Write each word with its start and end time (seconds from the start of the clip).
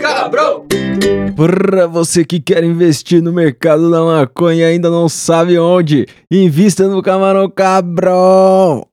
Cabrão! 0.00 0.64
Pra 1.36 1.86
você 1.86 2.24
que 2.24 2.40
quer 2.40 2.64
investir 2.64 3.20
no 3.22 3.30
mercado 3.30 3.90
da 3.90 4.02
maconha 4.02 4.60
e 4.60 4.64
ainda 4.64 4.88
não 4.88 5.06
sabe 5.06 5.58
onde, 5.58 6.06
invista 6.30 6.88
no 6.88 7.02
Camarão 7.02 7.50
Cabrão! 7.50 8.86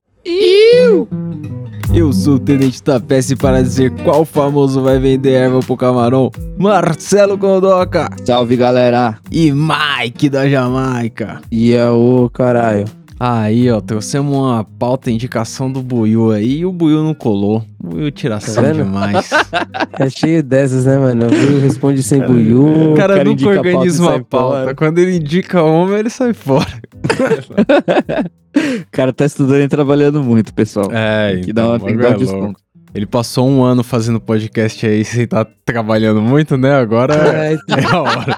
Eu 1.94 2.10
sou 2.10 2.36
o 2.36 2.38
Tenente 2.38 2.82
Tapece 2.82 3.36
para 3.36 3.62
dizer 3.62 3.90
qual 4.02 4.24
famoso 4.24 4.80
vai 4.82 4.98
vender 4.98 5.32
erva 5.32 5.60
pro 5.60 5.76
camarão, 5.76 6.30
Marcelo 6.58 7.36
Condoca 7.36 8.08
Salve, 8.24 8.56
galera. 8.56 9.18
e 9.30 9.52
Mike 9.52 10.30
da 10.30 10.48
Jamaica. 10.48 11.42
E 11.50 11.74
é 11.74 11.88
o 11.90 12.30
caralho. 12.32 12.86
Aí, 13.24 13.70
ó, 13.70 13.80
trouxemos 13.80 14.36
uma 14.36 14.64
pauta 14.64 15.08
indicação 15.08 15.70
do 15.70 15.80
Buiu 15.80 16.32
aí 16.32 16.58
e 16.58 16.66
o 16.66 16.72
Buiu 16.72 17.04
não 17.04 17.14
colou. 17.14 17.64
O 17.78 17.90
Buiu 17.90 18.10
tiração 18.10 18.64
Tá 18.64 18.72
demais. 18.72 19.30
É 19.96 20.10
cheio 20.10 20.42
dessas, 20.42 20.86
né, 20.86 20.98
mano? 20.98 21.26
O 21.26 21.60
responde 21.60 22.02
sem 22.02 22.20
buiú. 22.20 22.92
O 22.92 22.96
cara, 22.96 23.18
cara 23.18 23.24
nunca 23.24 23.44
pauta 23.44 23.58
organiza 23.58 24.02
e 24.02 24.06
uma 24.06 24.24
pauta. 24.24 24.58
fora. 24.58 24.74
Quando 24.74 24.98
ele 24.98 25.18
indica 25.18 25.62
uma, 25.62 25.96
ele 26.00 26.10
sai 26.10 26.32
fora. 26.32 26.66
O 28.54 28.90
cara 28.90 29.12
tá 29.12 29.24
estudando 29.24 29.62
e 29.62 29.68
trabalhando 29.68 30.22
muito, 30.22 30.52
pessoal. 30.52 30.90
É, 30.92 31.34
Tem 31.34 31.44
que 31.44 31.52
dar 31.52 31.68
uma, 31.68 31.80
tem 31.80 31.96
que 31.96 32.02
dar 32.02 32.16
um 32.16 32.18
desconto. 32.18 32.60
Ele 32.94 33.06
passou 33.06 33.48
um 33.48 33.62
ano 33.62 33.82
fazendo 33.82 34.20
podcast 34.20 34.84
aí 34.86 35.04
sem 35.04 35.22
estar 35.22 35.46
trabalhando 35.64 36.20
muito, 36.20 36.56
né? 36.58 36.74
Agora 36.74 37.14
É, 37.14 37.54
é 37.54 37.84
a 37.90 38.02
hora. 38.02 38.36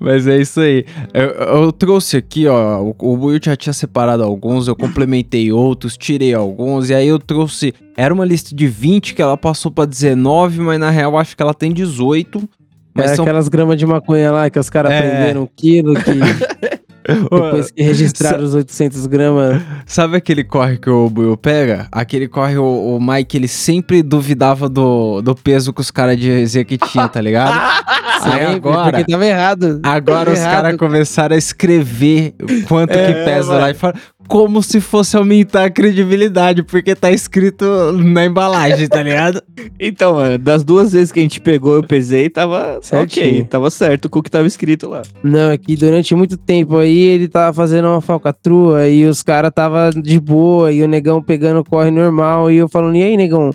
Mas 0.00 0.26
é 0.26 0.40
isso 0.40 0.60
aí. 0.60 0.84
Eu, 1.12 1.28
eu 1.64 1.72
trouxe 1.72 2.16
aqui, 2.16 2.46
ó. 2.46 2.80
O, 2.82 2.94
o 2.98 3.16
Buiu 3.16 3.38
já 3.42 3.56
tinha 3.56 3.72
separado 3.72 4.22
alguns, 4.22 4.68
eu 4.68 4.76
complementei 4.76 5.50
outros, 5.52 5.96
tirei 5.96 6.34
alguns, 6.34 6.90
e 6.90 6.94
aí 6.94 7.08
eu 7.08 7.18
trouxe. 7.18 7.74
Era 7.96 8.12
uma 8.12 8.24
lista 8.24 8.54
de 8.54 8.66
20 8.66 9.14
que 9.14 9.22
ela 9.22 9.36
passou 9.36 9.70
pra 9.70 9.84
19, 9.84 10.60
mas 10.60 10.78
na 10.80 10.90
real 10.90 11.16
acho 11.18 11.36
que 11.36 11.42
ela 11.42 11.54
tem 11.54 11.72
18. 11.72 12.48
Mas 12.96 13.10
é 13.12 13.16
são. 13.16 13.24
aquelas 13.24 13.48
gramas 13.48 13.76
de 13.76 13.84
maconha 13.86 14.30
lá 14.30 14.48
que 14.48 14.58
os 14.58 14.70
caras 14.70 14.92
É. 14.92 15.00
prenderam 15.00 15.42
um 15.42 15.48
quilo, 15.56 15.94
que 15.94 16.10
depois 17.30 17.70
que 17.70 17.82
registraram 17.82 18.42
os 18.44 18.54
800 18.54 19.06
gramas. 19.06 19.62
Sabe 19.86 20.16
aquele 20.16 20.42
corre 20.44 20.78
que 20.78 20.88
o 20.88 21.08
Buiu 21.10 21.36
pega? 21.36 21.86
Aquele 21.92 22.26
corre, 22.28 22.56
o, 22.56 22.96
o 22.96 23.00
Mike, 23.00 23.36
ele 23.36 23.48
sempre 23.48 24.02
duvidava 24.02 24.68
do, 24.68 25.20
do 25.22 25.34
peso 25.34 25.72
que 25.72 25.80
os 25.80 25.90
caras 25.90 26.18
diziam 26.18 26.64
que 26.64 26.78
tinha, 26.78 27.08
tá 27.08 27.20
ligado? 27.20 27.54
Aí 28.24 28.46
agora, 28.46 28.98
Porque 28.98 29.12
tava 29.12 29.26
errado. 29.26 29.80
agora 29.82 30.24
Tava 30.24 30.32
os 30.32 30.38
caras 30.42 30.76
começaram 30.76 31.34
a 31.34 31.38
escrever 31.38 32.34
quanto 32.66 32.92
É, 32.92 33.06
que 33.12 33.24
pesa 33.24 33.48
mano. 33.48 33.60
lá 33.60 33.70
e 33.70 33.74
fala 33.74 33.94
como 34.28 34.62
se 34.62 34.80
fosse 34.80 35.16
aumentar 35.16 35.64
a 35.64 35.70
credibilidade, 35.70 36.62
porque 36.62 36.94
tá 36.94 37.10
escrito 37.10 37.64
na 37.92 38.24
embalagem, 38.24 38.88
tá 38.88 39.02
ligado? 39.02 39.42
Então, 39.78 40.14
mano, 40.14 40.38
das 40.38 40.62
duas 40.64 40.92
vezes 40.92 41.10
que 41.12 41.18
a 41.20 41.22
gente 41.22 41.40
pegou, 41.40 41.74
eu 41.74 41.82
pesei, 41.82 42.30
tava 42.30 42.78
Certinho. 42.80 43.26
ok. 43.26 43.44
Tava 43.44 43.70
certo 43.70 44.08
com 44.08 44.18
o 44.18 44.22
que 44.22 44.30
tava 44.30 44.46
escrito 44.46 44.88
lá. 44.88 45.02
Não, 45.22 45.50
é 45.50 45.58
que 45.58 45.76
durante 45.76 46.14
muito 46.14 46.36
tempo 46.36 46.76
aí 46.78 46.96
ele 46.98 47.28
tava 47.28 47.52
fazendo 47.52 47.88
uma 47.88 48.00
falcatrua 48.00 48.88
e 48.88 49.04
os 49.04 49.22
caras 49.22 49.50
tava 49.54 49.90
de 49.90 50.18
boa 50.20 50.72
e 50.72 50.82
o 50.82 50.88
negão 50.88 51.20
pegando 51.22 51.62
corre 51.64 51.90
normal 51.90 52.50
e 52.50 52.56
eu 52.56 52.68
falando, 52.68 52.96
e 52.96 53.02
aí, 53.02 53.16
negão? 53.16 53.50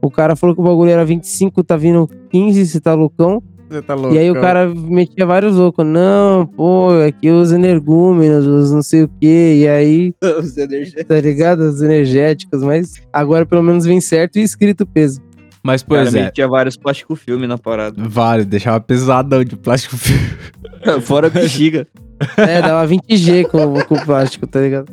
O 0.00 0.10
cara 0.10 0.36
falou 0.36 0.54
que 0.54 0.60
o 0.60 0.64
bagulho 0.64 0.90
era 0.90 1.04
25, 1.04 1.62
tá 1.64 1.76
vindo 1.76 2.08
15, 2.30 2.66
você 2.66 2.80
tá 2.80 2.94
loucão? 2.94 3.42
Você 3.68 3.82
tá 3.82 3.94
louco. 3.94 4.14
E 4.14 4.18
aí 4.18 4.30
o 4.30 4.40
cara 4.40 4.72
metia 4.74 5.26
vários 5.26 5.56
loucos. 5.56 5.84
Não, 5.84 6.46
pô, 6.46 6.90
aqui 7.06 7.30
os 7.30 7.50
energúmenos, 7.52 8.46
os 8.46 8.70
não 8.70 8.82
sei 8.82 9.02
o 9.02 9.10
quê. 9.20 9.60
E 9.62 9.68
aí, 9.68 10.14
tá 11.08 11.20
ligado? 11.20 11.60
Os 11.60 11.82
energéticos. 11.82 12.62
Mas 12.62 13.02
agora 13.12 13.44
pelo 13.44 13.62
menos 13.62 13.84
vem 13.84 14.00
certo 14.00 14.38
e 14.38 14.42
escrito 14.42 14.82
o 14.82 14.86
peso. 14.86 15.20
Mas, 15.64 15.82
O 15.82 15.86
cara 15.86 16.02
pois 16.02 16.14
é, 16.14 16.24
metia 16.26 16.46
vários 16.46 16.76
plástico 16.76 17.16
filme 17.16 17.46
na 17.48 17.58
parada. 17.58 17.96
vale, 18.08 18.44
deixava 18.44 18.78
pesadão 18.78 19.42
de 19.42 19.56
plástico 19.56 19.96
filme. 19.96 20.22
Fora 21.02 21.26
a 21.26 21.30
bexiga. 21.30 21.88
É, 22.36 22.62
dava 22.62 22.88
20G 22.88 23.48
com, 23.48 23.74
com 23.82 23.94
o 23.96 24.04
plástico, 24.04 24.46
tá 24.46 24.60
ligado? 24.60 24.86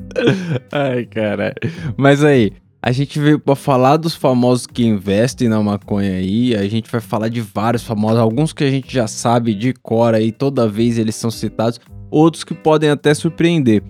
Ai, 0.72 1.06
cara. 1.06 1.54
Mas 1.96 2.24
aí, 2.24 2.52
a 2.86 2.92
gente 2.92 3.18
veio 3.18 3.40
pra 3.40 3.56
falar 3.56 3.96
dos 3.96 4.14
famosos 4.14 4.68
que 4.68 4.86
investem 4.86 5.48
na 5.48 5.64
maconha 5.64 6.12
aí. 6.18 6.54
A 6.54 6.68
gente 6.68 6.92
vai 6.92 7.00
falar 7.00 7.30
de 7.30 7.40
vários 7.40 7.84
famosos, 7.84 8.20
alguns 8.20 8.52
que 8.52 8.64
a 8.64 8.70
gente 8.70 8.94
já 8.94 9.08
sabe 9.08 9.54
de 9.54 9.74
cor 9.74 10.14
aí, 10.14 10.34
toda 10.34 10.68
vez 10.68 10.98
eles 10.98 11.16
são 11.16 11.32
citados, 11.32 11.80
outros 12.12 12.44
que 12.44 12.54
podem 12.54 12.90
até 12.90 13.14
surpreender. 13.14 13.82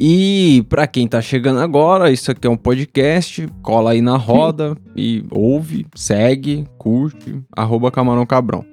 E 0.00 0.64
pra 0.68 0.88
quem 0.88 1.06
tá 1.06 1.22
chegando 1.22 1.60
agora, 1.60 2.10
isso 2.10 2.32
aqui 2.32 2.46
é 2.46 2.50
um 2.50 2.56
podcast, 2.56 3.46
cola 3.62 3.92
aí 3.92 4.00
na 4.00 4.16
roda 4.16 4.76
e 4.96 5.24
ouve, 5.30 5.86
segue, 5.94 6.66
curte, 6.76 7.40
arroba 7.56 7.92
Camarão 7.92 8.26
Cabrão. 8.26 8.64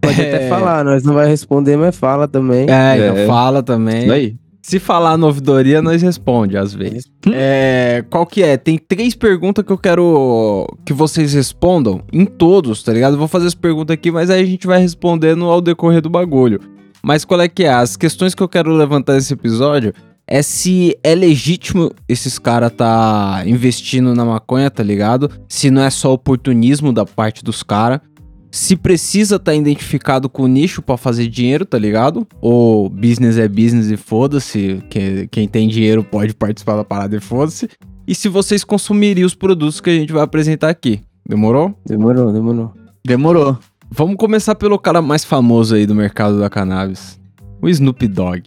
Pode 0.00 0.18
até 0.18 0.48
falar, 0.48 0.82
nós 0.82 1.02
não 1.04 1.12
vai 1.12 1.28
responder, 1.28 1.76
mas 1.76 1.94
fala 1.94 2.26
também. 2.26 2.62
É, 2.70 2.96
então 2.96 3.16
É. 3.18 3.26
fala 3.26 3.62
também. 3.62 4.04
Isso 4.04 4.12
aí. 4.12 4.36
Se 4.70 4.78
falar 4.78 5.16
na 5.16 5.26
ouvidoria, 5.26 5.82
nós 5.82 6.00
responde 6.00 6.56
às 6.56 6.72
vezes. 6.72 7.10
É, 7.32 8.04
qual 8.08 8.24
que 8.24 8.40
é? 8.40 8.56
Tem 8.56 8.78
três 8.78 9.16
perguntas 9.16 9.64
que 9.64 9.72
eu 9.72 9.76
quero 9.76 10.64
que 10.86 10.92
vocês 10.92 11.32
respondam 11.32 12.04
em 12.12 12.24
todos, 12.24 12.80
tá 12.80 12.92
ligado? 12.92 13.14
Eu 13.14 13.18
vou 13.18 13.26
fazer 13.26 13.48
as 13.48 13.54
perguntas 13.56 13.94
aqui, 13.94 14.12
mas 14.12 14.30
aí 14.30 14.40
a 14.40 14.46
gente 14.46 14.68
vai 14.68 14.80
respondendo 14.80 15.46
ao 15.46 15.60
decorrer 15.60 16.00
do 16.00 16.08
bagulho. 16.08 16.60
Mas 17.02 17.24
qual 17.24 17.40
é 17.40 17.48
que 17.48 17.64
é? 17.64 17.72
As 17.72 17.96
questões 17.96 18.32
que 18.32 18.44
eu 18.44 18.48
quero 18.48 18.72
levantar 18.72 19.14
nesse 19.14 19.32
episódio 19.32 19.92
é 20.24 20.40
se 20.40 20.96
é 21.02 21.16
legítimo 21.16 21.90
esses 22.08 22.38
caras 22.38 22.70
tá 22.70 23.42
investindo 23.46 24.14
na 24.14 24.24
maconha, 24.24 24.70
tá 24.70 24.84
ligado? 24.84 25.28
Se 25.48 25.68
não 25.68 25.82
é 25.82 25.90
só 25.90 26.12
oportunismo 26.12 26.92
da 26.92 27.04
parte 27.04 27.42
dos 27.42 27.64
caras. 27.64 27.98
Se 28.50 28.74
precisa 28.76 29.36
estar 29.36 29.54
identificado 29.54 30.28
com 30.28 30.42
o 30.42 30.48
nicho 30.48 30.82
pra 30.82 30.96
fazer 30.96 31.28
dinheiro, 31.28 31.64
tá 31.64 31.78
ligado? 31.78 32.26
Ou 32.40 32.88
business 32.88 33.38
é 33.38 33.46
business 33.48 33.90
e 33.90 33.96
foda-se. 33.96 34.82
que- 34.90 35.28
Quem 35.30 35.46
tem 35.46 35.68
dinheiro 35.68 36.02
pode 36.02 36.34
participar 36.34 36.76
da 36.76 36.84
parada 36.84 37.16
e 37.16 37.20
foda-se. 37.20 37.68
E 38.06 38.14
se 38.14 38.28
vocês 38.28 38.64
consumiriam 38.64 39.26
os 39.26 39.34
produtos 39.36 39.80
que 39.80 39.90
a 39.90 39.94
gente 39.94 40.12
vai 40.12 40.22
apresentar 40.22 40.68
aqui. 40.68 41.00
Demorou? 41.28 41.78
Demorou, 41.86 42.32
demorou. 42.32 42.72
Demorou. 43.06 43.56
Vamos 43.88 44.16
começar 44.16 44.54
pelo 44.56 44.78
cara 44.78 45.00
mais 45.00 45.24
famoso 45.24 45.74
aí 45.76 45.86
do 45.86 45.94
mercado 45.94 46.40
da 46.40 46.50
cannabis. 46.50 47.20
O 47.62 47.68
Snoop 47.68 48.06
Dogg. 48.08 48.42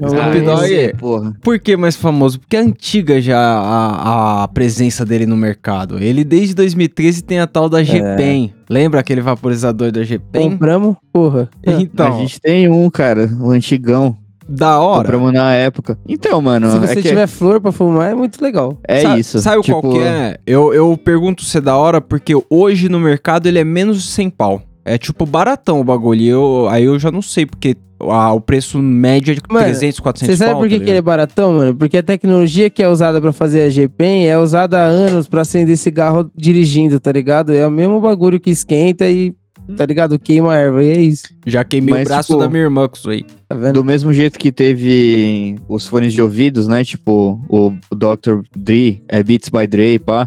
Snoop 0.00 0.20
Ah, 0.20 0.40
Dogg. 0.40 0.64
esse, 0.72 0.94
porra. 0.94 1.34
Por 1.42 1.58
que 1.58 1.76
mais 1.76 1.96
famoso? 1.96 2.38
Porque 2.40 2.56
é 2.56 2.60
antiga 2.60 3.20
já 3.20 3.38
a, 3.38 4.42
a 4.44 4.48
presença 4.48 5.04
dele 5.04 5.26
no 5.26 5.36
mercado. 5.36 5.98
Ele 5.98 6.24
desde 6.24 6.54
2013 6.54 7.22
tem 7.22 7.40
a 7.40 7.46
tal 7.46 7.68
da 7.68 7.82
G-Pen. 7.82 8.52
Lembra 8.70 9.00
aquele 9.00 9.20
vaporizador 9.20 9.90
da 9.90 10.02
G-Pen? 10.04 10.50
Compramos, 10.50 10.96
porra. 11.12 11.48
Então, 11.66 12.14
a 12.16 12.18
gente 12.20 12.40
tem 12.40 12.68
um, 12.70 12.88
cara, 12.90 13.28
o 13.40 13.50
antigão. 13.50 14.16
da 14.48 14.78
hora. 14.78 15.02
Compramos 15.02 15.32
na 15.32 15.52
época. 15.54 15.98
Então, 16.08 16.40
mano, 16.40 16.70
Se 16.70 16.76
é 16.76 16.80
você 16.80 16.96
que 17.02 17.08
tiver 17.08 17.26
flor 17.26 17.60
pra 17.60 17.70
fumar, 17.72 18.10
é 18.10 18.14
muito 18.14 18.42
legal. 18.42 18.78
é 18.86 19.00
Sa- 19.02 19.18
isso. 19.18 19.38
Sabe 19.40 19.60
tipo, 19.62 19.80
qual 19.80 19.92
que 19.92 19.98
é? 20.00 20.38
Eu, 20.46 20.72
eu 20.72 20.96
pergunto 20.96 21.44
se 21.44 21.58
é 21.58 21.60
da 21.60 21.76
hora 21.76 22.00
porque 22.00 22.32
hoje 22.48 22.88
no 22.88 22.98
mercado 23.00 23.46
ele 23.46 23.58
é 23.58 23.64
menos 23.64 24.02
de 24.02 24.08
100 24.08 24.30
pau. 24.30 24.62
É 24.88 24.98
tipo 24.98 25.26
baratão 25.26 25.80
o 25.80 25.84
bagulho. 25.84 26.20
E 26.20 26.28
eu, 26.28 26.68
aí 26.70 26.84
eu 26.84 26.98
já 26.98 27.10
não 27.10 27.22
sei 27.22 27.46
porque 27.46 27.76
ah, 28.00 28.32
o 28.32 28.40
preço 28.40 28.78
médio 28.78 29.32
é 29.32 29.34
de 29.34 29.42
Mano, 29.50 29.64
300, 29.64 30.00
400 30.00 30.36
Você 30.36 30.38
sabe 30.38 30.52
pau. 30.52 30.60
por 30.60 30.68
que, 30.68 30.78
tá 30.78 30.84
que 30.84 30.90
ele 30.90 30.98
é 30.98 31.02
baratão, 31.02 31.52
mano? 31.54 31.74
Porque 31.74 31.98
a 31.98 32.02
tecnologia 32.02 32.70
que 32.70 32.82
é 32.82 32.88
usada 32.88 33.20
pra 33.20 33.32
fazer 33.32 33.62
a 33.62 33.70
G-Pen 33.70 34.28
é 34.28 34.38
usada 34.38 34.78
há 34.78 34.84
anos 34.84 35.28
pra 35.28 35.42
acender 35.42 35.76
cigarro 35.76 36.30
dirigindo, 36.36 37.00
tá 37.00 37.10
ligado? 37.10 37.52
É 37.52 37.66
o 37.66 37.70
mesmo 37.70 38.00
bagulho 38.00 38.38
que 38.38 38.50
esquenta 38.50 39.08
e, 39.08 39.34
tá 39.76 39.86
ligado? 39.86 40.18
Queima 40.18 40.52
a 40.52 40.56
erva. 40.56 40.82
E 40.84 40.90
é 40.90 41.00
isso, 41.00 41.24
Já 41.46 41.64
queimei 41.64 41.94
Mas, 41.94 42.06
o 42.06 42.08
braço 42.08 42.32
tipo, 42.32 42.40
da 42.40 42.48
minha 42.48 42.62
irmã 42.62 42.88
com 42.88 42.96
isso 42.96 43.10
aí. 43.10 43.24
tá 43.48 43.54
vendo? 43.54 43.74
Do 43.74 43.84
mesmo 43.84 44.12
jeito 44.12 44.38
que 44.38 44.50
teve 44.50 45.56
os 45.68 45.86
fones 45.86 46.12
de 46.12 46.22
ouvidos, 46.22 46.66
né? 46.66 46.84
Tipo, 46.84 47.40
o 47.48 47.72
Dr. 47.94 48.40
Dre, 48.56 49.02
é 49.08 49.22
Beats 49.22 49.48
by 49.48 49.66
Dre, 49.66 49.98
pá. 49.98 50.26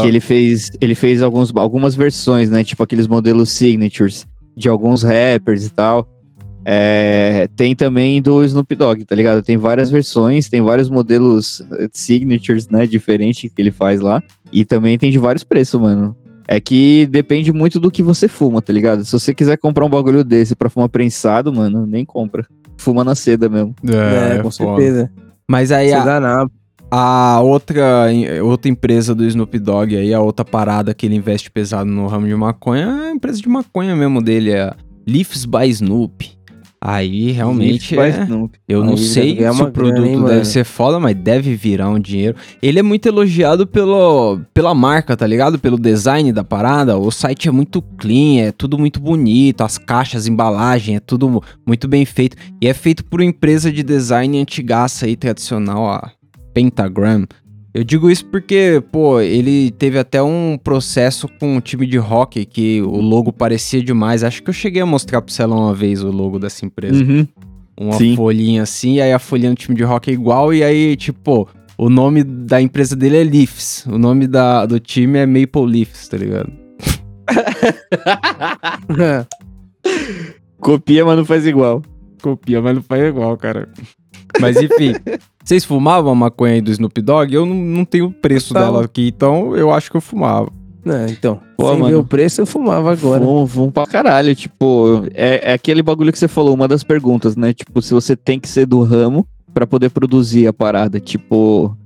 Que 0.00 0.06
ele 0.06 0.20
fez, 0.20 0.70
ele 0.80 0.94
fez 0.94 1.22
alguns, 1.22 1.54
algumas 1.54 1.94
versões, 1.94 2.50
né? 2.50 2.62
Tipo 2.64 2.82
aqueles 2.82 3.06
modelos 3.06 3.50
signatures 3.50 4.26
de 4.56 4.68
alguns 4.68 5.02
rappers 5.02 5.66
e 5.66 5.70
tal. 5.70 6.08
É, 6.68 7.48
tem 7.54 7.76
também 7.76 8.20
do 8.20 8.42
Snoop 8.44 8.74
Dogg, 8.74 9.04
tá 9.04 9.14
ligado? 9.14 9.40
Tem 9.40 9.56
várias 9.56 9.88
versões, 9.88 10.48
tem 10.48 10.60
vários 10.60 10.90
modelos 10.90 11.62
eh, 11.78 11.88
signatures, 11.92 12.68
né? 12.68 12.88
Diferentes 12.88 13.52
que 13.54 13.62
ele 13.62 13.70
faz 13.70 14.00
lá. 14.00 14.20
E 14.52 14.64
também 14.64 14.98
tem 14.98 15.12
de 15.12 15.18
vários 15.18 15.44
preços, 15.44 15.80
mano. 15.80 16.16
É 16.48 16.60
que 16.60 17.06
depende 17.06 17.52
muito 17.52 17.80
do 17.80 17.90
que 17.90 18.02
você 18.02 18.28
fuma, 18.28 18.62
tá 18.62 18.72
ligado? 18.72 19.04
Se 19.04 19.12
você 19.12 19.34
quiser 19.34 19.56
comprar 19.56 19.84
um 19.84 19.90
bagulho 19.90 20.22
desse 20.22 20.54
pra 20.54 20.70
fumar 20.70 20.88
prensado, 20.88 21.52
mano, 21.52 21.84
nem 21.86 22.04
compra. 22.04 22.46
Fuma 22.76 23.02
na 23.02 23.14
seda 23.14 23.48
mesmo. 23.48 23.74
É, 23.84 24.36
É, 24.36 24.42
com 24.42 24.50
foda. 24.50 24.80
certeza. 24.80 25.10
Mas 25.48 25.72
aí 25.72 25.92
a, 25.92 26.20
na... 26.20 26.46
a 26.90 27.40
outra, 27.40 28.08
outra 28.44 28.70
empresa 28.70 29.14
do 29.14 29.24
Snoop 29.24 29.58
Dogg 29.58 29.96
aí, 29.96 30.14
a 30.14 30.20
outra 30.20 30.44
parada 30.44 30.94
que 30.94 31.06
ele 31.06 31.16
investe 31.16 31.50
pesado 31.50 31.90
no 31.90 32.06
ramo 32.06 32.26
de 32.26 32.34
maconha, 32.34 32.84
é 32.84 33.08
a 33.08 33.10
empresa 33.10 33.40
de 33.40 33.48
maconha 33.48 33.96
mesmo 33.96 34.22
dele, 34.22 34.52
é 34.52 34.62
a 34.62 34.76
Leafs 35.06 35.44
by 35.44 35.68
Snoop. 35.68 36.35
Aí 36.88 37.32
realmente 37.32 37.94
é. 37.94 37.98
Eu 38.68 38.80
Aí 38.82 38.86
não 38.86 38.94
deve 38.94 39.06
sei 39.08 39.36
se 39.52 39.62
o 39.62 39.72
produto 39.72 39.94
grana, 39.94 40.06
hein, 40.08 40.24
deve 40.24 40.44
ser 40.44 40.64
foda, 40.64 41.00
mas 41.00 41.16
deve 41.16 41.54
virar 41.56 41.90
um 41.90 41.98
dinheiro. 41.98 42.36
Ele 42.62 42.78
é 42.78 42.82
muito 42.82 43.06
elogiado 43.06 43.66
pelo, 43.66 44.38
pela 44.54 44.72
marca, 44.72 45.16
tá 45.16 45.26
ligado? 45.26 45.58
Pelo 45.58 45.78
design 45.80 46.32
da 46.32 46.44
parada. 46.44 46.96
O 46.96 47.10
site 47.10 47.48
é 47.48 47.50
muito 47.50 47.82
clean, 47.82 48.42
é 48.46 48.52
tudo 48.52 48.78
muito 48.78 49.00
bonito, 49.00 49.62
as 49.62 49.78
caixas, 49.78 50.28
embalagem, 50.28 50.94
é 50.94 51.00
tudo 51.00 51.28
mu- 51.28 51.42
muito 51.66 51.88
bem 51.88 52.04
feito. 52.04 52.36
E 52.62 52.68
é 52.68 52.72
feito 52.74 53.04
por 53.04 53.20
uma 53.20 53.26
empresa 53.28 53.72
de 53.72 53.82
design 53.82 54.38
antigaça 54.40 55.06
aí, 55.06 55.16
tradicional, 55.16 55.88
a 55.88 56.12
Pentagram. 56.54 57.26
Eu 57.76 57.84
digo 57.84 58.10
isso 58.10 58.24
porque, 58.24 58.82
pô, 58.90 59.20
ele 59.20 59.70
teve 59.70 59.98
até 59.98 60.22
um 60.22 60.56
processo 60.56 61.28
com 61.38 61.56
um 61.56 61.60
time 61.60 61.86
de 61.86 61.98
hockey 61.98 62.46
que 62.46 62.80
o 62.80 63.02
logo 63.02 63.30
parecia 63.30 63.82
demais. 63.82 64.24
Acho 64.24 64.42
que 64.42 64.48
eu 64.48 64.54
cheguei 64.54 64.80
a 64.80 64.86
mostrar 64.86 65.20
pro 65.20 65.30
Celão 65.30 65.58
uma 65.58 65.74
vez 65.74 66.02
o 66.02 66.10
logo 66.10 66.38
dessa 66.38 66.64
empresa 66.64 67.04
Uhum. 67.04 67.26
uma 67.78 67.92
Sim. 67.98 68.16
folhinha 68.16 68.62
assim, 68.62 68.94
e 68.94 69.02
aí 69.02 69.12
a 69.12 69.18
folhinha 69.18 69.50
do 69.50 69.56
time 69.56 69.76
de 69.76 69.82
rock 69.84 70.08
é 70.10 70.14
igual, 70.14 70.54
e 70.54 70.64
aí, 70.64 70.96
tipo, 70.96 71.46
o 71.76 71.90
nome 71.90 72.24
da 72.24 72.62
empresa 72.62 72.96
dele 72.96 73.18
é 73.18 73.24
Leafs. 73.24 73.84
O 73.84 73.98
nome 73.98 74.26
da, 74.26 74.64
do 74.64 74.80
time 74.80 75.18
é 75.18 75.26
Maple 75.26 75.66
Leafs, 75.66 76.08
tá 76.08 76.16
ligado? 76.16 76.50
Copia, 80.58 81.04
mas 81.04 81.16
não 81.18 81.24
faz 81.26 81.46
igual. 81.46 81.82
Copia, 82.22 82.62
mas 82.62 82.74
não 82.74 82.82
faz 82.82 83.02
igual, 83.04 83.36
cara. 83.36 83.68
Mas 84.40 84.56
enfim, 84.56 84.92
vocês 85.44 85.64
fumavam 85.64 86.12
a 86.12 86.14
maconha 86.14 86.54
aí 86.54 86.60
do 86.60 86.70
Snoop 86.70 87.00
Dogg? 87.00 87.32
Eu 87.34 87.46
não, 87.46 87.54
não 87.54 87.84
tenho 87.84 88.06
o 88.06 88.12
preço 88.12 88.52
Então. 88.52 88.62
dela 88.62 88.84
aqui, 88.84 89.08
então 89.08 89.56
eu 89.56 89.70
acho 89.72 89.90
que 89.90 89.96
eu 89.96 90.00
fumava. 90.00 90.50
Não, 90.84 91.06
então, 91.06 91.40
Pô, 91.56 91.68
sem 91.70 91.76
ver 91.78 91.82
mano. 91.82 91.98
o 91.98 92.04
preço, 92.04 92.40
eu 92.40 92.46
fumava 92.46 92.92
agora. 92.92 93.24
Vão, 93.24 93.44
vão 93.44 93.70
pra 93.72 93.86
caralho, 93.86 94.34
tipo, 94.36 95.02
é, 95.14 95.50
é 95.50 95.52
aquele 95.54 95.82
bagulho 95.82 96.12
que 96.12 96.18
você 96.18 96.28
falou, 96.28 96.54
uma 96.54 96.68
das 96.68 96.84
perguntas, 96.84 97.34
né? 97.34 97.52
Tipo, 97.52 97.82
se 97.82 97.92
você 97.92 98.14
tem 98.14 98.38
que 98.38 98.48
ser 98.48 98.66
do 98.66 98.82
ramo 98.84 99.26
pra 99.52 99.66
poder 99.66 99.90
produzir 99.90 100.46
a 100.46 100.52
parada. 100.52 101.00
Tipo, 101.00 101.76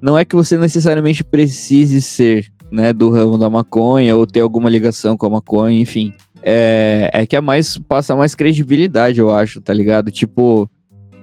não 0.00 0.16
é 0.16 0.24
que 0.24 0.36
você 0.36 0.56
necessariamente 0.56 1.24
precise 1.24 2.00
ser, 2.02 2.46
né, 2.70 2.92
do 2.92 3.10
ramo 3.10 3.36
da 3.38 3.50
maconha 3.50 4.14
ou 4.14 4.24
ter 4.26 4.40
alguma 4.40 4.68
ligação 4.70 5.16
com 5.16 5.26
a 5.26 5.30
maconha, 5.30 5.80
enfim. 5.80 6.12
É, 6.42 7.10
é 7.12 7.26
que 7.26 7.34
é 7.34 7.40
mais, 7.40 7.76
passa 7.88 8.14
mais 8.14 8.34
credibilidade, 8.36 9.18
eu 9.18 9.34
acho, 9.34 9.60
tá 9.62 9.72
ligado? 9.72 10.10
Tipo, 10.12 10.68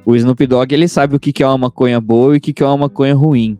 o 0.05 0.15
Snoop 0.15 0.45
Dogg, 0.47 0.73
ele 0.73 0.87
sabe 0.87 1.15
o 1.15 1.19
que, 1.19 1.31
que 1.33 1.43
é 1.43 1.47
uma 1.47 1.57
maconha 1.57 1.99
boa 2.01 2.35
e 2.35 2.37
o 2.37 2.41
que, 2.41 2.53
que 2.53 2.63
é 2.63 2.65
uma 2.65 2.77
maconha 2.77 3.13
ruim, 3.15 3.57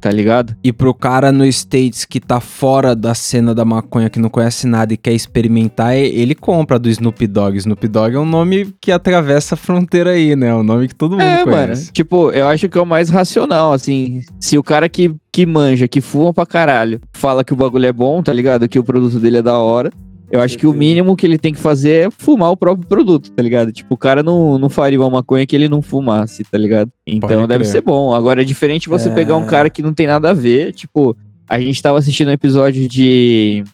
tá 0.00 0.10
ligado? 0.10 0.56
E 0.64 0.72
pro 0.72 0.94
cara 0.94 1.30
no 1.30 1.44
States 1.46 2.04
que 2.04 2.18
tá 2.20 2.40
fora 2.40 2.94
da 2.96 3.14
cena 3.14 3.54
da 3.54 3.64
maconha, 3.64 4.08
que 4.08 4.18
não 4.18 4.30
conhece 4.30 4.66
nada 4.66 4.94
e 4.94 4.96
quer 4.96 5.12
experimentar, 5.12 5.94
e- 5.96 6.00
ele 6.08 6.34
compra 6.34 6.78
do 6.78 6.88
Snoop 6.88 7.26
Dogg. 7.26 7.56
Snoop 7.58 7.86
Dogg 7.88 8.14
é 8.14 8.18
um 8.18 8.24
nome 8.24 8.72
que 8.80 8.90
atravessa 8.90 9.54
a 9.54 9.58
fronteira 9.58 10.10
aí, 10.12 10.34
né? 10.34 10.48
É 10.48 10.54
um 10.54 10.62
nome 10.62 10.88
que 10.88 10.94
todo 10.94 11.12
mundo 11.12 11.22
É, 11.22 11.44
mano. 11.44 11.50
conhece. 11.50 11.92
Tipo, 11.92 12.30
eu 12.30 12.48
acho 12.48 12.68
que 12.68 12.78
é 12.78 12.80
o 12.80 12.86
mais 12.86 13.10
racional, 13.10 13.72
assim. 13.72 14.22
Se 14.40 14.56
o 14.56 14.62
cara 14.62 14.88
que, 14.88 15.14
que 15.32 15.44
manja, 15.44 15.86
que 15.86 16.00
fuma 16.00 16.32
pra 16.32 16.46
caralho, 16.46 17.00
fala 17.12 17.44
que 17.44 17.52
o 17.52 17.56
bagulho 17.56 17.86
é 17.86 17.92
bom, 17.92 18.22
tá 18.22 18.32
ligado? 18.32 18.68
Que 18.68 18.78
o 18.78 18.84
produto 18.84 19.18
dele 19.20 19.38
é 19.38 19.42
da 19.42 19.58
hora. 19.58 19.92
Eu 20.30 20.40
acho 20.40 20.56
que 20.56 20.66
o 20.66 20.72
mínimo 20.72 21.16
que 21.16 21.26
ele 21.26 21.36
tem 21.38 21.52
que 21.52 21.58
fazer 21.58 22.06
é 22.06 22.10
fumar 22.10 22.50
o 22.52 22.56
próprio 22.56 22.86
produto, 22.86 23.32
tá 23.32 23.42
ligado? 23.42 23.72
Tipo, 23.72 23.94
o 23.94 23.98
cara 23.98 24.22
não, 24.22 24.58
não 24.58 24.68
faria 24.68 25.00
uma 25.00 25.10
maconha 25.10 25.44
que 25.44 25.56
ele 25.56 25.68
não 25.68 25.82
fumasse, 25.82 26.44
tá 26.44 26.56
ligado? 26.56 26.90
Então 27.06 27.48
deve 27.48 27.64
ser 27.64 27.80
bom. 27.80 28.14
Agora 28.14 28.42
é 28.42 28.44
diferente 28.44 28.88
você 28.88 29.08
É. 29.08 29.12
pegar 29.14 29.36
um 29.36 29.44
cara 29.46 29.68
que 29.68 29.82
não 29.82 29.92
tem 29.92 30.06
nada 30.06 30.30
a 30.30 30.32
ver. 30.32 30.72
Tipo, 30.72 31.16
a 31.48 31.58
gente 31.58 31.82
tava 31.82 31.98
assistindo 31.98 32.28
um 32.28 32.32
episódio 32.32 32.88
de 32.88 33.64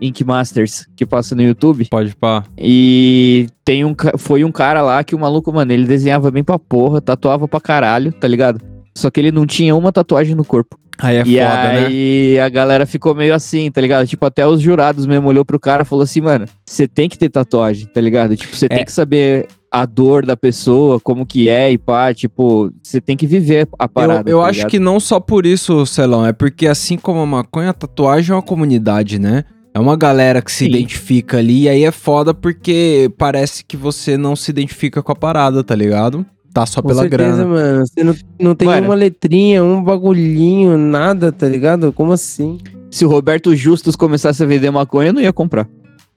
Ink 0.00 0.24
Masters 0.24 0.86
que 0.96 1.04
passa 1.04 1.34
no 1.34 1.42
YouTube. 1.42 1.86
Pode 1.90 2.16
pá. 2.16 2.44
E 2.58 3.46
tem 3.64 3.84
um, 3.84 3.94
foi 4.18 4.44
um 4.44 4.50
cara 4.50 4.80
lá 4.80 5.04
que 5.04 5.14
o 5.14 5.18
maluco, 5.18 5.52
mano, 5.52 5.70
ele 5.70 5.84
desenhava 5.86 6.30
bem 6.30 6.42
pra 6.42 6.58
porra, 6.58 7.00
tatuava 7.00 7.46
pra 7.46 7.60
caralho, 7.60 8.10
tá 8.10 8.26
ligado? 8.26 8.60
Só 8.96 9.10
que 9.10 9.20
ele 9.20 9.30
não 9.30 9.46
tinha 9.46 9.76
uma 9.76 9.92
tatuagem 9.92 10.34
no 10.34 10.44
corpo. 10.44 10.78
Aí 11.02 11.16
é 11.16 11.22
e 11.22 11.24
foda, 11.38 11.72
né? 11.72 11.86
aí 11.86 12.38
a 12.38 12.48
galera 12.48 12.86
ficou 12.86 13.14
meio 13.14 13.34
assim, 13.34 13.70
tá 13.70 13.80
ligado? 13.80 14.06
Tipo, 14.06 14.24
até 14.24 14.46
os 14.46 14.60
jurados 14.60 15.04
mesmo 15.04 15.28
olhou 15.28 15.44
pro 15.44 15.58
cara 15.58 15.82
e 15.82 15.84
falou 15.84 16.04
assim, 16.04 16.20
mano, 16.20 16.46
você 16.64 16.86
tem 16.86 17.08
que 17.08 17.18
ter 17.18 17.28
tatuagem, 17.28 17.86
tá 17.86 18.00
ligado? 18.00 18.36
Tipo, 18.36 18.54
você 18.54 18.66
É. 18.66 18.68
tem 18.76 18.84
que 18.84 18.92
saber 18.92 19.48
a 19.70 19.84
dor 19.84 20.24
da 20.24 20.36
pessoa, 20.36 21.00
como 21.00 21.26
que 21.26 21.48
é 21.48 21.72
e 21.72 21.78
pá, 21.78 22.14
tipo, 22.14 22.70
você 22.82 23.00
tem 23.00 23.16
que 23.16 23.26
viver 23.26 23.66
a 23.78 23.88
parada. 23.88 24.30
eu 24.30 24.36
eu 24.38 24.42
tá 24.44 24.50
acho 24.50 24.66
que 24.66 24.78
não 24.78 25.00
só 25.00 25.18
por 25.18 25.44
isso, 25.44 25.84
Celão, 25.86 26.24
é 26.26 26.32
porque 26.32 26.66
assim 26.68 26.96
como 26.96 27.20
a 27.20 27.26
maconha, 27.26 27.70
a 27.70 27.74
tatuagem 27.74 28.32
é 28.32 28.36
uma 28.36 28.42
comunidade, 28.42 29.18
né? 29.18 29.44
É 29.74 29.80
uma 29.80 29.96
galera 29.96 30.42
que 30.42 30.52
se 30.52 30.66
Sim. 30.66 30.70
identifica 30.70 31.38
ali, 31.38 31.62
e 31.62 31.68
aí 31.70 31.84
é 31.84 31.90
foda 31.90 32.34
porque 32.34 33.10
parece 33.16 33.64
que 33.64 33.74
você 33.76 34.18
não 34.18 34.36
se 34.36 34.50
identifica 34.50 35.02
com 35.02 35.10
a 35.10 35.16
parada, 35.16 35.64
tá 35.64 35.74
ligado? 35.74 36.24
Tá 36.52 36.66
só 36.66 36.82
Com 36.82 36.88
pela 36.88 37.02
certeza, 37.02 37.30
grana. 37.30 37.44
mano. 37.46 37.86
Você 37.86 38.04
não, 38.04 38.14
não 38.38 38.54
tem 38.54 38.68
Mano. 38.68 38.86
uma 38.88 38.94
letrinha, 38.94 39.64
um 39.64 39.82
bagulhinho, 39.82 40.76
nada, 40.76 41.32
tá 41.32 41.48
ligado? 41.48 41.92
Como 41.92 42.12
assim? 42.12 42.58
Se 42.90 43.04
o 43.06 43.08
Roberto 43.08 43.54
Justus 43.56 43.96
começasse 43.96 44.42
a 44.42 44.46
vender 44.46 44.70
maconha, 44.70 45.08
eu 45.08 45.12
não 45.14 45.22
ia 45.22 45.32
comprar. 45.32 45.66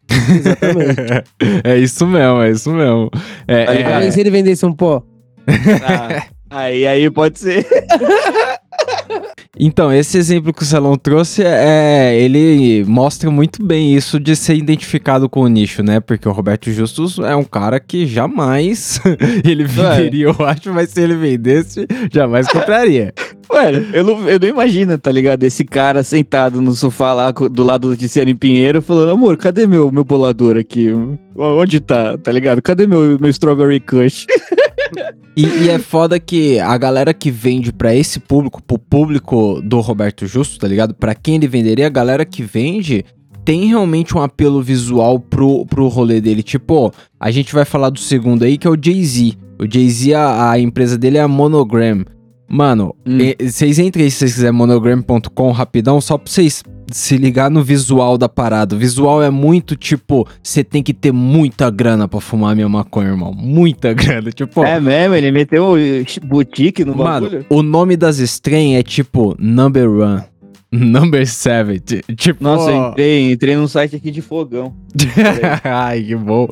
Exatamente. 0.10 1.24
é 1.64 1.78
isso 1.78 2.06
mesmo, 2.06 2.42
é 2.42 2.52
isso 2.52 2.70
mesmo. 2.72 3.10
É, 3.48 3.66
Tá 3.66 3.74
é-? 3.74 3.94
Aí 3.96 4.12
se 4.12 4.20
ele 4.20 4.30
vendesse 4.30 4.66
um 4.66 4.74
pó? 4.74 5.02
aí, 6.50 6.86
aí 6.86 7.10
pode 7.10 7.40
ser. 7.40 7.66
Então, 9.58 9.92
esse 9.92 10.18
exemplo 10.18 10.54
que 10.54 10.64
o 10.64 10.66
Celão 10.66 10.98
trouxe, 10.98 11.42
é, 11.44 12.20
ele 12.20 12.84
mostra 12.86 13.32
muito 13.32 13.64
bem 13.64 13.96
isso 13.96 14.20
de 14.20 14.36
ser 14.36 14.56
identificado 14.56 15.30
com 15.30 15.42
o 15.42 15.48
nicho, 15.48 15.82
né? 15.82 16.00
Porque 16.00 16.28
o 16.28 16.32
Roberto 16.32 16.72
Justus 16.72 17.20
é 17.20 17.36
um 17.36 17.44
cara 17.44 17.80
que 17.80 18.06
jamais 18.06 19.00
ele 19.46 19.64
venderia, 19.64 20.26
eu 20.26 20.46
acho, 20.46 20.74
mas 20.74 20.90
se 20.90 21.02
ele 21.02 21.16
vendesse, 21.16 21.88
jamais 22.12 22.48
compraria. 22.48 23.14
Mano, 23.50 23.86
eu 23.94 24.04
não, 24.04 24.30
eu 24.30 24.40
não 24.40 24.48
imagino, 24.48 24.98
tá 24.98 25.12
ligado? 25.12 25.44
Esse 25.44 25.64
cara 25.64 26.04
sentado 26.04 26.62
no 26.62 26.74
sofá 26.74 27.14
lá 27.14 27.32
do 27.32 27.64
lado 27.64 27.88
do 27.88 27.96
Tiziano 27.96 28.36
Pinheiro 28.36 28.82
falando, 28.82 29.12
amor, 29.12 29.38
cadê 29.38 29.68
meu, 29.68 29.92
meu 29.92 30.04
bolador 30.04 30.58
aqui? 30.58 30.90
Onde 31.36 31.80
tá, 31.80 32.18
tá 32.18 32.32
ligado? 32.32 32.62
Cadê 32.62 32.88
meu, 32.88 33.20
meu 33.20 33.30
Strawberry 33.30 33.80
Kush? 33.80 34.26
E, 35.36 35.46
e 35.46 35.70
é 35.70 35.78
foda 35.80 36.20
que 36.20 36.60
a 36.60 36.78
galera 36.78 37.14
que 37.14 37.30
vende 37.30 37.74
pra 37.74 37.94
esse 37.94 38.20
público, 38.20 38.64
pro 38.64 38.80
público 38.80 39.62
do 39.62 39.82
Roberto 39.82 40.26
Justo, 40.26 40.60
tá 40.60 40.68
ligado? 40.68 40.94
Pra 40.94 41.14
quem 41.14 41.36
ele 41.36 41.48
venderia, 41.48 41.88
a 41.88 41.90
galera 41.90 42.26
que 42.26 42.42
vende 42.42 43.04
tem 43.44 43.68
realmente 43.68 44.18
um 44.18 44.22
apelo 44.22 44.62
visual 44.62 45.20
pro, 45.20 45.66
pro 45.68 45.88
rolê 45.88 46.20
dele. 46.20 46.42
Tipo, 46.42 46.92
a 47.20 47.30
gente 47.30 47.54
vai 47.54 47.64
falar 47.64 47.92
do 47.92 48.00
segundo 48.00 48.44
aí, 48.44 48.58
que 48.58 48.66
é 48.66 48.70
o 48.70 48.78
Jay-Z. 48.82 49.34
O 49.60 49.72
Jay-Z, 49.72 50.14
a, 50.16 50.52
a 50.52 50.60
empresa 50.60 50.98
dele 50.98 51.18
é 51.18 51.22
a 51.22 51.28
Monogram. 51.28 52.04
Mano, 52.48 52.96
Hum. 53.06 53.18
e- 53.20 53.36
vocês 53.50 53.80
entrem 53.80 54.06
aí 54.06 54.12
se 54.12 54.18
vocês 54.20 54.34
quiserem 54.36 54.56
monogram.com 54.56 55.52
rapidão, 55.52 56.00
só 56.00 56.18
pra 56.18 56.32
vocês 56.32 56.64
se 56.92 57.18
ligar 57.18 57.50
no 57.50 57.64
visual 57.64 58.18
da 58.18 58.30
parada. 58.30 58.76
O 58.76 58.80
visual 58.80 59.24
é 59.24 59.32
muito 59.32 59.76
tipo, 59.76 60.28
você 60.44 60.64
tem 60.64 60.84
que 60.84 60.94
ter 60.94 61.12
muita 61.12 61.70
grana 61.72 62.08
pra 62.08 62.20
fumar 62.22 62.56
minha 62.56 62.70
maconha, 62.70 63.10
irmão. 63.10 63.34
Muita 63.36 63.92
grana. 63.96 64.32
Tipo, 64.32 64.64
É 64.64 64.80
mesmo, 64.80 65.16
ele 65.16 65.32
meteu 65.32 65.74
o 65.74 65.76
boutique 66.28 66.86
no 66.86 66.96
Mano, 66.96 67.28
bagulho. 67.30 67.46
o 67.50 67.64
nome 67.64 67.98
das 67.98 68.20
strain 68.20 68.76
é 68.76 68.84
tipo 68.84 69.36
Number 69.40 69.90
One, 69.90 70.22
Number 70.72 71.26
Seven. 71.28 71.80
ti- 71.80 72.02
Tipo. 72.16 72.44
Nossa, 72.44 72.70
eu 72.72 72.90
entrei, 72.90 73.32
entrei 73.32 73.56
num 73.56 73.68
site 73.68 73.96
aqui 73.96 74.12
de 74.12 74.22
fogão. 74.22 74.74
Ai, 75.64 76.04
que 76.04 76.16
bom. 76.16 76.48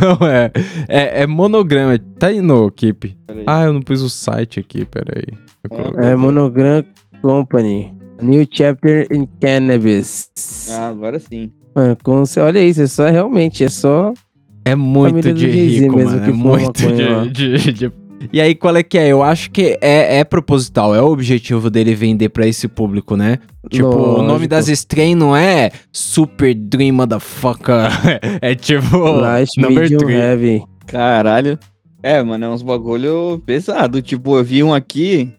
Não 0.00 0.26
é. 0.28 0.50
É, 0.88 1.22
é 1.22 1.26
monograma. 1.26 1.98
Tá 2.18 2.28
aí 2.28 2.40
no 2.40 2.70
Keep. 2.70 3.16
Ah, 3.46 3.64
eu 3.64 3.72
não 3.72 3.80
pus 3.82 4.00
o 4.02 4.08
site 4.10 4.60
aqui, 4.60 4.84
peraí. 4.84 5.26
Coloquei. 5.68 6.04
É 6.04 6.14
Monogram 6.16 6.84
Company. 7.22 7.92
New 8.22 8.46
Chapter 8.50 9.08
in 9.10 9.26
Cannabis. 9.40 10.30
Ah, 10.70 10.88
agora 10.88 11.18
sim. 11.18 11.50
Mano, 11.74 11.96
você 12.04 12.38
olha 12.40 12.62
isso, 12.62 12.82
é 12.82 12.86
só 12.86 13.08
realmente, 13.08 13.64
é 13.64 13.68
só. 13.68 14.12
É 14.64 14.74
muito 14.74 15.32
de 15.32 15.46
rico, 15.46 15.96
mesmo 15.96 16.12
mano. 16.12 16.24
que 16.24 16.30
É 16.30 16.32
muito 16.32 17.32
de, 17.32 17.58
de- 17.58 17.72
de- 17.72 17.92
E 18.32 18.40
aí, 18.40 18.54
qual 18.54 18.76
é 18.76 18.82
que 18.82 18.98
é? 18.98 19.08
Eu 19.08 19.22
acho 19.22 19.50
que 19.50 19.78
é, 19.80 20.18
é 20.18 20.24
proposital, 20.24 20.94
é 20.94 21.00
o 21.02 21.06
objetivo 21.10 21.70
dele 21.70 21.94
vender 21.94 22.28
pra 22.28 22.46
esse 22.46 22.66
público, 22.68 23.16
né? 23.16 23.38
Tipo, 23.70 23.86
o 23.88 24.16
nome 24.18 24.28
Lógico. 24.28 24.48
das 24.48 24.68
strain 24.68 25.14
não 25.14 25.34
é 25.36 25.70
Super 25.92 26.54
Dream 26.54 26.94
Motherfucker. 26.94 27.88
é 28.42 28.54
tipo. 28.54 28.96
Light, 28.98 29.50
Number 29.60 29.82
medium, 29.82 29.98
three. 29.98 30.14
heavy. 30.14 30.62
Caralho. 30.86 31.58
É, 32.02 32.22
mano, 32.22 32.44
é 32.44 32.48
uns 32.48 32.62
bagulho 32.62 33.42
pesado. 33.46 34.02
Tipo, 34.02 34.36
eu 34.38 34.44
vi 34.44 34.62
um 34.62 34.74
aqui. 34.74 35.32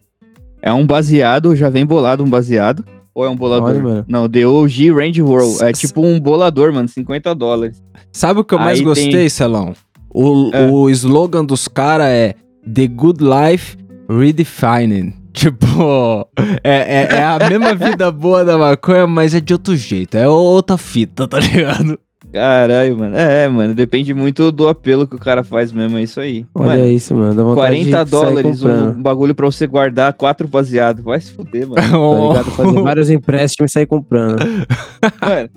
É 0.60 0.72
um 0.72 0.84
baseado, 0.84 1.54
já 1.54 1.70
vem 1.70 1.86
bolado 1.86 2.24
um 2.24 2.28
baseado. 2.28 2.84
Ou 3.14 3.24
é 3.24 3.28
um 3.30 3.36
bolador? 3.36 3.76
Olha. 3.84 4.04
Não, 4.08 4.28
The 4.28 4.44
OG 4.46 4.90
Range 4.92 5.22
World. 5.22 5.62
É 5.62 5.72
tipo 5.72 6.04
um 6.04 6.18
bolador, 6.20 6.72
mano, 6.72 6.88
50 6.88 7.34
dólares. 7.34 7.80
Sabe 8.12 8.40
o 8.40 8.44
que 8.44 8.52
eu 8.52 8.58
mais 8.58 8.78
Aí 8.80 8.84
gostei, 8.84 9.10
tem- 9.10 9.28
Celão? 9.28 9.74
O, 10.12 10.50
É. 10.52 10.66
o 10.70 10.90
slogan 10.90 11.44
dos 11.44 11.68
caras 11.68 12.06
é 12.08 12.34
The 12.72 12.86
Good 12.88 13.22
Life 13.22 13.76
Redefining. 14.08 15.14
Tipo, 15.36 16.26
é, 16.64 16.78
é, 17.02 17.08
é 17.18 17.22
a 17.22 17.38
mesma 17.50 17.74
vida 17.76 18.10
boa 18.10 18.42
da 18.42 18.56
maconha, 18.56 19.06
mas 19.06 19.34
é 19.34 19.40
de 19.40 19.52
outro 19.52 19.76
jeito. 19.76 20.16
É 20.16 20.26
outra 20.26 20.78
fita, 20.78 21.28
tá 21.28 21.38
ligado? 21.38 21.98
Caralho, 22.32 22.96
mano. 22.96 23.14
É, 23.16 23.46
mano, 23.46 23.74
depende 23.74 24.14
muito 24.14 24.50
do 24.50 24.66
apelo 24.66 25.06
que 25.06 25.14
o 25.14 25.18
cara 25.18 25.44
faz 25.44 25.72
mesmo, 25.72 25.98
é 25.98 26.02
isso 26.02 26.20
aí. 26.20 26.46
Olha 26.54 26.68
Mano, 26.68 26.86
isso, 26.86 27.14
mano. 27.14 27.34
Dá 27.34 27.42
vontade 27.42 27.66
40 27.66 27.84
de 27.84 27.90
sair 27.90 28.04
dólares 28.10 28.62
um 28.64 29.02
bagulho 29.02 29.34
pra 29.34 29.44
você 29.44 29.66
guardar 29.66 30.14
quatro 30.14 30.48
baseado. 30.48 31.02
Vai 31.02 31.20
se 31.20 31.32
fuder, 31.32 31.68
mano. 31.68 31.76
Tá 32.32 32.40
ligado? 32.40 32.50
Fazer 32.52 32.80
vários 32.80 33.10
empréstimos 33.10 33.70
e 33.70 33.74
sair 33.74 33.86
comprando. 33.86 34.38
mano 34.40 35.50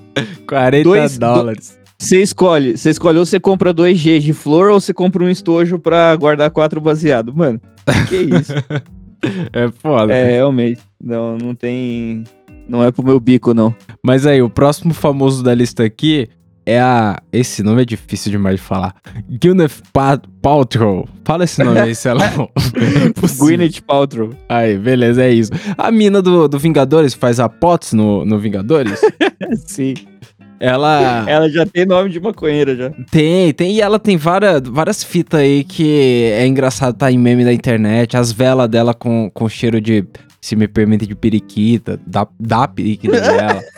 40 0.45 0.83
Dois- 0.83 1.17
dólares. 1.17 1.78
Você 1.99 2.21
escolhe. 2.21 2.77
Você 2.77 2.89
escolhe 2.89 3.17
ou 3.19 3.25
você 3.25 3.39
compra 3.39 3.73
2G 3.73 4.19
de 4.19 4.33
flor 4.33 4.69
ou 4.71 4.79
você 4.79 4.93
compra 4.93 5.23
um 5.23 5.29
estojo 5.29 5.77
pra 5.77 6.15
guardar 6.15 6.49
quatro 6.51 6.79
baseado. 6.79 7.33
Mano, 7.35 7.59
que 8.07 8.15
isso? 8.15 8.53
É 9.51 9.69
foda. 9.81 10.13
é, 10.13 10.31
realmente. 10.31 10.79
Não, 11.03 11.37
não 11.37 11.53
tem. 11.53 12.23
Não 12.69 12.81
é 12.81 12.89
pro 12.89 13.03
meu 13.03 13.19
bico, 13.19 13.53
não. 13.53 13.75
Mas 14.01 14.25
aí, 14.25 14.41
o 14.41 14.49
próximo 14.49 14.93
famoso 14.93 15.43
da 15.43 15.53
lista 15.53 15.83
aqui 15.83 16.29
é 16.65 16.79
a. 16.79 17.21
Esse 17.29 17.61
nome 17.61 17.81
é 17.81 17.85
difícil 17.85 18.31
demais 18.31 18.55
de 18.55 18.61
falar. 18.61 18.95
Gwyneth 19.29 19.81
Pa- 19.91 20.21
Paltrow. 20.41 21.05
Fala 21.25 21.43
esse 21.43 21.61
nome 21.61 21.81
aí, 21.81 21.93
Celão. 21.95 22.49
Impossível. 23.09 23.45
Gwyneth 23.45 23.81
Paltrow. 23.85 24.29
Aí, 24.47 24.77
beleza, 24.77 25.21
é 25.21 25.31
isso. 25.33 25.51
A 25.77 25.91
mina 25.91 26.21
do, 26.21 26.47
do 26.47 26.57
Vingadores 26.57 27.13
faz 27.13 27.41
a 27.41 27.49
Potts 27.49 27.91
no, 27.91 28.23
no 28.23 28.39
Vingadores. 28.39 29.01
Sim. 29.67 29.95
Ela 30.59 31.25
Ela 31.27 31.49
já 31.49 31.65
tem 31.65 31.85
nome 31.85 32.09
de 32.09 32.19
maconheira 32.19 32.75
já. 32.75 32.91
tem, 33.09 33.53
tem, 33.53 33.71
e 33.75 33.81
ela 33.81 33.97
tem 33.99 34.17
várias, 34.17 34.61
várias 34.65 35.03
fitas 35.03 35.39
aí 35.39 35.63
que 35.63 36.31
é 36.33 36.45
engraçado 36.45 36.97
tá 36.97 37.11
em 37.11 37.17
meme 37.17 37.45
da 37.45 37.53
internet. 37.53 38.17
As 38.17 38.31
velas 38.31 38.67
dela 38.67 38.93
com, 38.93 39.29
com 39.33 39.47
cheiro 39.47 39.79
de, 39.79 40.05
se 40.41 40.55
me 40.55 40.67
permite, 40.67 41.07
de 41.07 41.15
periquita, 41.15 41.99
da, 42.05 42.27
da 42.39 42.67
periquita 42.67 43.19
dela. 43.19 43.61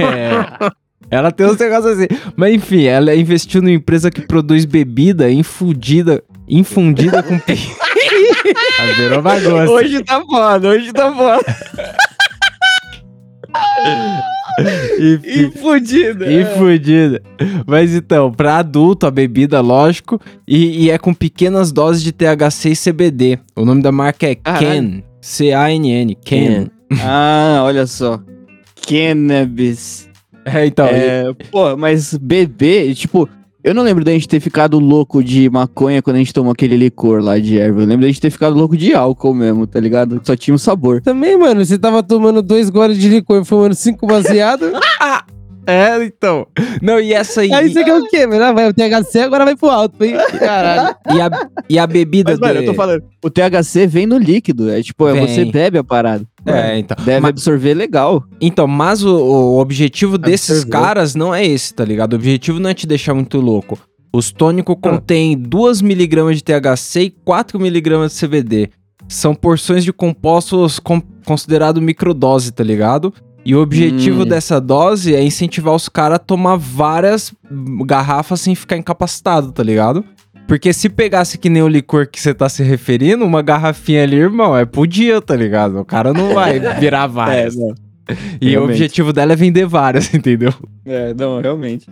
É. 0.00 0.72
Ela 1.08 1.30
tem 1.30 1.46
uns 1.46 1.58
negócios 1.58 1.98
assim. 1.98 2.06
Mas 2.34 2.54
enfim, 2.54 2.84
ela 2.84 3.14
investiu 3.14 3.60
numa 3.60 3.70
empresa 3.74 4.10
que 4.10 4.22
produz 4.22 4.64
bebida 4.64 5.30
infundida, 5.30 6.22
infundida 6.48 7.22
com 7.22 7.38
Virou 8.96 9.22
bagunça. 9.22 9.70
Hoje 9.70 10.02
tá 10.02 10.20
foda, 10.22 10.68
hoje 10.68 10.92
tá 10.92 11.12
foda. 11.14 11.44
Enfim, 14.98 15.28
E 15.28 15.50
fudida. 15.50 16.32
E 16.32 16.44
fudida. 16.56 17.22
Mas 17.66 17.94
então, 17.94 18.30
pra 18.30 18.58
adulto, 18.58 19.06
a 19.06 19.10
bebida, 19.10 19.60
lógico, 19.60 20.20
e, 20.46 20.84
e 20.84 20.90
é 20.90 20.98
com 20.98 21.14
pequenas 21.14 21.72
doses 21.72 22.02
de 22.02 22.12
THC 22.12 22.70
e 22.70 22.76
CBD. 22.76 23.38
O 23.56 23.64
nome 23.64 23.82
da 23.82 23.92
marca 23.92 24.26
é. 24.26 24.34
Ken. 24.34 25.02
C-A-N-N. 25.20 26.16
Ken. 26.24 26.66
Ah, 27.02 27.62
olha 27.64 27.86
só. 27.86 28.20
Cannabis. 28.86 30.08
É, 30.44 30.66
então. 30.66 30.86
É, 30.86 31.32
pô, 31.50 31.76
mas 31.76 32.14
beber, 32.14 32.94
tipo, 32.94 33.28
eu 33.64 33.74
não 33.74 33.82
lembro 33.82 34.04
da 34.04 34.10
gente 34.12 34.28
ter 34.28 34.40
ficado 34.40 34.78
louco 34.78 35.22
de 35.22 35.48
maconha 35.48 36.02
quando 36.02 36.16
a 36.16 36.18
gente 36.18 36.32
tomou 36.32 36.52
aquele 36.52 36.76
licor 36.76 37.22
lá 37.22 37.38
de 37.38 37.58
erva. 37.58 37.82
Eu 37.82 37.86
lembro 37.86 38.02
da 38.02 38.08
gente 38.08 38.20
ter 38.20 38.30
ficado 38.30 38.56
louco 38.56 38.76
de 38.76 38.92
álcool 38.92 39.34
mesmo, 39.34 39.66
tá 39.66 39.78
ligado? 39.78 40.20
Só 40.24 40.34
tinha 40.34 40.54
um 40.54 40.58
sabor. 40.58 41.00
Também, 41.00 41.38
mano, 41.38 41.64
você 41.64 41.78
tava 41.78 42.02
tomando 42.02 42.42
dois 42.42 42.68
goles 42.70 42.98
de 42.98 43.08
licor, 43.08 43.44
fumando 43.44 43.74
cinco 43.74 44.06
baseado. 44.06 44.72
É, 45.66 46.04
então. 46.04 46.46
Não, 46.80 46.98
e 46.98 47.12
essa 47.12 47.42
aí. 47.42 47.52
aí 47.52 47.72
você 47.72 47.84
quer 47.84 47.94
o 47.94 48.06
quê? 48.08 48.26
Ah, 48.42 48.52
Vai 48.52 48.68
o 48.68 48.74
THC, 48.74 49.20
agora 49.20 49.44
vai 49.44 49.54
pro 49.56 49.68
alto, 49.70 50.02
hein? 50.04 50.14
Caralho. 50.38 50.96
E 51.14 51.20
a, 51.20 51.30
e 51.70 51.78
a 51.78 51.86
bebida 51.86 52.32
Mas, 52.32 52.40
mano, 52.40 52.54
eu 52.60 52.64
tô 52.64 52.70
de- 52.72 52.76
falando, 52.76 53.02
o 53.24 53.30
THC 53.30 53.86
vem 53.86 54.06
no 54.06 54.18
líquido. 54.18 54.70
É 54.70 54.82
tipo, 54.82 55.06
é 55.08 55.12
Vem. 55.12 55.26
você 55.26 55.44
bebe 55.44 55.78
a 55.78 55.84
parada. 55.84 56.24
É, 56.44 56.78
então. 56.78 56.96
Deve 57.04 57.20
Ma- 57.20 57.28
absorver 57.28 57.74
legal. 57.74 58.24
Então, 58.40 58.66
mas 58.66 59.04
o, 59.04 59.14
o 59.16 59.58
objetivo 59.60 60.18
desses 60.18 60.64
caras 60.64 61.14
não 61.14 61.32
é 61.34 61.46
esse, 61.46 61.72
tá 61.72 61.84
ligado? 61.84 62.14
O 62.14 62.16
objetivo 62.16 62.58
não 62.58 62.70
é 62.70 62.74
te 62.74 62.86
deixar 62.86 63.14
muito 63.14 63.40
louco. 63.40 63.78
Os 64.12 64.32
tônicos 64.32 64.76
contêm 64.80 65.38
2mg 65.38 66.34
de 66.34 66.42
THC 66.42 67.00
e 67.02 67.10
4mg 67.24 68.08
de 68.08 68.20
CBD. 68.26 68.70
São 69.08 69.34
porções 69.34 69.84
de 69.84 69.92
compostos 69.92 70.78
com, 70.78 71.00
considerado 71.24 71.80
microdose, 71.80 72.50
tá 72.52 72.62
ligado? 72.64 73.12
E 73.44 73.54
o 73.54 73.60
objetivo 73.60 74.22
Hum. 74.22 74.26
dessa 74.26 74.60
dose 74.60 75.14
é 75.14 75.22
incentivar 75.22 75.74
os 75.74 75.88
caras 75.88 76.16
a 76.16 76.18
tomar 76.18 76.56
várias 76.56 77.32
garrafas 77.86 78.40
sem 78.40 78.54
ficar 78.54 78.76
incapacitado, 78.76 79.50
tá 79.52 79.62
ligado? 79.62 80.04
Porque 80.46 80.72
se 80.72 80.88
pegasse 80.88 81.38
que 81.38 81.48
nem 81.48 81.62
o 81.62 81.68
licor 81.68 82.06
que 82.08 82.20
você 82.20 82.32
tá 82.34 82.48
se 82.48 82.62
referindo, 82.62 83.24
uma 83.24 83.42
garrafinha 83.42 84.02
ali, 84.02 84.16
irmão, 84.16 84.56
é 84.56 84.64
pro 84.64 84.86
dia, 84.86 85.20
tá 85.20 85.34
ligado? 85.34 85.78
O 85.80 85.84
cara 85.84 86.12
não 86.12 86.34
vai 86.34 86.60
virar 86.78 87.06
várias. 87.06 87.56
não. 87.56 87.74
E 88.40 88.48
o 88.48 88.50
Realmente. 88.50 88.72
objetivo 88.74 89.12
dela 89.12 89.32
é 89.32 89.36
vender 89.36 89.64
várias, 89.64 90.12
entendeu? 90.14 90.52
É, 90.84 91.14
não, 91.14 91.40
realmente. 91.40 91.86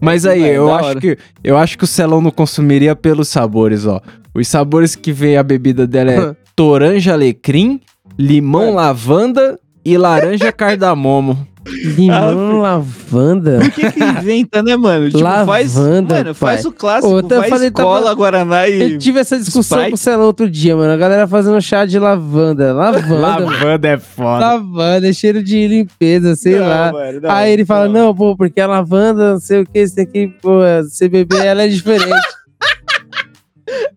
Mas 0.00 0.24
É, 0.24 0.32
aí, 0.32 0.42
é 0.44 0.56
eu 0.58 0.72
acho 0.72 0.88
hora. 0.90 1.00
que 1.00 1.18
eu 1.42 1.56
acho 1.56 1.76
que 1.78 1.84
o 1.84 1.86
Celão 1.86 2.20
não 2.20 2.30
consumiria 2.30 2.94
pelos 2.94 3.28
sabores, 3.28 3.86
ó. 3.86 4.00
Os 4.34 4.46
sabores 4.46 4.94
que 4.94 5.12
vem 5.12 5.36
a 5.38 5.42
bebida 5.42 5.86
dela 5.86 6.12
é 6.12 6.36
toranja 6.54 7.14
alecrim, 7.14 7.80
limão 8.18 8.74
lavanda 8.74 9.58
e 9.92 9.96
laranja 9.96 10.50
cardamomo. 10.52 11.46
Limão, 11.68 12.60
lavanda. 12.60 13.58
Por 13.58 13.70
que 13.72 13.90
que 13.90 14.04
inventa, 14.04 14.62
né, 14.62 14.76
mano? 14.76 15.06
Tipo, 15.10 15.18
faz, 15.18 15.74
Lavanda, 15.74 16.14
mano, 16.14 16.34
faz 16.34 16.64
o 16.64 16.70
clássico, 16.70 17.12
eu 17.18 17.28
faz 17.28 17.48
falei, 17.50 17.70
tava- 17.72 17.88
cola, 17.88 18.14
Guaraná 18.14 18.68
e... 18.68 18.92
Eu 18.92 18.98
tive 18.98 19.18
essa 19.18 19.36
discussão 19.36 19.78
Sprite. 19.78 19.90
com 19.90 19.94
o 19.94 19.98
Celão 19.98 20.26
outro 20.26 20.48
dia, 20.48 20.76
mano. 20.76 20.92
A 20.92 20.96
galera 20.96 21.26
fazendo 21.26 21.60
chá 21.60 21.84
de 21.84 21.98
lavanda. 21.98 22.72
Lavanda, 22.72 23.08
mano. 23.08 23.46
Lavanda 23.46 23.88
é 23.88 23.98
foda. 23.98 24.38
Lavanda, 24.46 25.08
é 25.08 25.12
cheiro 25.12 25.42
de 25.42 25.66
limpeza, 25.66 26.36
sei 26.36 26.54
Não, 26.56 26.68
lá. 26.68 26.92
mano, 26.92 27.20
não, 27.20 27.30
Aí 27.32 27.52
ele 27.52 27.64
fala, 27.64 27.88
não, 27.88 28.14
pô, 28.14 28.36
porque 28.36 28.60
a 28.60 28.66
lavanda, 28.68 29.32
não 29.32 29.40
sei 29.40 29.62
o 29.62 29.66
que, 29.66 29.80
isso 29.80 30.00
aqui, 30.00 30.28
pô, 30.40 30.60
CBB, 31.00 31.36
ela 31.36 31.62
é 31.64 31.68
diferente. 31.68 32.14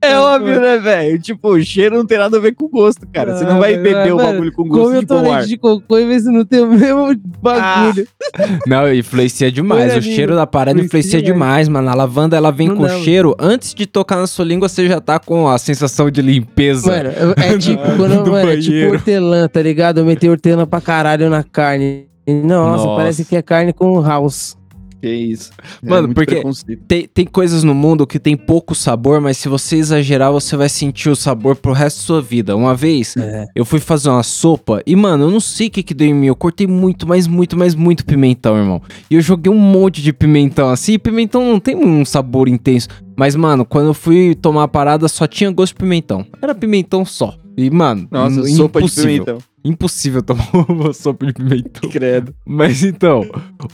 É 0.02 0.18
óbvio, 0.18 0.62
né, 0.62 0.78
velho? 0.78 1.20
Tipo, 1.20 1.50
o 1.50 1.62
cheiro 1.62 1.98
não 1.98 2.06
tem 2.06 2.18
nada 2.18 2.38
a 2.38 2.40
ver 2.40 2.56
com 2.56 2.66
o 2.66 2.70
gosto, 2.70 3.06
cara. 3.14 3.36
Você 3.36 3.44
não 3.44 3.60
vai 3.60 3.74
Ah, 3.74 3.78
beber 3.78 4.14
o 4.14 4.16
mano, 4.18 4.30
bagulho 4.32 4.52
com 4.54 4.64
Come 4.64 4.70
gosto 4.70 4.94
eu 4.96 5.02
de 5.02 5.06
tô 5.08 5.16
pomar. 5.16 5.38
leite 5.40 5.50
de 5.50 5.58
cocô 5.58 5.98
e 5.98 6.06
vê 6.06 6.20
se 6.20 6.32
não 6.32 6.46
tem 6.46 6.62
o 6.62 6.68
mesmo 6.68 7.16
bagulho. 7.42 8.08
Não, 8.66 8.94
influencia 8.94 9.52
demais. 9.52 9.96
O 9.98 10.02
cheiro 10.02 10.36
da 10.36 10.48
parada 10.48 10.80
influencia 10.80 11.18
influencia 11.20 11.22
demais, 11.34 11.68
mano. 11.68 11.90
A 11.90 11.94
lavanda, 11.94 12.38
ela 12.38 12.52
vem 12.52 12.70
Não 12.70 12.76
com 12.78 12.82
mano. 12.84 13.04
cheiro. 13.04 13.36
Antes 13.40 13.74
de 13.74 13.86
tocar 13.86 14.16
na 14.18 14.28
sua 14.28 14.46
língua, 14.46 14.70
você 14.70 14.88
já 14.88 15.02
tá 15.02 15.20
com 15.20 15.48
a 15.50 15.58
sensação 15.58 16.10
de 16.10 16.22
limpeza. 16.22 16.90
Mano, 16.90 17.10
é 17.36 17.58
tipo, 17.60 17.82
quando, 17.98 18.24
do 18.24 18.32
mano, 18.32 18.50
é 18.52 18.58
tipo 18.58 18.92
hortelã, 18.94 19.48
tá 19.48 19.62
ligado? 19.62 20.00
Eu 20.00 20.06
meti 20.06 20.30
hortelã 20.30 20.66
pra 20.66 20.80
caralho 20.80 21.30
na 21.30 21.44
carne. 21.44 22.06
E, 22.26 22.34
Nossa, 22.34 22.86
Nossa. 22.86 22.96
parece 22.96 23.26
que 23.26 23.36
é 23.36 23.42
carne 23.42 23.74
com 23.74 24.00
house. 24.02 24.56
Que 25.02 25.10
isso. 25.10 25.52
Mano, 25.82 26.08
muito 26.08 26.16
porque-. 26.16 26.42
Tem, 26.88 27.08
tem 27.08 27.26
coisas 27.26 27.64
no 27.64 27.74
mundo 27.74 28.06
que 28.06 28.20
tem 28.20 28.36
pouco 28.36 28.76
sabor, 28.76 29.22
mas 29.22 29.38
se 29.38 29.48
você 29.48 29.78
exagerar, 29.78 30.32
você 30.32 30.58
vai 30.58 30.68
sentir 30.68 31.10
o 31.10 31.16
sabor 31.16 31.56
pro 31.56 31.72
resto 31.72 31.98
da 32.00 32.04
sua 32.06 32.22
vida. 32.22 32.56
Uma 32.56 32.76
vez, 32.76 33.16
É. 33.16 33.46
eu 33.56 33.64
fui 33.64 33.80
fazer 33.80 34.10
uma 34.10 34.24
sopa 34.24 34.82
e, 34.86 34.96
mano, 34.96 35.26
eu 35.26 35.32
não 35.32 35.40
sei 35.40 35.68
o 35.68 35.72
que 35.72 35.84
que 35.84 35.94
deu 35.94 36.08
em 36.08 36.14
mim. 36.14 36.28
Eu 36.28 36.36
cortei 36.36 36.68
muito, 36.68 37.08
mas 37.08 37.28
muito, 37.28 37.58
mas 37.58 37.76
muito 37.76 38.06
pimentão, 38.06 38.58
irmão. 38.58 38.82
E 39.10 39.16
eu 39.16 39.22
joguei 39.22 39.52
um 39.52 39.58
monte 39.58 40.02
de 40.02 40.12
pimentão 40.12 40.70
assim. 40.70 40.94
E 40.94 41.00
pimentão 41.00 41.44
não 41.46 41.60
tem 41.60 41.76
um 41.76 42.04
sabor 42.04 42.48
intenso. 42.50 42.88
Mas, 43.16 43.36
mano, 43.36 43.66
quando 43.66 43.88
eu 43.88 43.94
fui 43.94 44.36
tomar 44.36 44.64
a 44.64 44.68
parada, 44.68 45.08
só 45.08 45.28
tinha 45.28 45.52
gosto 45.52 45.74
de 45.74 45.80
pimentão. 45.80 46.26
Era 46.42 46.56
pimentão 46.56 47.04
só. 47.06 47.36
E, 47.58 47.70
mano, 47.70 48.08
Nossa, 48.10 48.40
im- 48.42 48.56
sopa 48.56 48.80
de 48.80 48.86
impossível. 48.86 49.12
pimentão. 49.26 49.38
Impossível 49.66 50.22
tomar 50.24 50.48
uma 50.70 50.94
sopa 50.94 51.26
de 51.26 51.34
pimentão. 51.34 51.90
Credo. 51.90 52.34
Mas 52.46 52.82
então, 52.82 53.26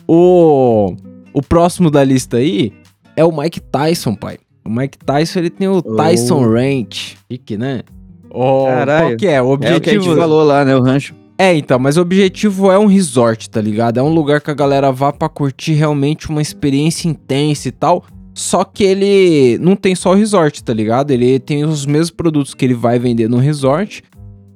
o, 0.07 0.95
o 1.35 1.41
próximo 1.41 1.91
da 1.91 2.01
lista 2.01 2.37
aí 2.37 2.71
é 3.15 3.23
o 3.25 3.37
Mike 3.37 3.59
Tyson, 3.59 4.15
pai. 4.15 4.37
O 4.65 4.69
Mike 4.69 4.97
Tyson, 4.97 5.39
ele 5.39 5.49
tem 5.49 5.67
o 5.67 5.81
Tyson 5.81 6.41
Ranch. 6.49 7.17
Chique, 7.29 7.57
né? 7.57 7.83
Oh, 8.31 8.65
Caralho. 8.65 9.07
qual 9.07 9.17
que 9.17 9.27
é? 9.27 9.41
O 9.41 9.51
É 9.51 9.53
o 9.53 9.57
que 9.59 9.67
a 9.67 9.75
objetivo... 9.75 10.03
gente 10.05 10.15
falou 10.15 10.43
lá, 10.43 10.63
né? 10.63 10.75
O 10.75 10.81
rancho. 10.81 11.13
É, 11.37 11.53
então, 11.53 11.77
mas 11.77 11.97
o 11.97 12.01
objetivo 12.01 12.71
é 12.71 12.79
um 12.79 12.85
resort, 12.85 13.49
tá 13.49 13.59
ligado? 13.59 13.99
É 13.99 14.03
um 14.03 14.13
lugar 14.13 14.39
que 14.39 14.49
a 14.49 14.53
galera 14.53 14.91
vá 14.91 15.11
pra 15.11 15.27
curtir 15.27 15.73
realmente 15.73 16.29
uma 16.29 16.41
experiência 16.41 17.09
intensa 17.09 17.67
e 17.67 17.71
tal. 17.71 18.05
Só 18.33 18.63
que 18.63 18.83
ele 18.83 19.57
não 19.59 19.75
tem 19.75 19.93
só 19.93 20.11
o 20.11 20.15
resort, 20.15 20.63
tá 20.63 20.73
ligado? 20.73 21.11
Ele 21.11 21.37
tem 21.39 21.65
os 21.65 21.85
mesmos 21.85 22.11
produtos 22.11 22.53
que 22.53 22.63
ele 22.63 22.73
vai 22.73 22.97
vender 22.97 23.29
no 23.29 23.37
resort. 23.37 24.03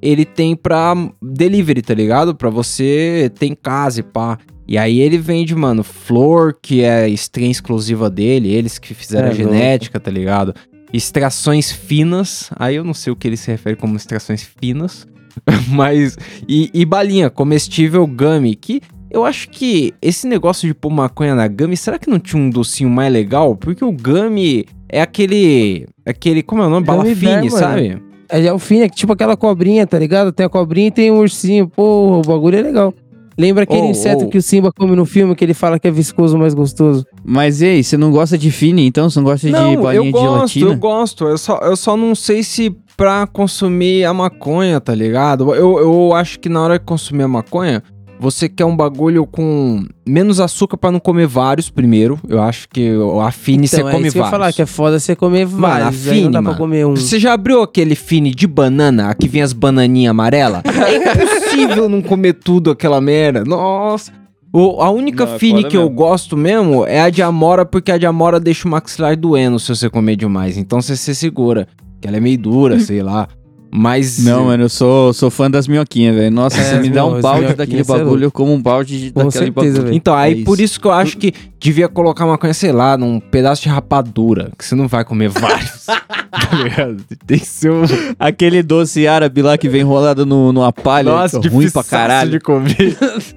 Ele 0.02 0.24
tem 0.24 0.56
pra 0.56 0.94
delivery, 1.22 1.82
tá 1.82 1.92
ligado? 1.94 2.34
Pra 2.34 2.48
você 2.48 3.30
ter 3.38 3.46
em 3.46 3.54
casa 3.54 4.00
e 4.00 4.02
pá. 4.02 4.38
E 4.70 4.78
aí 4.78 5.00
ele 5.00 5.18
vende, 5.18 5.52
mano, 5.52 5.82
flor, 5.82 6.56
que 6.62 6.84
é 6.84 7.08
estreia 7.08 7.50
exclusiva 7.50 8.08
dele, 8.08 8.54
eles 8.54 8.78
que 8.78 8.94
fizeram 8.94 9.26
É 9.26 9.30
a 9.32 9.34
genética, 9.34 9.98
tá 9.98 10.12
ligado? 10.12 10.54
Extrações 10.92 11.72
finas. 11.72 12.52
Aí 12.54 12.76
eu 12.76 12.84
não 12.84 12.94
sei 12.94 13.12
o 13.12 13.16
que 13.16 13.26
ele 13.26 13.36
se 13.36 13.50
refere 13.50 13.74
como 13.74 13.96
extrações 13.96 14.48
finas. 14.60 15.08
Mas. 15.66 16.16
E, 16.48 16.70
e 16.72 16.84
balinha, 16.84 17.28
comestível 17.28 18.06
gummy. 18.06 18.54
Que 18.54 18.80
eu 19.10 19.24
acho 19.24 19.48
que 19.48 19.92
esse 20.00 20.28
negócio 20.28 20.68
de 20.68 20.74
pôr 20.74 20.90
maconha 20.90 21.34
na 21.34 21.48
gummy, 21.48 21.76
será 21.76 21.98
que 21.98 22.08
não 22.08 22.20
tinha 22.20 22.40
um 22.40 22.48
docinho 22.48 22.88
mais 22.88 23.12
legal? 23.12 23.56
Porque 23.56 23.84
o 23.84 23.90
gummy 23.90 24.66
é 24.88 25.02
aquele. 25.02 25.88
Aquele. 26.06 26.44
Como 26.44 26.62
é 26.62 26.66
o 26.68 26.70
nome? 26.70 26.86
Bala 26.86 27.04
fine, 27.06 27.34
mano. 27.34 27.50
sabe? 27.50 28.00
É, 28.28 28.46
é 28.46 28.52
o 28.52 28.58
fim, 28.60 28.82
é 28.82 28.88
tipo 28.88 29.12
aquela 29.12 29.36
cobrinha, 29.36 29.84
tá 29.84 29.98
ligado? 29.98 30.30
Tem 30.30 30.46
a 30.46 30.48
cobrinha 30.48 30.86
e 30.86 30.92
tem 30.92 31.10
um 31.10 31.18
ursinho. 31.18 31.68
Pô, 31.68 32.20
o 32.20 32.22
bagulho 32.22 32.56
é 32.56 32.62
legal. 32.62 32.94
Lembra 33.40 33.62
aquele 33.64 33.80
Oh, 33.82 33.90
inseto 33.90 34.26
oh. 34.26 34.28
que 34.28 34.36
o 34.36 34.42
Simba 34.42 34.70
come 34.70 34.94
no 34.94 35.06
filme, 35.06 35.34
que 35.34 35.42
ele 35.44 35.54
fala 35.54 35.78
que 35.78 35.88
é 35.88 35.90
viscoso, 35.90 36.36
mais 36.36 36.52
gostoso? 36.52 37.06
Mas 37.24 37.62
e 37.62 37.66
aí, 37.66 37.82
você 37.84 37.96
não 37.96 38.10
gosta 38.10 38.36
de 38.36 38.50
fine, 38.50 38.86
então? 38.86 39.08
Você 39.08 39.18
não 39.18 39.24
gosta 39.24 39.46
de 39.46 39.52
Não, 39.52 39.80
balinha 39.80 39.94
eu 40.00 40.04
de 40.04 40.10
gosto, 40.10 40.26
gelatina? 40.34 40.66
eu 40.70 40.76
gosto. 40.76 41.24
Eu 41.26 41.38
só, 41.38 41.58
eu 41.62 41.76
só 41.76 41.96
não 41.96 42.14
sei 42.14 42.42
se 42.42 42.70
pra 42.98 43.26
consumir 43.26 44.04
a 44.04 44.12
maconha, 44.12 44.78
tá 44.78 44.94
ligado? 44.94 45.54
Eu, 45.54 45.78
eu 45.78 46.12
acho 46.14 46.38
que 46.38 46.50
na 46.50 46.60
hora 46.62 46.78
de 46.78 46.84
consumir 46.84 47.22
a 47.22 47.28
maconha, 47.28 47.82
você 48.20 48.48
quer 48.48 48.64
um 48.64 48.76
bagulho 48.76 49.26
com 49.26 49.84
menos 50.06 50.38
açúcar 50.40 50.76
pra 50.76 50.92
não 50.92 51.00
comer 51.00 51.26
vários 51.26 51.70
primeiro. 51.70 52.18
Eu 52.28 52.40
acho 52.42 52.68
que 52.68 52.90
a 53.22 53.30
Fini 53.32 53.66
você 53.66 53.76
Então, 53.78 53.88
é 53.88 53.92
come 53.92 54.06
isso 54.06 54.12
que 54.12 54.18
eu 54.18 54.20
ia 54.20 54.30
vários. 54.30 54.38
falar, 54.40 54.52
que 54.52 54.62
é 54.62 54.66
foda 54.66 54.98
você 55.00 55.16
comer 55.16 55.46
Mano, 55.46 55.58
vários. 55.60 55.88
a 55.88 55.92
Fini, 56.12 56.24
não 56.24 56.30
dá 56.30 56.42
mano. 56.42 56.54
pra 56.56 56.64
comer 56.64 56.86
um. 56.86 56.94
Você 56.96 57.18
já 57.18 57.32
abriu 57.32 57.62
aquele 57.62 57.94
Fini 57.94 58.32
de 58.34 58.46
banana, 58.46 59.08
a 59.10 59.14
que 59.14 59.26
vem 59.28 59.42
as 59.42 59.52
bananinhas 59.52 60.10
amarelas? 60.10 60.62
É 60.90 60.96
impossível 60.96 61.88
não 61.88 62.00
comer 62.02 62.34
tudo 62.34 62.70
aquela 62.70 63.00
merda. 63.00 63.44
Nossa. 63.44 64.12
O- 64.52 64.82
a 64.82 64.90
única 64.90 65.24
Não, 65.26 65.34
é 65.34 65.38
Fini 65.38 65.64
que 65.64 65.76
eu 65.76 65.82
mesmo. 65.82 65.94
gosto 65.96 66.36
mesmo 66.36 66.84
é 66.84 67.00
a 67.00 67.08
de 67.10 67.22
Amora, 67.22 67.64
porque 67.64 67.92
a 67.92 67.98
de 67.98 68.04
Amora 68.06 68.40
deixa 68.40 68.66
o 68.66 68.70
maxilar 68.70 69.16
doendo 69.16 69.58
se 69.58 69.68
você 69.68 69.88
comer 69.88 70.16
demais. 70.16 70.56
Então 70.58 70.80
você 70.82 70.96
se 70.96 71.14
segura. 71.14 71.68
Que 72.00 72.08
ela 72.08 72.16
é 72.16 72.20
meio 72.20 72.38
dura, 72.38 72.78
sei 72.80 73.02
lá. 73.02 73.28
Mas. 73.72 74.24
Não, 74.24 74.46
mano, 74.46 74.64
eu 74.64 74.68
sou, 74.68 75.12
sou 75.12 75.30
fã 75.30 75.50
das 75.50 75.68
minhoquinhas, 75.68 76.14
velho. 76.16 76.30
Nossa, 76.34 76.58
É, 76.58 76.64
você 76.64 76.80
me 76.80 76.90
dá 76.90 77.04
um 77.06 77.20
balde 77.20 77.54
daquele 77.54 77.80
é 77.82 77.84
bagulho, 77.84 78.24
eu 78.24 78.30
como 78.32 78.52
um 78.52 78.60
balde 78.60 78.98
de, 79.00 79.10
Com 79.12 79.24
daquele 79.24 79.44
certeza, 79.44 79.52
bagulho. 79.74 79.82
velho. 79.84 79.94
Então, 79.96 80.14
aí 80.14 80.42
É 80.42 80.44
por 80.44 80.58
isso. 80.60 80.80
que 80.80 80.86
eu 80.86 80.90
acho 80.92 81.16
que 81.16 81.32
devia 81.58 81.88
colocar 81.88 82.26
maconha, 82.26 82.52
sei 82.52 82.72
lá, 82.72 82.96
num 82.96 83.20
pedaço 83.20 83.62
de 83.62 83.68
rapadura, 83.68 84.50
que 84.58 84.64
você 84.64 84.74
não 84.74 84.88
vai 84.88 85.04
comer 85.04 85.28
vários. 85.28 85.84
tá 85.86 86.02
ligado? 86.64 86.96
Tem 87.26 87.38
que 87.38 87.46
ser 87.46 87.70
um. 87.70 87.82
Aquele 88.18 88.62
doce 88.62 89.06
árabe 89.06 89.40
lá 89.42 89.56
que 89.56 89.68
vem 89.68 89.82
enrolado 89.82 90.26
no, 90.26 90.52
numa 90.52 90.72
palha, 90.72 91.10
Nossa, 91.12 91.38
que 91.38 91.46
é 91.46 91.50
ruim 91.50 91.70
pra 91.70 91.84
caralho. 91.84 92.30
de 92.32 92.40
comer. 92.40 92.96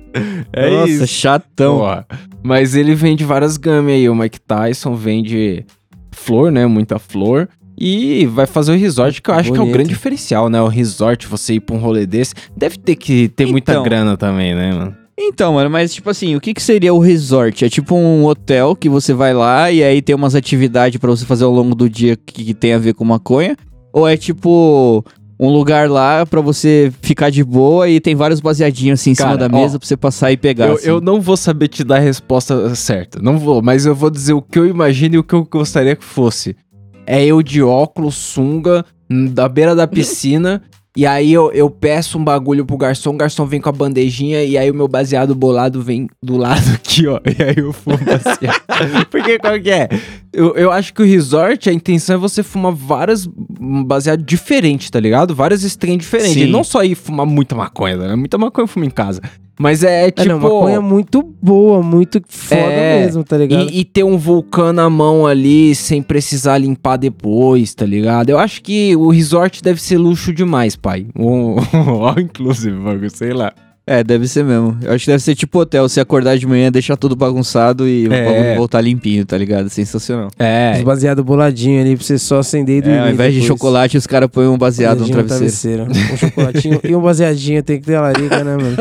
é 0.52 0.70
Nossa, 0.70 0.90
isso. 0.90 1.08
chatão. 1.08 1.78
Porra. 1.80 2.08
Mas 2.42 2.76
ele 2.76 2.96
vende 2.96 3.24
várias 3.24 3.56
gamas 3.58 3.94
aí. 3.94 4.10
O 4.10 4.16
Mike 4.16 4.40
Tyson 4.42 4.96
vende 4.96 5.66
flor, 6.12 6.52
né? 6.52 6.66
Muita 6.66 6.98
flor. 7.00 7.48
E 7.78 8.26
vai 8.28 8.46
fazer 8.46 8.72
o 8.72 8.78
resort, 8.78 9.22
que 9.22 9.30
eu 9.30 9.34
acho 9.34 9.52
que 9.52 9.58
é 9.58 9.60
o 9.60 9.64
Bonito. 9.64 9.74
grande 9.74 9.90
diferencial, 9.90 10.50
né? 10.50 10.62
O 10.62 10.68
resort, 10.68 11.28
você 11.28 11.56
ir 11.56 11.60
pra 11.60 11.76
um 11.76 11.80
rolê 11.80 12.06
desse. 12.06 12.34
Deve 12.56 12.78
ter 12.78 12.96
que 12.96 13.28
ter 13.30 13.48
muita 13.48 13.72
Então. 13.74 13.84
grana 13.84 14.16
também, 14.16 14.54
né, 14.54 14.72
mano? 14.74 14.96
Então, 15.20 15.54
mano, 15.54 15.70
mas 15.70 15.94
tipo 15.94 16.10
assim, 16.10 16.36
o 16.36 16.42
que 16.42 16.54
que 16.54 16.62
seria 16.62 16.94
o 16.94 17.00
resort? 17.00 17.64
É 17.66 17.70
tipo 17.70 17.96
um 17.96 18.26
hotel 18.26 18.76
que 18.76 18.90
você 18.90 19.14
vai 19.14 19.34
lá 19.34 19.72
e 19.72 19.84
aí 19.84 20.02
tem 20.02 20.16
umas 20.16 20.34
atividades 20.34 21.00
pra 21.00 21.10
você 21.10 21.24
fazer 21.26 21.44
ao 21.44 21.52
longo 21.52 21.76
do 21.76 21.88
dia 21.90 22.16
que, 22.16 22.44
que 22.46 22.54
tem 22.54 22.74
a 22.74 22.80
ver 22.80 22.94
com 22.96 23.06
maconha? 23.06 23.56
Ou 23.92 24.08
é 24.08 24.18
tipo 24.18 25.06
um 25.40 25.50
lugar 25.50 25.88
lá 25.90 26.26
pra 26.26 26.42
você 26.42 26.92
ficar 27.02 27.30
de 27.30 27.44
boa 27.44 27.88
e 27.90 28.00
tem 28.00 28.16
vários 28.16 28.40
baseadinhos 28.40 29.00
assim 29.00 29.12
em 29.12 29.16
Cara, 29.16 29.32
cima 29.32 29.50
da 29.50 29.56
ó, 29.56 29.62
mesa 29.62 29.78
pra 29.78 29.88
você 29.88 29.98
passar 29.98 30.32
e 30.32 30.38
pegar? 30.38 30.68
Eu, 30.68 30.74
assim? 30.76 30.88
eu 30.90 31.00
não 31.02 31.22
vou 31.22 31.38
saber 31.38 31.68
te 31.68 31.84
dar 31.84 31.98
a 31.98 32.00
resposta 32.00 32.74
certa. 32.76 33.20
Não 33.22 33.38
vou, 33.38 33.62
mas 33.62 33.86
eu 33.86 33.94
vou 33.94 34.10
dizer 34.10 34.34
o 34.34 34.42
que 34.42 34.58
eu 34.58 34.66
imagino 34.66 35.16
e 35.16 35.18
o 35.20 35.24
que 35.24 35.34
eu 35.36 35.44
gostaria 35.46 35.96
que 35.96 36.04
fosse. 36.04 36.56
É 37.06 37.24
eu 37.26 37.42
de 37.44 37.62
óculos, 37.62 38.16
sunga, 38.16 38.86
n- 39.10 39.30
da 39.30 39.48
beira 39.50 39.76
da 39.76 39.86
piscina. 39.88 40.62
e 40.96 41.06
aí 41.06 41.34
eu, 41.34 41.52
eu 41.52 41.70
peço 41.70 42.18
um 42.18 42.24
bagulho 42.24 42.66
pro 42.66 42.78
garçom, 42.78 43.12
o 43.12 43.18
garçom 43.18 43.46
vem 43.46 43.60
com 43.60 43.68
a 43.70 43.72
bandejinha 43.72 44.44
e 44.44 44.58
aí 44.58 44.70
o 44.70 44.76
meu 44.76 44.88
baseado 44.88 45.34
bolado 45.36 45.82
vem 45.82 46.08
do 46.22 46.38
lado 46.38 46.70
aqui, 46.74 47.08
ó. 47.08 47.20
E 47.28 47.44
aí 47.44 47.56
eu 47.58 47.74
fumo 47.74 47.98
baseado. 47.98 48.62
Porque 49.10 49.38
qual 49.40 49.60
que 49.60 49.70
é? 49.72 49.90
Eu, 50.32 50.56
eu 50.56 50.72
acho 50.72 50.94
que 50.94 51.02
o 51.02 51.06
resort, 51.06 51.70
a 51.70 51.74
intenção 51.74 52.16
é 52.16 52.18
você 52.18 52.42
fumar 52.44 52.72
várias 52.72 53.28
hum, 53.60 53.84
baseado 53.84 54.24
diferentes, 54.24 54.90
tá 54.90 55.00
ligado? 55.00 55.36
Várias 55.36 55.64
strains 55.64 56.00
diferentes. 56.00 56.34
Sim. 56.34 56.44
E 56.48 56.52
não 56.52 56.64
só 56.64 56.84
ir 56.84 56.96
fumar 56.96 57.26
muita 57.26 57.54
maconha, 57.56 57.98
né? 57.98 58.16
Muita 58.16 58.38
maconha 58.38 58.64
eu 58.64 58.68
fumo 58.68 58.86
em 58.86 58.90
casa. 58.90 59.22
Mas 59.60 59.84
é, 59.84 60.08
É, 60.08 60.12
tipo. 60.12 60.30
não, 60.30 60.40
maconha 60.40 60.82
muito 60.82 61.22
boa, 61.42 61.82
muito 61.82 62.22
foda 62.28 62.62
É, 62.62 63.02
mesmo, 63.06 63.24
tá 63.24 63.38
ligado? 63.38 63.70
E, 63.70 63.82
e 63.82 63.86
ter 63.86 64.04
um 64.04 64.18
vulcão 64.18 64.74
na 64.74 64.90
mão 64.90 65.28
ali 65.28 65.76
sem 65.76 66.02
precisar 66.02 66.58
limpar 66.58 66.98
depois, 66.98 67.74
tá 67.74 67.86
ligado? 67.86 68.30
Eu 68.30 68.40
acho 68.40 68.62
que 68.62 68.96
o 68.96 69.10
resort 69.10 69.62
deve 69.62 69.82
ser 69.82 69.98
luxo 69.98 70.34
demais, 70.34 70.76
pai. 70.76 71.06
All 71.16 72.20
inclusive, 72.20 73.10
sei 73.10 73.34
lá. 73.34 73.54
É, 73.86 74.02
deve 74.02 74.28
ser 74.30 74.46
mesmo. 74.46 74.78
Eu 74.82 74.94
acho 74.94 75.04
que 75.04 75.12
deve 75.12 75.22
ser 75.22 75.36
tipo 75.36 75.60
hotel, 75.60 75.88
você 75.90 76.00
acordar 76.00 76.38
de 76.38 76.48
manhã, 76.48 76.72
deixar 76.72 76.96
tudo 76.96 77.18
bagunçado 77.18 77.86
e 77.86 78.08
o 78.08 78.14
É. 78.14 78.26
bagulho 78.26 78.56
voltar 78.56 78.80
limpinho, 78.80 79.26
tá 79.26 79.38
ligado? 79.38 79.70
Sensacional. 79.70 80.28
Os 80.28 80.34
É. 80.40 80.82
baseado 80.84 81.22
boladinho 81.22 81.82
ali 81.82 81.96
pra 81.98 82.06
você 82.06 82.18
só 82.18 82.40
acender 82.40 82.78
e 82.78 82.82
dormir. 82.82 82.98
É, 82.98 83.02
ao 83.02 83.10
invés 83.10 83.34
de 83.34 83.42
depois. 83.42 83.60
chocolate, 83.60 83.98
os 83.98 84.08
caras 84.08 84.30
põem 84.32 84.48
um 84.48 84.58
baseado 84.58 85.00
no 85.00 85.08
Baseadinho 85.08 85.28
travesseiro. 85.28 85.84
Um 86.14 86.18
chocolatinho 86.18 86.80
e 86.82 86.96
um 86.96 87.02
baseadinho 87.02 87.62
tem 87.62 87.80
que 87.82 87.86
ter 87.88 87.96
a 87.96 88.02
larica, 88.02 88.42
né, 88.44 88.56
mano? 88.56 88.78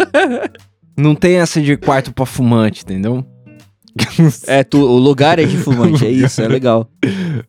Não 0.96 1.14
tem 1.16 1.36
essa 1.36 1.60
de 1.60 1.76
quarto 1.76 2.12
pra 2.12 2.24
fumante, 2.24 2.82
entendeu? 2.84 3.24
É, 4.46 4.62
tu, 4.62 4.78
o 4.78 4.98
lugar 4.98 5.38
é 5.38 5.44
de 5.44 5.56
fumante, 5.56 6.06
é 6.06 6.10
isso, 6.10 6.40
é 6.40 6.48
legal. 6.48 6.88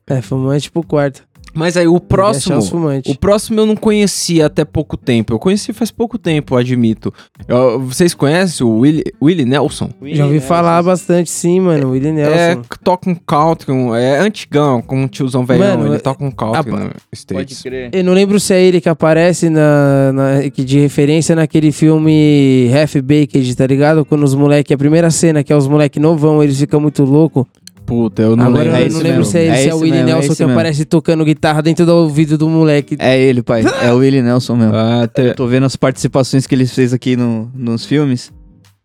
É, 0.09 0.21
fumante 0.21 0.71
pro 0.71 0.83
quarto. 0.83 1.23
Mas 1.53 1.77
aí 1.77 1.87
o 1.87 1.99
próximo. 1.99 2.59
O 3.07 3.15
próximo 3.17 3.59
eu 3.59 3.65
não 3.65 3.75
conhecia 3.75 4.45
até 4.47 4.65
pouco 4.65 4.97
tempo. 4.97 5.33
Eu 5.33 5.39
conheci 5.39 5.71
faz 5.73 5.91
pouco 5.91 6.17
tempo, 6.17 6.55
admito. 6.55 7.13
Eu- 7.47 7.79
vocês 7.81 8.13
conhecem 8.13 8.65
o 8.65 8.79
Willie, 8.79 9.03
Willie 9.21 9.45
Nelson? 9.45 9.89
Já 10.03 10.25
ouvi 10.25 10.39
falar 10.39 10.81
bastante, 10.81 11.29
sim, 11.29 11.59
mano. 11.59 11.91
Willie 11.91 12.09
É, 12.09 12.11
Nelson. 12.11 12.61
que 12.69 12.79
toca 12.79 13.09
um 13.09 13.15
country, 13.15 13.71
é 13.95 14.19
antigão, 14.19 14.81
com 14.81 15.03
um 15.03 15.07
tiozão 15.07 15.45
velhão. 15.45 15.77
Mano, 15.77 15.87
ele 15.89 15.95
é- 15.95 15.99
toca 15.99 16.23
um 16.25 16.31
country 16.31 16.71
a- 16.71 16.79
no 16.79 16.89
Pode 16.89 16.95
States. 17.13 17.61
crer. 17.61 17.89
Eu 17.93 18.03
não 18.03 18.13
lembro 18.13 18.39
se 18.39 18.53
é 18.53 18.61
ele 18.61 18.81
que 18.81 18.89
aparece 18.89 19.49
na, 19.49 20.11
na- 20.13 20.49
que 20.49 20.63
de 20.63 20.79
referência 20.79 21.35
naquele 21.35 21.71
filme 21.71 22.69
Half 22.73 22.95
Baked, 23.01 23.55
tá 23.55 23.67
ligado? 23.67 24.03
Quando 24.05 24.23
os 24.23 24.33
moleque, 24.35 24.73
a 24.73 24.77
primeira 24.77 25.09
cena, 25.11 25.43
que 25.43 25.53
é 25.53 25.55
os 25.55 25.67
moleque 25.67 25.99
novão, 25.99 26.41
eles 26.43 26.59
ficam 26.59 26.79
muito 26.79 27.03
loucos. 27.03 27.45
Puta, 27.85 28.21
eu 28.21 28.35
não 28.35 28.45
Agora 28.45 28.63
lembro. 28.63 28.77
é 28.77 28.83
eu 28.87 28.89
não 28.91 28.97
lembro 28.99 29.09
mesmo, 29.19 29.25
se 29.25 29.37
é 29.37 29.41
ele, 29.45 29.51
é 29.51 29.57
se 29.57 29.69
é 29.69 29.73
o 29.73 29.77
Willie 29.79 29.91
mesmo, 30.03 30.09
é 30.09 30.13
Nelson 30.13 30.33
que 30.35 30.41
mesmo. 30.43 30.53
aparece 30.53 30.85
tocando 30.85 31.25
guitarra 31.25 31.61
dentro 31.61 31.85
do 31.85 31.91
ouvido 31.95 32.37
do 32.37 32.49
moleque. 32.49 32.95
É 32.99 33.19
ele, 33.21 33.41
pai. 33.43 33.63
É 33.83 33.91
o 33.91 33.97
Willie 33.97 34.21
Nelson 34.21 34.55
mesmo. 34.55 34.73
Ah, 34.75 35.07
te- 35.07 35.21
Eu 35.21 35.35
tô 35.35 35.47
vendo 35.47 35.65
as 35.65 35.75
participações 35.75 36.47
que 36.47 36.55
ele 36.55 36.65
fez 36.65 36.93
aqui 36.93 37.15
no, 37.17 37.51
nos 37.53 37.85
filmes. 37.85 38.31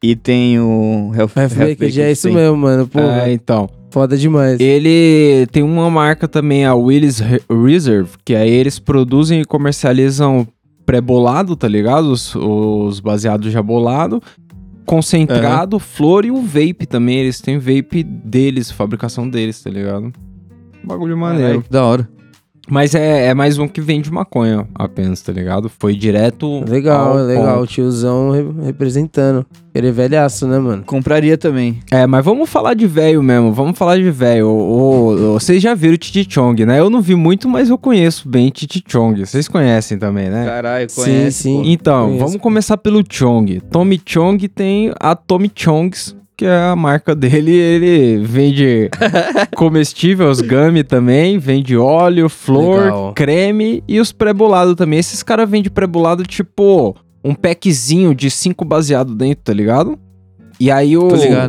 E 0.03 0.15
tem 0.15 0.61
o 0.61 1.11
Half, 1.19 1.37
Half 1.37 1.55
Baked, 1.57 2.01
é 2.01 2.13
isso 2.13 2.29
tem. 2.29 2.37
mesmo, 2.37 2.57
mano. 2.57 2.87
Pô, 2.87 3.01
é, 3.01 3.33
então. 3.33 3.69
foda 3.91 4.17
demais. 4.17 4.61
Ele 4.61 5.47
tem 5.51 5.63
uma 5.63 5.91
marca 5.91 6.29
também, 6.29 6.65
a 6.65 6.73
Willis 6.75 7.19
Re- 7.19 7.41
Reserve, 7.51 8.11
que 8.25 8.35
aí 8.37 8.49
eles 8.51 8.79
produzem 8.79 9.41
e 9.41 9.45
comercializam 9.45 10.47
pré-bolado, 10.87 11.57
tá 11.57 11.67
ligado? 11.69 12.13
Os, 12.13 12.35
os 12.35 13.01
baseados 13.01 13.53
já 13.53 13.61
bolado. 13.63 14.23
Concentrado, 14.88 15.79
flor 15.79 16.24
e 16.24 16.31
o 16.31 16.40
vape 16.40 16.87
também. 16.87 17.18
Eles 17.18 17.40
têm 17.40 17.59
vape 17.59 18.03
deles, 18.03 18.70
fabricação 18.70 19.29
deles, 19.29 19.62
tá 19.62 19.70
ligado? 19.70 20.12
Bagulho 20.83 21.16
maneiro. 21.16 21.62
Que 21.62 21.70
da 21.70 21.85
hora. 21.85 22.09
Mas 22.70 22.94
é, 22.94 23.26
é 23.28 23.35
mais 23.35 23.59
um 23.59 23.66
que 23.66 23.81
vende 23.81 24.11
maconha 24.11 24.66
apenas, 24.74 25.22
tá 25.22 25.33
ligado? 25.33 25.70
Foi 25.78 25.94
direto. 25.96 26.62
Legal, 26.68 27.12
ao 27.12 27.18
é 27.18 27.22
legal. 27.22 27.62
O 27.62 27.66
tiozão 27.66 28.31
re- 28.31 28.66
representando. 28.66 29.44
Ele 29.74 29.88
é 29.88 29.92
velhaço, 29.92 30.46
né, 30.46 30.59
mano? 30.59 30.83
Compraria 30.85 31.38
também. 31.38 31.78
É, 31.90 32.07
mas 32.07 32.24
vamos 32.24 32.50
falar 32.50 32.74
de 32.74 32.87
velho 32.87 33.22
mesmo, 33.22 33.52
vamos 33.52 33.78
falar 33.78 33.96
de 33.96 34.11
velho. 34.11 34.48
Vocês 35.35 35.62
já 35.62 35.72
viram 35.74 35.94
o 35.94 35.98
Titi 35.98 36.26
Chong, 36.28 36.66
né? 36.66 36.81
Eu 36.81 36.90
não 36.90 37.00
vi 37.00 37.14
muito, 37.14 37.48
mas 37.48 37.68
eu 37.70 37.78
conheço 37.78 38.28
bem 38.28 38.50
Titi 38.50 38.83
Chong. 38.87 39.24
Vocês 39.24 39.46
conhecem 39.48 39.96
também, 39.98 40.28
né? 40.28 40.44
Caralho, 40.44 40.90
Sim, 40.90 41.02
conhece. 41.02 41.42
sim. 41.44 41.57
pô. 41.62 41.62
Então, 41.64 42.07
conheço. 42.07 42.24
vamos 42.24 42.40
começar 42.40 42.76
pelo 42.76 43.02
Chong. 43.09 43.61
Tommy 43.70 44.00
Chong 44.04 44.48
tem 44.48 44.92
a 45.00 45.14
Tommy 45.14 45.50
Chongs, 45.54 46.16
que 46.38 46.46
é 46.46 46.57
a 46.57 46.77
marca 46.77 47.16
dele. 47.16 47.51
Ele 47.53 48.24
vende 48.24 48.88
comestíveis, 49.57 50.40
gummy 50.40 50.85
também, 50.85 51.37
vende 51.37 51.77
óleo, 51.77 52.29
flor, 52.29 52.85
Legal. 52.85 53.12
creme 53.12 53.83
e 53.88 53.98
os 53.98 54.12
pré-bolados 54.12 54.77
também. 54.77 55.01
Esses 55.01 55.22
caras 55.24 55.51
vendem 55.51 55.70
pré-bolado 55.70 56.22
tipo 56.22 56.96
um 57.24 57.35
packzinho 57.35 58.14
de 58.14 58.31
cinco 58.31 58.64
baseado 58.64 59.16
dentro, 59.16 59.42
tá 59.44 59.53
ligado? 59.53 59.98
E 60.61 60.70
aí 60.70 60.96
o, 60.96 61.09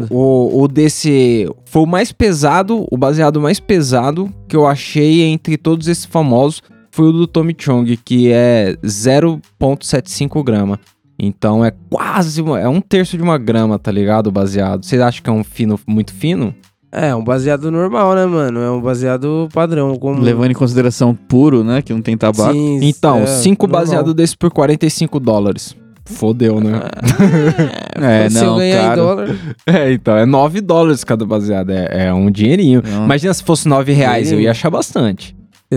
o, 0.10 0.64
o 0.64 0.68
desse 0.68 1.48
foi 1.66 1.84
o 1.84 1.88
mais 1.88 2.12
pesado, 2.12 2.86
o 2.92 2.98
baseado 2.98 3.40
mais 3.40 3.60
pesado 3.60 4.32
que 4.48 4.56
eu 4.56 4.68
achei 4.68 5.22
entre 5.22 5.58
todos 5.58 5.88
esses 5.88 6.06
famosos 6.06 6.62
foi 6.92 7.10
o 7.10 7.12
do 7.12 7.28
Tommy 7.28 7.56
Chong, 7.58 7.96
que 7.98 8.32
é 8.32 8.76
0.75 8.84 10.44
grama. 10.44 10.80
Então 11.22 11.64
é 11.66 11.72
quase, 11.90 12.42
uma- 12.42 12.60
é 12.60 12.68
um 12.68 12.80
terço 12.80 13.18
de 13.18 13.24
uma 13.24 13.38
grama, 13.38 13.78
tá 13.78 13.92
ligado? 13.92 14.28
O 14.28 14.32
baseado. 14.32 14.86
Vocês 14.86 15.02
acham 15.02 15.22
que 15.22 15.30
é 15.30 15.34
um 15.34 15.44
fino 15.44 15.78
muito 15.86 16.14
fino? 16.14 16.56
É, 16.92 17.14
um 17.14 17.24
baseado 17.24 17.70
normal, 17.70 18.16
né, 18.16 18.26
mano? 18.26 18.60
É 18.62 18.72
um 18.72 18.82
baseado 18.82 19.48
padrão. 19.54 19.96
Como... 19.98 20.20
Levando 20.22 20.52
em 20.52 20.56
consideração 20.56 21.14
puro, 21.14 21.64
né? 21.64 21.82
Que 21.84 21.94
não 21.94 22.02
tem 22.02 22.18
tabaco. 22.18 22.54
Sim, 22.54 22.80
Então, 22.82 23.20
é, 23.20 23.26
cinco 23.28 23.68
normal. 23.68 23.82
baseados 23.82 24.14
desses 24.16 24.34
por 24.36 24.50
45 24.50 25.20
dólares. 25.20 25.76
Fodeu, 26.06 26.60
né? 26.60 26.82
É, 28.02 28.28
Se 28.32 28.40
eu 28.44 28.48
não, 28.52 28.58
ganhar 28.58 28.82
em 28.84 28.88
caro. 28.88 29.02
dólar. 29.02 29.36
É, 29.68 29.94
então, 29.94 30.18
é 30.18 30.26
9 30.26 30.62
dólares 30.62 31.04
cada 31.04 31.24
baseado. 31.26 31.70
É, 31.70 32.08
é 32.08 32.14
um 32.14 32.32
dinheirinho. 32.32 32.82
Não. 32.84 33.06
Imagina 33.06 33.32
se 33.36 33.44
fosse 33.44 33.68
9 33.68 33.92
reais, 33.94 34.32
eu 34.32 34.40
ia 34.40 34.50
achar 34.50 34.72
bastante. 34.72 35.36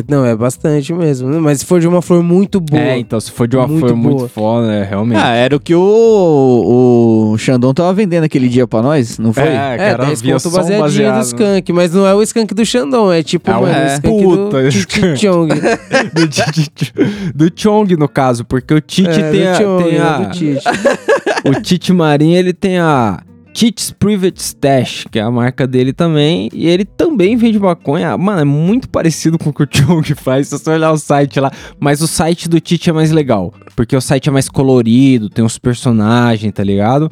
Não, 0.09 0.25
é 0.25 0.35
bastante 0.35 0.91
mesmo. 0.95 1.39
Mas 1.39 1.59
se 1.59 1.67
for 1.67 1.79
de 1.79 1.87
uma 1.87 2.01
flor 2.01 2.23
muito 2.23 2.59
boa. 2.59 2.81
É, 2.83 2.97
então, 2.99 3.21
se 3.21 3.31
for 3.31 3.47
de 3.47 3.59
uma 3.59 3.67
Muito 3.69 3.81
flor 3.87 3.95
muito 3.97 4.17
boa. 4.17 4.29
foda, 4.29 4.73
é, 4.73 4.83
realmente. 4.85 5.19
Ah, 5.21 5.35
era 5.35 5.55
o 5.55 5.61
que 5.61 5.75
o, 5.75 7.33
o 7.35 7.37
Xandão 7.39 7.75
tava 7.75 7.93
vendendo 7.93 8.25
aquele 8.25 8.49
dia 8.49 8.67
pra 8.67 8.81
nós, 8.81 9.19
não 9.19 9.35
foi? 9.35 9.43
É, 9.43 9.75
É, 9.75 9.77
cara, 9.77 10.07
10 10.07 10.23
via 10.23 10.33
conto 10.35 10.43
só 10.49 10.57
baseadinho 10.57 10.81
baseado. 10.81 11.19
do 11.21 11.25
Skunk, 11.27 11.73
mas 11.75 11.93
não 11.93 12.07
é 12.07 12.15
o 12.15 12.23
Skunk 12.23 12.55
do 12.55 12.65
Xandão, 12.65 13.13
é 13.13 13.23
tipo, 13.23 13.51
É 13.51 13.55
o 13.55 13.61
mano, 13.63 13.75
o 13.85 13.87
Skunk 13.89 14.23
puta 14.23 14.63
do 14.63 14.69
Skunk. 14.69 15.17
Chong. 15.21 15.49
do, 17.35 17.47
do 17.47 17.53
Chong, 17.55 17.95
no 17.97 18.09
caso, 18.09 18.47
porque 18.47 18.73
o 18.73 18.81
Tite 18.81 19.11
É, 19.11 19.31
tem, 19.31 19.47
a, 19.47 19.55
Chong, 19.57 19.85
tem 19.85 19.97
é 19.97 20.01
a- 20.01 20.19
do 20.19 20.31
Tite. 20.31 20.65
o 21.45 21.61
Tite 21.61 21.93
Marinho, 21.93 22.39
ele 22.39 22.55
tem 22.55 22.79
a 22.79 23.21
Tite's 23.63 23.93
Private 23.93 24.41
Stash, 24.41 25.07
que 25.09 25.21
é 25.21 25.23
a 25.23 25.31
marca 25.31 25.69
dele 25.69 25.93
também, 25.93 26.51
e 26.53 26.67
ele 26.67 26.85
também 26.85 27.37
vende 27.37 27.61
maconha. 27.61 28.19
Mano, 28.19 28.41
é 28.41 28.45
muito 28.45 28.89
parecido 28.89 29.39
com 29.39 29.51
o 29.51 29.53
que 29.53 29.63
o 29.63 29.69
Chong 29.71 30.03
faz, 30.17 30.49
se 30.49 30.59
você 30.59 30.69
olhar 30.69 30.91
o 30.91 30.99
site 30.99 31.39
lá, 31.39 31.49
mas 31.79 32.03
o 32.03 32.09
site 32.09 32.49
do 32.49 32.59
Tite 32.59 32.91
é 32.91 32.93
mais 32.93 33.13
legal, 33.13 33.55
porque 33.77 33.95
o 33.95 34.01
site 34.01 34.29
é 34.29 34.33
mais 34.33 34.49
colorido, 34.49 35.31
tem 35.31 35.45
uns 35.45 35.59
personagens, 35.59 36.53
tá 36.53 36.65
ligado? 36.65 37.09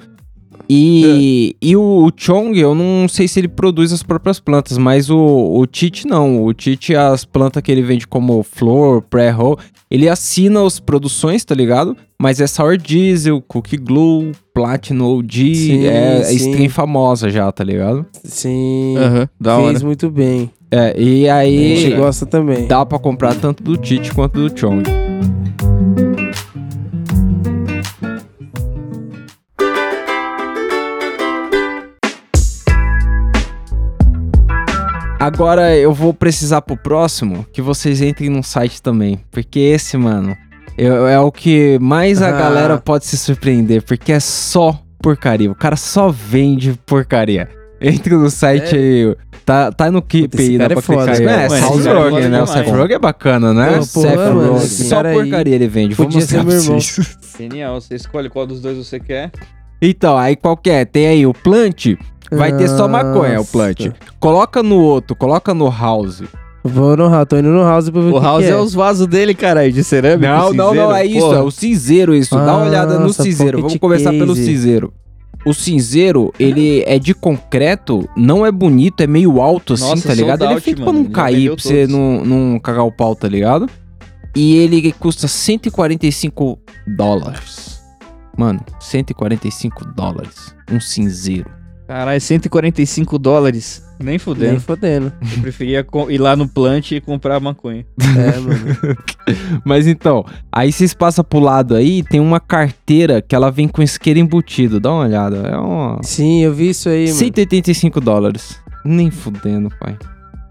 E, 0.68 1.54
e 1.62 1.76
o, 1.76 2.04
o 2.04 2.10
Chong, 2.16 2.58
eu 2.58 2.74
não 2.74 3.06
sei 3.06 3.28
se 3.28 3.38
ele 3.38 3.46
produz 3.46 3.92
as 3.92 4.02
próprias 4.02 4.40
plantas, 4.40 4.76
mas 4.76 5.08
o, 5.08 5.18
o 5.56 5.64
Tite 5.68 6.04
não. 6.04 6.42
O 6.44 6.52
Tite, 6.52 6.96
as 6.96 7.24
plantas 7.24 7.62
que 7.62 7.70
ele 7.70 7.82
vende 7.82 8.08
como 8.08 8.42
flor, 8.42 9.02
pré-roll, 9.02 9.56
ele 9.90 10.08
assina 10.08 10.64
as 10.64 10.78
produções, 10.78 11.44
tá 11.44 11.54
ligado? 11.54 11.96
Mas 12.20 12.40
é 12.40 12.46
Sour 12.46 12.76
Diesel, 12.76 13.42
Cookie 13.42 13.76
Glue, 13.76 14.32
Platinum 14.54 15.16
OG, 15.18 15.54
Sim, 15.54 15.86
é, 15.86 16.18
é 16.20 16.24
sim. 16.24 16.36
stream 16.50 16.68
famosa 16.70 17.28
já, 17.30 17.50
tá 17.50 17.64
ligado? 17.64 18.06
Sim, 18.24 18.94
Aham, 18.98 19.28
da 19.40 19.56
hora. 19.58 19.68
fez 19.70 19.82
muito 19.82 20.10
bem. 20.10 20.50
É, 20.70 20.94
e 21.00 21.28
A 21.28 21.36
aí 21.36 21.76
gente 21.76 21.96
gosta 21.96 22.24
também. 22.26 22.66
dá 22.68 22.86
pra 22.86 22.98
comprar 22.98 23.34
tanto 23.34 23.62
do 23.62 23.76
Tite 23.76 24.12
quanto 24.14 24.48
do 24.48 24.56
Chong. 24.58 24.84
Agora 35.20 35.76
eu 35.76 35.92
vou 35.92 36.14
precisar 36.14 36.62
pro 36.62 36.76
próximo 36.78 37.44
que 37.52 37.60
vocês 37.60 38.00
entrem 38.00 38.30
no 38.30 38.42
site 38.42 38.80
também. 38.80 39.20
Porque 39.30 39.58
esse, 39.60 39.96
mano, 39.98 40.34
é, 40.78 40.86
é 40.86 41.20
o 41.20 41.30
que 41.30 41.78
mais 41.78 42.22
a 42.22 42.28
Ah. 42.28 42.32
galera 42.32 42.78
pode 42.78 43.04
se 43.04 43.18
surpreender. 43.18 43.82
Porque 43.82 44.12
é 44.12 44.18
só 44.20 44.80
porcaria. 45.02 45.50
O 45.50 45.54
cara 45.54 45.76
só 45.76 46.08
vende 46.08 46.72
porcaria. 46.86 47.48
Entra 47.80 48.16
no 48.16 48.30
site 48.30 48.74
aí. 48.74 49.16
Tá, 49.44 49.72
tá 49.72 49.90
no 49.90 50.00
keep 50.00 50.28
Puta, 50.30 50.42
aí, 50.42 50.56
dá 50.58 50.68
cara 50.68 50.80
pra 50.80 50.94
é 50.94 50.96
foda, 50.98 51.12
clicar 51.16 51.38
aí. 51.38 51.44
É, 51.44 51.48
Seth 51.48 51.86
é 51.86 51.92
Rogen, 51.92 52.28
né? 52.28 52.42
O. 52.42 52.46
Seth 52.46 52.68
Rogen 52.68 52.94
é 52.94 52.98
bacana, 52.98 53.52
né? 53.54 53.72
Pô, 53.78 53.82
Seth 53.82 54.16
Rogen. 54.32 54.66
Só 54.68 55.02
porcaria 55.02 55.54
ele 55.54 55.66
vende. 55.68 55.94
Vou 55.94 56.06
podia 56.06 56.20
mostrar 56.20 56.38
ser 56.38 56.44
pra 56.44 56.54
meu 56.54 56.62
irmão. 56.62 56.80
vocês. 56.80 57.18
Genial, 57.38 57.80
você 57.80 57.94
escolhe 57.96 58.28
qual 58.30 58.46
dos 58.46 58.60
dois 58.60 58.76
você 58.78 59.00
quer. 59.00 59.30
Então, 59.82 60.16
aí 60.16 60.36
qual 60.36 60.56
que 60.56 60.70
é? 60.70 60.84
Tem 60.84 61.06
aí 61.08 61.26
o 61.26 61.32
plant, 61.34 61.96
vai 62.30 62.56
ter 62.56 62.68
só 62.68 62.86
maconha, 62.88 63.40
o 63.40 63.44
plant. 63.44 63.90
Coloca 64.18 64.62
no 64.62 64.76
outro, 64.80 65.14
coloca 65.16 65.52
no 65.54 65.68
house. 65.70 66.22
Vou 66.62 66.94
no 66.96 67.08
house, 67.08 67.26
tô 67.28 67.38
indo 67.38 67.48
no 67.48 67.62
house 67.62 67.88
pra 67.88 68.00
ver 68.02 68.08
o, 68.08 68.16
O 68.16 68.20
que 68.20 68.24
House 68.26 68.44
que 68.44 68.50
é. 68.50 68.56
os 68.56 68.74
vasos 68.74 69.06
dele, 69.06 69.34
caralho, 69.34 69.72
de 69.72 69.82
cerâmica. 69.82 70.28
Não, 70.36 70.52
não, 70.52 70.74
não, 70.74 70.94
é 70.94 71.06
isso, 71.06 71.20
Porra. 71.20 71.38
é 71.38 71.42
o 71.42 71.50
cinzeiro 71.50 72.14
isso. 72.14 72.34
Dá 72.34 72.56
uma 72.56 72.66
olhada 72.66 72.98
no 72.98 73.06
Nossa, 73.06 73.22
cinzeiro. 73.22 73.58
pocket 73.58 73.62
Vamos 73.62 73.80
começar 73.80 74.10
pelo 74.10 74.34
case. 74.34 74.44
cinzeiro. 74.44 74.92
O 75.46 75.54
cinzeiro, 75.54 76.34
ele 76.38 76.84
é 76.86 76.98
de 76.98 77.14
concreto, 77.14 78.06
não 78.14 78.44
é 78.44 78.52
bonito, 78.52 79.00
é 79.02 79.06
meio 79.06 79.40
alto 79.40 79.72
assim, 79.72 79.88
Nossa, 79.88 80.08
tá 80.08 80.14
ligado? 80.14 80.40
sold 80.40 80.44
Ele 80.44 80.52
é 80.52 80.54
out, 80.56 80.64
feito 80.64 80.82
pra 80.82 80.86
mano, 80.92 80.98
não 80.98 81.06
já 81.06 81.12
cair, 81.14 81.36
vendeu 81.36 81.54
pra 81.56 81.62
você 81.62 81.86
todos. 81.88 81.94
não, 81.96 82.24
não 82.26 82.58
cagar 82.60 82.84
o 82.84 82.92
pau, 82.92 83.16
tá 83.16 83.26
ligado? 83.26 83.66
E 84.36 84.56
ele 84.58 84.92
custa 84.92 85.26
145 85.26 86.58
dólares. 86.86 87.80
Mano, 88.36 88.60
145 88.80 89.84
dólares. 89.94 90.54
Um 90.70 90.78
cinzeiro. 90.78 91.50
Caralho, 91.90 92.20
145 92.20 93.18
dólares. 93.18 93.84
Nem 93.98 94.10
Nem 94.10 94.18
fudendo. 94.20 94.60
fodendo. 94.60 95.12
Eu 95.34 95.42
preferia 95.42 95.84
ir 96.08 96.18
lá 96.18 96.36
no 96.36 96.46
plant 96.46 96.92
e 96.92 97.00
comprar 97.00 97.40
maconha. 97.40 97.84
É, 98.16 98.38
mano. 98.38 98.96
Mas 99.64 99.88
então, 99.88 100.24
aí 100.52 100.70
vocês 100.70 100.94
passam 100.94 101.24
pro 101.24 101.40
lado 101.40 101.74
aí, 101.74 102.04
tem 102.04 102.20
uma 102.20 102.38
carteira 102.38 103.20
que 103.20 103.34
ela 103.34 103.50
vem 103.50 103.66
com 103.66 103.82
isqueiro 103.82 104.20
embutido. 104.20 104.78
Dá 104.78 104.92
uma 104.92 105.02
olhada. 105.02 105.38
É 105.38 105.56
uma. 105.56 105.98
Sim, 106.04 106.44
eu 106.44 106.54
vi 106.54 106.68
isso 106.68 106.88
aí, 106.88 107.06
mano. 107.06 107.18
185 107.18 108.00
dólares. 108.00 108.60
Nem 108.84 109.10
fudendo, 109.10 109.68
pai. 109.80 109.98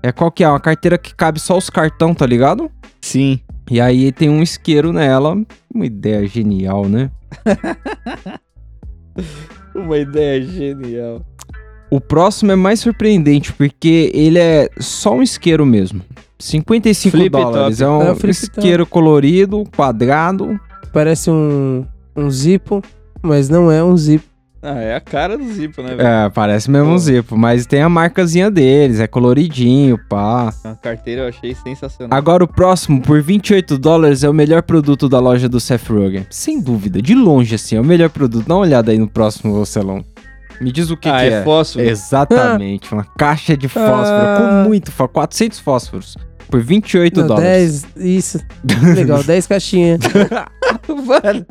É 0.03 0.11
qual 0.11 0.29
que 0.33 0.43
é? 0.43 0.49
Uma 0.49 0.59
carteira 0.59 0.97
que 0.97 1.15
cabe 1.15 1.39
só 1.39 1.57
os 1.57 1.69
cartão, 1.69 2.13
tá 2.13 2.25
ligado? 2.25 2.69
Sim. 2.99 3.39
E 3.71 3.79
aí 3.79 4.11
tem 4.11 4.27
um 4.29 4.43
isqueiro 4.43 4.91
nela. 4.91 5.41
Uma 5.73 5.85
ideia 5.85 6.27
genial, 6.27 6.89
né? 6.89 7.09
Uma 9.75 9.97
ideia 9.97 10.41
genial. 10.41 11.21
O 11.91 11.99
próximo 11.99 12.51
é 12.51 12.55
mais 12.55 12.79
surpreendente, 12.81 13.51
porque 13.53 14.11
ele 14.13 14.37
é 14.37 14.69
só 14.79 15.15
um 15.15 15.23
isqueiro 15.23 15.65
mesmo. 15.65 16.01
55 16.37 17.17
Flip 17.17 17.29
dólares. 17.29 17.79
top. 17.79 17.83
É 17.83 17.89
um 17.89 18.27
É 18.27 18.29
isqueiro 18.29 18.85
colorido, 18.85 19.63
quadrado. 19.75 20.59
Parece 20.93 21.29
um, 21.31 21.85
um 22.15 22.29
zipo, 22.29 22.81
mas 23.21 23.49
não 23.49 23.71
é 23.71 23.83
um 23.83 23.97
zipo. 23.97 24.28
Ah, 24.61 24.77
é 24.79 24.93
a 24.95 24.99
cara 24.99 25.37
do 25.37 25.49
Zipo, 25.53 25.81
né, 25.81 25.95
velho? 25.95 26.07
É, 26.07 26.29
parece 26.29 26.69
mesmo 26.69 26.89
um. 26.91 26.97
Zipo, 26.97 27.37
mas 27.37 27.65
tem 27.65 27.81
a 27.81 27.87
marcazinha 27.87 28.51
deles, 28.51 28.99
é 28.99 29.07
coloridinho, 29.07 29.97
pá. 30.09 30.53
A 30.63 30.75
carteira 30.75 31.21
eu 31.21 31.27
achei 31.29 31.55
sensacional. 31.55 32.17
Agora 32.17 32.43
o 32.43 32.47
próximo, 32.47 33.01
por 33.01 33.21
28 33.21 33.77
dólares, 33.77 34.23
é 34.23 34.29
o 34.29 34.33
melhor 34.33 34.61
produto 34.63 35.07
da 35.07 35.19
loja 35.19 35.47
do 35.47 35.59
Seth 35.59 35.87
Rogen. 35.89 36.25
Sem 36.29 36.59
dúvida, 36.61 37.01
de 37.01 37.15
longe 37.15 37.55
assim, 37.55 37.77
é 37.77 37.81
o 37.81 37.85
melhor 37.85 38.09
produto. 38.09 38.47
Dá 38.47 38.55
uma 38.55 38.61
olhada 38.61 38.91
aí 38.91 38.97
no 38.97 39.07
próximo 39.07 39.53
Rocelão. 39.53 40.03
Me 40.59 40.73
diz 40.73 40.89
o 40.89 40.97
que, 40.97 41.07
ah, 41.07 41.19
que 41.19 41.25
é, 41.25 41.29
é. 41.35 41.43
fósforo. 41.43 41.85
Exatamente, 41.85 42.91
uma 42.91 43.05
caixa 43.17 43.55
de 43.55 43.69
fósforo, 43.69 43.97
Ah. 44.27 44.63
com 44.63 44.67
muito 44.67 44.91
fósforo, 44.91 45.09
400 45.13 45.59
fósforos, 45.59 46.17
por 46.49 46.61
28 46.61 47.19
Não, 47.21 47.27
dólares. 47.27 47.85
10, 47.95 48.05
isso. 48.05 48.39
Legal, 48.95 49.23
10 49.23 49.47
caixinhas. 49.47 49.99
Mano. 50.87 51.45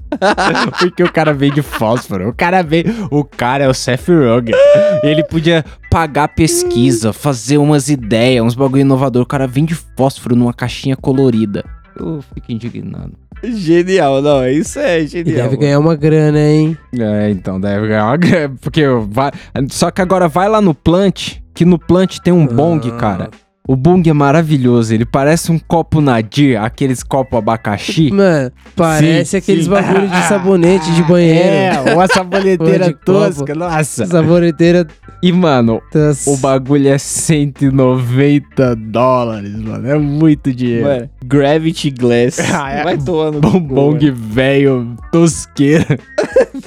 Porque 0.78 1.02
o 1.02 1.12
cara 1.12 1.32
vende 1.32 1.62
fósforo. 1.62 2.28
O 2.28 2.34
cara 2.34 2.62
vem. 2.62 2.84
O 3.10 3.24
cara 3.24 3.64
é 3.64 3.68
o 3.68 3.74
Seth 3.74 4.08
Rogen. 4.08 4.54
Ele 5.02 5.22
podia 5.24 5.64
pagar 5.90 6.28
pesquisa, 6.28 7.12
fazer 7.12 7.58
umas 7.58 7.88
ideias, 7.88 8.44
uns 8.44 8.54
bagulho 8.54 8.80
inovador. 8.82 9.22
O 9.22 9.26
cara 9.26 9.46
vende 9.46 9.74
fósforo 9.96 10.34
numa 10.36 10.52
caixinha 10.52 10.96
colorida. 10.96 11.64
Eu 11.98 12.22
fico 12.34 12.52
indignado. 12.52 13.12
Genial, 13.42 14.20
não, 14.20 14.46
isso 14.48 14.80
é 14.80 15.00
E 15.00 15.06
genial. 15.06 15.36
deve 15.36 15.48
mano. 15.50 15.58
ganhar 15.60 15.78
uma 15.78 15.94
grana, 15.94 16.40
hein? 16.40 16.76
É, 16.98 17.30
então 17.30 17.60
deve 17.60 17.86
ganhar 17.86 18.06
uma 18.06 18.16
grana. 18.16 18.54
Porque 18.60 18.82
vai. 19.08 19.30
Só 19.70 19.90
que 19.92 20.02
agora 20.02 20.26
vai 20.28 20.48
lá 20.48 20.60
no 20.60 20.74
plant, 20.74 21.36
que 21.54 21.64
no 21.64 21.78
plant 21.78 22.18
tem 22.18 22.32
um 22.32 22.46
bong, 22.46 22.88
Ah. 22.90 22.96
cara. 22.96 23.30
O 23.68 23.76
bong 23.76 24.08
é 24.08 24.14
maravilhoso. 24.14 24.94
Ele 24.94 25.04
parece 25.04 25.52
um 25.52 25.58
copo 25.58 26.00
Nadir, 26.00 26.58
aqueles 26.58 27.02
copo 27.02 27.36
abacaxi. 27.36 28.10
Mano, 28.10 28.50
parece 28.74 29.32
Sim, 29.32 29.36
aqueles 29.36 29.64
sim. 29.66 29.70
bagulho 29.70 30.08
de 30.08 30.22
sabonete 30.26 30.90
de 30.92 31.02
banheiro. 31.02 31.88
É, 31.90 31.94
uma 31.94 32.06
saboneteira 32.08 32.86
de 32.86 32.94
copo. 32.94 33.04
tosca. 33.04 33.54
Nossa. 33.54 34.06
Saboneteira 34.06 34.86
E, 35.22 35.30
mano, 35.32 35.82
das... 35.92 36.26
O 36.26 36.38
bagulho 36.38 36.88
é 36.88 36.96
190 36.96 38.74
dólares, 38.76 39.54
mano. 39.56 39.86
É 39.86 39.98
muito 39.98 40.50
dinheiro. 40.52 40.86
Mano, 40.86 41.10
Gravity 41.26 41.90
Glass. 41.90 42.38
Ah, 42.50 42.70
é. 42.72 42.82
Vai 42.84 42.96
toando. 42.96 43.40
Bombong 43.40 44.10
velho, 44.10 44.96
tosqueira. 45.12 45.98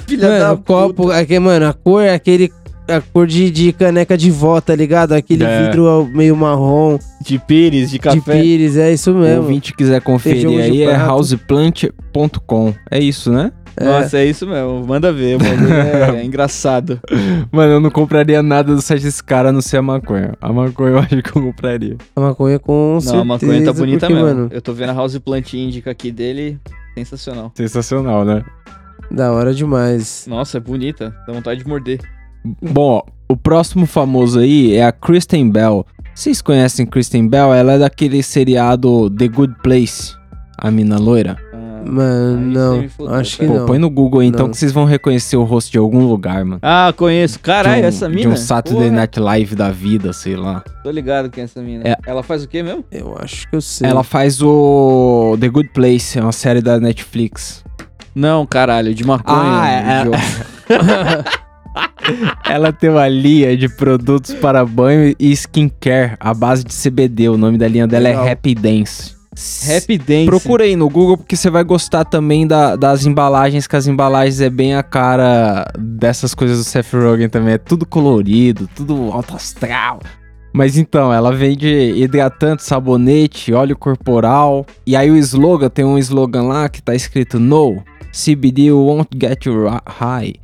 Filha 0.06 0.28
Mano, 0.28 0.38
da 0.40 0.52
o 0.52 0.58
copo, 0.58 0.94
puta. 0.94 1.18
aqui, 1.18 1.38
mano, 1.38 1.66
a 1.66 1.72
cor 1.72 2.02
é 2.02 2.14
aquele. 2.14 2.50
A 2.88 3.00
cor 3.00 3.26
de, 3.26 3.50
de 3.50 3.72
caneca 3.72 4.16
de 4.18 4.30
vó, 4.30 4.60
tá 4.60 4.74
ligado? 4.74 5.12
Aquele 5.12 5.44
É. 5.44 5.66
vidro 5.66 6.08
meio 6.12 6.36
marrom, 6.36 6.98
De 7.20 7.38
pires, 7.38 7.86
de 7.90 7.92
de 7.92 7.98
café. 8.00 8.40
pires, 8.40 8.76
é 8.76 8.92
isso 8.92 9.04
Se 9.04 9.10
o 9.10 9.14
mesmo. 9.14 9.42
ouvinte 9.42 9.72
quiser 9.74 10.00
conferir 10.02 10.48
de 10.48 10.60
aí, 10.60 10.82
é 10.82 10.96
houseplant.com. 11.70 12.74
É 12.90 12.98
isso, 12.98 13.32
né? 13.32 13.52
É. 13.76 13.84
Nossa, 13.84 14.18
é 14.18 14.26
isso 14.26 14.46
mesmo. 14.46 14.84
Manda 14.86 15.10
ver, 15.12 15.38
mano. 15.42 15.72
É, 15.72 16.20
é 16.20 16.24
engraçado. 16.24 17.00
Mano, 17.50 17.72
eu 17.74 17.80
não 17.80 17.90
compraria 17.90 18.42
nada 18.42 18.74
do 18.74 18.82
site 18.82 19.02
desse 19.02 19.22
cara 19.24 19.48
a 19.48 19.52
não 19.52 19.62
ser 19.62 19.78
a 19.78 19.82
maconha. 19.82 20.34
A 20.42 20.52
maconha 20.52 20.90
eu 20.90 20.98
acho 20.98 21.22
que 21.22 21.30
eu 21.38 21.42
compraria. 21.42 21.96
A 22.14 22.20
maconha 22.20 22.58
com 22.58 22.98
certeza. 23.00 23.14
Não, 23.14 23.22
a 23.22 23.24
maconha 23.24 23.64
tá 23.64 23.72
bonita 23.72 24.06
porque, 24.06 24.12
mesmo. 24.22 24.28
mano, 24.28 24.48
Eu 24.52 24.60
tô 24.60 24.74
vendo 24.74 24.90
a 24.90 24.92
House 24.92 25.16
Plant 25.18 25.54
Indica 25.54 25.90
aqui 25.90 26.10
dele. 26.12 26.58
Sensacional. 26.96 27.50
Sensacional, 27.54 28.24
né? 28.24 28.42
da 29.10 29.30
hora 29.32 29.52
demais. 29.54 30.24
Nossa, 30.26 30.56
é 30.56 30.60
bonita. 30.60 31.14
Dá 31.26 31.32
vontade 31.34 31.62
de 31.62 31.68
morder. 31.68 31.98
Bom, 32.62 32.98
ó, 32.98 33.02
o 33.28 33.36
próximo 33.36 33.86
famoso 33.86 34.38
aí 34.40 34.74
é 34.74 34.84
a 34.84 34.92
Kristen 34.92 35.48
Bell. 35.50 35.86
Vocês 36.14 36.42
conhecem 36.42 36.84
Kristen 36.84 37.26
Bell? 37.28 37.54
Ela 37.54 37.72
é 37.74 37.78
daquele 37.78 38.22
seriado 38.22 39.08
The 39.10 39.28
Good 39.28 39.54
Place. 39.62 40.14
A 40.58 40.70
mina 40.70 40.98
loira. 40.98 41.36
Ah, 41.52 41.82
Mano, 41.84 42.40
não. 42.40 42.88
fudeu, 42.88 43.14
Acho 43.14 43.38
que. 43.38 43.46
Pô, 43.46 43.54
não. 43.54 43.66
põe 43.66 43.78
no 43.78 43.90
Google 43.90 44.20
aí, 44.20 44.28
então 44.28 44.44
Não. 44.46 44.50
que 44.52 44.56
vocês 44.56 44.70
vão 44.70 44.84
reconhecer 44.84 45.36
o 45.36 45.42
rosto 45.42 45.72
de 45.72 45.78
algum 45.78 46.06
lugar, 46.06 46.44
mano. 46.44 46.60
Ah, 46.62 46.92
conheço. 46.96 47.40
Caralho, 47.40 47.80
de 47.80 47.84
um, 47.86 47.88
essa 47.88 48.08
De 48.08 48.14
mina. 48.14 48.30
um 48.30 48.36
Saturday 48.36 48.84
Porra, 48.84 48.96
Night 48.96 49.18
Live 49.18 49.54
da 49.56 49.70
vida, 49.70 50.12
sei 50.12 50.36
lá. 50.36 50.62
Tô 50.84 50.90
ligado 50.92 51.28
quem 51.30 51.42
é 51.42 51.44
essa 51.44 51.60
mina. 51.60 51.82
É. 51.84 51.96
Ela 52.06 52.22
faz 52.22 52.44
o 52.44 52.48
quê 52.48 52.62
mesmo? 52.62 52.84
Eu 52.92 53.16
acho 53.18 53.48
que 53.48 53.56
eu 53.56 53.60
sei. 53.60 53.88
Ela 53.88 54.04
faz 54.04 54.40
o 54.42 55.36
The 55.40 55.48
Good 55.48 55.70
Place, 55.70 56.18
é 56.18 56.22
uma 56.22 56.30
série 56.32 56.60
da 56.60 56.78
Netflix. 56.78 57.64
Não, 58.14 58.46
caralho, 58.46 58.94
de 58.94 59.04
maconha. 59.04 59.38
Ah, 59.40 59.70
é-. 59.70 60.04
Ela 62.44 62.72
tem 62.72 62.90
uma 62.90 63.08
linha 63.08 63.56
de 63.56 63.68
produtos 63.68 64.34
para 64.34 64.64
banho 64.64 65.14
e 65.18 65.30
skincare 65.32 66.16
à 66.20 66.34
base 66.34 66.64
de 66.64 66.74
CBD. 66.74 67.28
O 67.28 67.36
nome 67.38 67.56
da 67.56 67.68
linha 67.68 67.86
dela 67.86 68.08
Legal. 68.08 68.26
é 68.26 68.32
Happy 68.32 68.54
Dance. 68.54 69.14
Happy 69.74 69.96
Dance. 69.96 70.26
Procura 70.26 70.64
aí 70.64 70.76
no 70.76 70.90
Google 70.90 71.16
porque 71.16 71.36
você 71.36 71.48
vai 71.48 71.64
gostar 71.64 72.04
também 72.04 72.46
da- 72.46 72.76
das 72.76 73.06
embalagens, 73.06 73.66
que 73.66 73.76
as 73.76 73.86
embalagens 73.86 74.40
é 74.40 74.50
bem 74.50 74.74
a 74.74 74.82
cara 74.82 75.64
dessas 75.78 76.34
coisas 76.34 76.58
do 76.58 76.64
Seth 76.64 76.92
Rogen 76.92 77.28
também. 77.30 77.54
É 77.54 77.58
tudo 77.58 77.86
colorido, 77.86 78.68
tudo 78.74 79.10
alto 79.10 79.34
astral. 79.34 80.00
Mas 80.52 80.76
então, 80.76 81.10
ela 81.10 81.32
vende 81.34 81.66
hidratante, 81.96 82.62
sabonete, 82.62 83.54
óleo 83.54 83.74
corporal. 83.74 84.66
E 84.86 84.94
aí 84.94 85.10
o 85.10 85.16
slogan, 85.16 85.70
tem 85.70 85.82
um 85.82 85.96
slogan 85.96 86.42
lá 86.42 86.68
que 86.68 86.82
tá 86.82 86.94
escrito 86.94 87.40
No, 87.40 87.82
CBD 88.12 88.70
won't 88.70 89.08
get 89.18 89.46
you 89.46 89.66
high. 89.86 90.34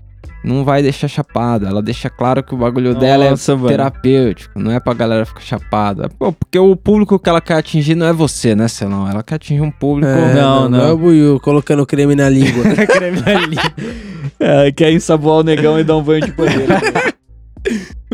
Não 0.44 0.64
vai 0.64 0.82
deixar 0.82 1.08
chapado. 1.08 1.66
Ela 1.66 1.82
deixa 1.82 2.08
claro 2.08 2.42
que 2.42 2.54
o 2.54 2.58
bagulho 2.58 2.94
dela 2.94 3.24
é 3.24 3.30
Nossa, 3.30 3.56
terapêutico, 3.56 4.58
não 4.58 4.70
é 4.70 4.78
pra 4.78 4.94
galera 4.94 5.26
ficar 5.26 5.40
chapada. 5.40 6.08
Pô, 6.18 6.32
porque 6.32 6.58
o 6.58 6.76
público 6.76 7.18
que 7.18 7.28
ela 7.28 7.40
quer 7.40 7.54
atingir 7.54 7.94
não 7.94 8.06
é 8.06 8.12
você, 8.12 8.54
né, 8.54 8.68
Celão? 8.68 9.08
Ela 9.08 9.22
quer 9.22 9.34
atingir 9.34 9.60
um 9.60 9.70
público. 9.70 10.10
É, 10.10 10.34
Não, 10.34 10.68
não. 10.68 10.80
é 10.80 10.92
o 10.92 10.96
Buiu 10.96 11.40
colocando 11.40 11.84
creme 11.84 12.14
na 12.14 12.28
língua. 12.28 12.64
É, 14.40 14.70
quer 14.70 14.92
ensaboar 14.92 15.38
o 15.38 15.42
negão 15.42 15.80
e 15.80 15.82
dar 15.84 15.96
um 15.96 16.02
banho 16.02 16.24
de 16.24 16.30
banheiro. 16.32 16.66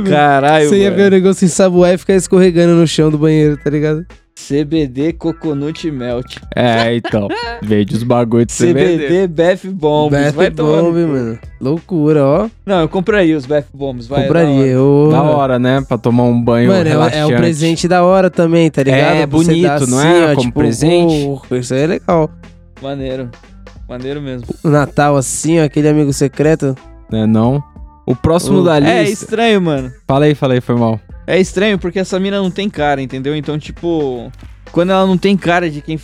Caralho, 0.09 0.69
Você 0.69 0.79
ia 0.79 0.85
mano. 0.91 0.97
ver 0.97 1.09
o 1.09 1.11
negócio 1.11 1.45
ensaboar 1.45 1.93
e 1.93 1.99
ficar 1.99 2.15
escorregando 2.15 2.75
no 2.75 2.87
chão 2.87 3.11
do 3.11 3.19
banheiro, 3.19 3.57
tá 3.57 3.69
ligado? 3.69 4.07
CBD 4.35 5.13
Coconut 5.13 5.91
Melt. 5.91 6.37
É, 6.55 6.95
então. 6.97 7.29
Vende 7.63 7.95
os 7.95 8.03
bagulho 8.03 8.45
de 8.45 8.53
CBD. 8.53 9.07
CBD 9.07 9.27
Bath 9.29 9.65
Bombs. 9.67 10.11
Bath 10.13 10.35
vai 10.35 10.51
Bomb, 10.51 10.95
mano. 11.07 11.39
Loucura, 11.61 12.25
ó. 12.25 12.49
Não, 12.67 12.81
eu 12.81 12.89
compraria 12.89 13.37
os 13.37 13.47
Bath 13.47 13.67
Bombs. 13.73 14.07
Vai, 14.07 14.23
Compraria. 14.25 14.75
da 14.75 14.83
ô. 14.83 15.09
Da 15.11 15.23
hora, 15.23 15.59
né? 15.59 15.83
Pra 15.87 15.97
tomar 15.97 16.25
um 16.25 16.41
banho 16.43 16.69
Mano, 16.69 16.81
é, 16.81 16.85
o- 16.85 16.89
relaxante. 16.89 17.19
é 17.19 17.27
um 17.27 17.39
presente 17.39 17.89
da 17.89 18.03
hora 18.05 18.29
também, 18.29 18.71
tá 18.71 18.83
ligado? 18.83 19.17
É, 19.17 19.27
bonito, 19.27 19.87
não 19.87 19.99
assim, 19.99 20.07
é? 20.09 20.25
ó, 20.25 20.29
Como 20.35 20.41
tipo, 20.41 20.59
presente. 20.61 21.41
pô, 21.49 21.57
isso 21.57 21.73
aí 21.73 21.81
é 21.83 21.87
legal. 21.87 22.21
hora. 22.23 22.31
Maneiro. 22.83 23.31
Maneiro 23.89 24.21
mesmo. 24.21 24.47
O 24.65 24.69
Natal 24.69 25.17
assim, 25.17 25.61
ó, 25.61 25.65
aquele 25.65 25.89
amigo 25.89 26.13
secreto. 26.13 26.75
Né, 27.11 27.25
não? 27.27 27.63
O 28.07 28.15
próximo 28.17 28.59
Oh. 28.59 28.63
da 28.65 28.77
É 28.79 29.05
lista... 29.05 29.25
estranho, 29.25 29.61
mano. 29.63 29.91
Fala 30.07 30.25
aí, 30.27 30.35
fala 30.35 30.55
aí, 30.55 30.61
foi 30.61 30.75
mal. 30.75 31.01
É 31.27 31.41
estranho 31.41 31.79
porque 31.79 31.99
essa 31.99 32.19
mina 32.21 32.39
não 32.41 32.51
tem 32.51 32.69
cara, 32.69 33.01
entendeu? 33.01 33.35
Então, 33.35 33.59
tipo, 33.59 34.31
quando 34.73 34.91
ela 34.91 35.07
não 35.07 35.17
tem 35.17 35.37
cara 35.37 35.71
de 35.71 35.81
quem. 35.81 35.99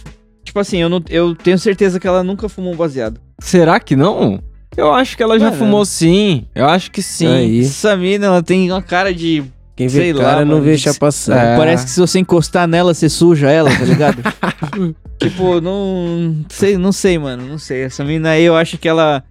Tipo 0.44 0.58
assim, 0.58 0.78
eu, 0.78 0.88
não, 0.88 1.02
eu 1.08 1.34
tenho 1.34 1.58
certeza 1.58 2.00
que 2.00 2.06
ela 2.06 2.24
nunca 2.24 2.48
fumou 2.48 2.72
um 2.72 2.76
baseado. 2.76 3.20
Será 3.40 3.78
que 3.78 3.94
não? 3.94 4.40
Eu 4.76 4.92
acho 4.92 5.16
que 5.16 5.22
ela 5.22 5.38
já 5.38 5.46
Mano. 5.46 5.56
fumou 5.58 5.84
sim. 5.84 6.46
Eu 6.54 6.66
acho 6.66 6.90
que 6.90 7.02
sim. 7.02 7.26
Aí. 7.26 7.60
Essa 7.60 7.96
mina, 7.96 8.26
ela 8.26 8.42
tem 8.42 8.70
uma 8.70 8.80
cara 8.82 9.12
de. 9.12 9.42
Quem 9.76 9.88
vê 9.88 10.00
Sei 10.00 10.12
lá, 10.12 10.24
cara 10.24 10.44
não 10.44 10.52
mano, 10.54 10.62
vê 10.64 10.76
de- 10.76 10.82
chapação. 10.82 11.34
É. 11.36 11.56
Parece 11.56 11.84
que 11.86 11.90
se 11.90 12.00
você 12.00 12.18
encostar 12.18 12.66
nela, 12.68 12.92
você 12.92 13.08
suja 13.08 13.50
ela, 13.50 13.70
tá 13.70 13.84
ligado? 13.84 14.22
tipo, 15.18 15.60
não. 15.60 16.36
Sei, 16.48 16.76
não 16.76 16.92
sei, 16.92 17.18
mano. 17.18 17.46
Não 17.46 17.58
sei. 17.58 17.82
Essa 17.82 18.04
mina 18.04 18.30
aí, 18.30 18.44
eu 18.44 18.54
acho 18.56 18.76
que 18.78 18.88
ela 18.88 19.22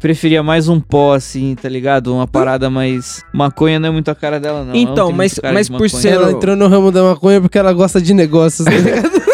preferia 0.00 0.42
mais 0.42 0.68
um 0.68 0.78
pó, 0.80 1.14
assim, 1.14 1.54
tá 1.60 1.68
ligado? 1.68 2.14
Uma 2.14 2.26
parada 2.26 2.70
mais. 2.70 3.22
Maconha 3.32 3.78
não 3.78 3.88
é 3.88 3.92
muito 3.92 4.10
a 4.10 4.14
cara 4.14 4.38
dela, 4.40 4.60
não. 4.60 4.66
Não 4.72 4.76
Então, 4.76 5.08
tem 5.08 5.16
mas- 5.16 5.40
mas 5.52 5.68
de 5.68 5.76
por 5.76 5.88
ser- 5.90 6.08
Ela 6.14 6.30
entrou 6.32 6.56
no 6.56 6.68
ramo 6.68 6.90
da 6.90 7.02
maconha 7.02 7.40
porque 7.40 7.58
ela 7.58 7.72
gosta 7.72 8.00
de 8.00 8.14
negócios, 8.14 8.64
tá 8.64 8.70
ligado? 8.70 9.10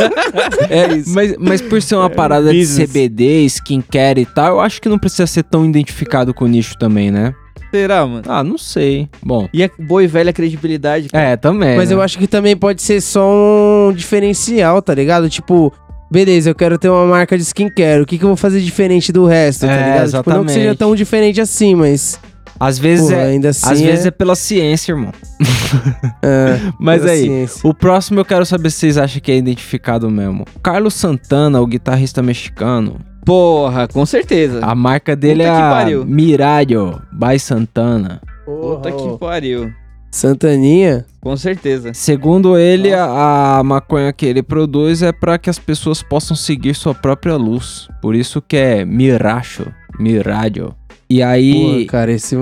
É 0.69 0.93
isso. 0.97 1.15
Mas, 1.15 1.37
mas 1.39 1.61
por 1.63 1.81
ser 1.81 1.95
uma 1.95 2.11
parada 2.11 2.51
de 2.53 2.59
business. 2.59 2.91
CBD, 2.91 3.45
skincare 3.47 4.21
e 4.23 4.27
tal, 4.27 4.55
eu 4.55 4.61
acho 4.61 4.81
que 4.83 4.89
não 4.89 4.99
precisa 4.99 5.27
ser 5.27 5.43
tão 5.45 5.65
identificado 5.65 6.35
com 6.35 6.45
o 6.45 6.49
nicho 6.49 6.77
também, 6.77 7.11
né? 7.11 7.35
Será, 7.71 8.07
mano? 8.07 8.23
Ah, 8.29 8.43
não 8.45 8.59
sei. 8.59 9.09
Bom. 9.23 9.49
E 9.53 9.63
a 9.65 9.71
boa 9.79 10.03
e 10.03 10.07
velha 10.07 10.33
credibilidade, 10.33 11.09
cara. 11.09 11.25
É, 11.31 11.37
também. 11.37 11.77
Mas 11.77 11.91
né? 11.91 11.95
eu 11.97 12.03
acho 12.03 12.19
que 12.19 12.27
também 12.27 12.57
pode 12.57 12.83
ser 12.83 13.01
só 13.01 13.89
um 13.89 13.93
diferencial, 13.93 14.81
tá 14.83 14.95
ligado? 14.95 15.29
Tipo, 15.29 15.73
beleza, 16.15 16.49
eu 16.51 16.55
quero 16.55 16.79
ter 16.79 16.89
uma 16.89 17.05
marca 17.05 17.37
de 17.37 17.43
skincare. 17.43 18.01
O 18.01 18.07
que, 18.07 18.17
que 18.17 18.25
eu 18.25 18.29
vou 18.29 18.37
fazer 18.37 18.61
diferente 18.61 19.13
do 19.13 19.27
resto, 19.27 19.67
tá 19.67 19.73
É, 19.73 19.93
ligado? 19.93 20.13
Tipo, 20.13 20.31
não 20.31 20.45
que 20.45 20.53
seja 20.53 20.61
exatamente. 20.67 20.79
tão 20.79 20.95
diferente 20.95 21.41
assim, 21.41 21.75
mas. 21.75 22.19
Às 22.59 22.79
vezes 22.79 23.09
Porra, 23.09 23.21
é. 23.21 23.25
ainda 23.31 23.49
assim. 23.49 23.69
Às 23.73 23.81
vezes 23.81 24.07
é 24.07 24.11
pela 24.13 24.37
ciência, 24.37 24.93
irmão. 24.93 25.13
é, 26.23 26.61
Mas 26.79 27.05
aí, 27.05 27.23
ciência. 27.23 27.69
o 27.69 27.75
próximo 27.75 28.21
eu 28.21 28.25
quero 28.25 28.47
saber 28.47 28.71
se 28.71 28.79
vocês 28.79 28.97
acham 28.97 29.21
que 29.21 29.33
é 29.33 29.37
identificado 29.37 30.09
mesmo. 30.09 30.45
Carlos 30.63 30.95
Santana, 30.95 31.61
o 31.61 31.67
guitarrista 31.67 32.23
mexicano. 32.23 32.97
Porra, 33.25 33.89
com 33.89 34.07
certeza. 34.07 34.61
A 34.63 34.75
marca 34.75 35.17
dele 35.17 35.43
Puta 35.43 35.57
é 35.57 35.63
a 35.63 35.71
pariu. 35.71 36.05
Miradio 36.07 37.03
by 37.13 37.39
Santana. 37.41 38.21
Puta 38.45 38.91
Porra, 38.93 39.13
que 39.13 39.19
pariu. 39.19 39.73
Santaninha? 40.15 41.05
Com 41.21 41.37
certeza. 41.37 41.93
Segundo 41.93 42.57
ele, 42.57 42.95
a, 42.95 43.59
a 43.59 43.65
maconha 43.65 44.13
que 44.13 44.25
ele 44.25 44.45
produz 44.45 45.03
é 45.03 45.11
para 45.11 45.37
que 45.39 45.51
as 45.51 45.59
pessoas 45.59 46.05
possam 46.05 46.37
seguir 46.37 46.73
sua 46.77 46.95
própria 46.95 47.35
luz. 47.35 47.89
Por 48.01 48.15
isso 48.15 48.41
que 48.41 48.57
é 48.57 48.85
Miracho, 48.85 49.67
Miradio. 49.99 50.73
E 51.11 51.21
aí, 51.21 51.53
Porra, 51.53 51.87
cara, 51.87 52.13
esse. 52.13 52.37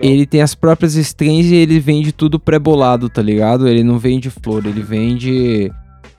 Ele 0.00 0.24
tem 0.24 0.40
as 0.40 0.54
próprias 0.54 0.94
strains 0.94 1.46
e 1.46 1.54
ele 1.54 1.78
vende 1.78 2.12
tudo 2.12 2.40
pré-bolado, 2.40 3.10
tá 3.10 3.20
ligado? 3.20 3.68
Ele 3.68 3.84
não 3.84 3.98
vende 3.98 4.30
flor, 4.30 4.64
ele 4.64 4.82
vende 4.82 5.70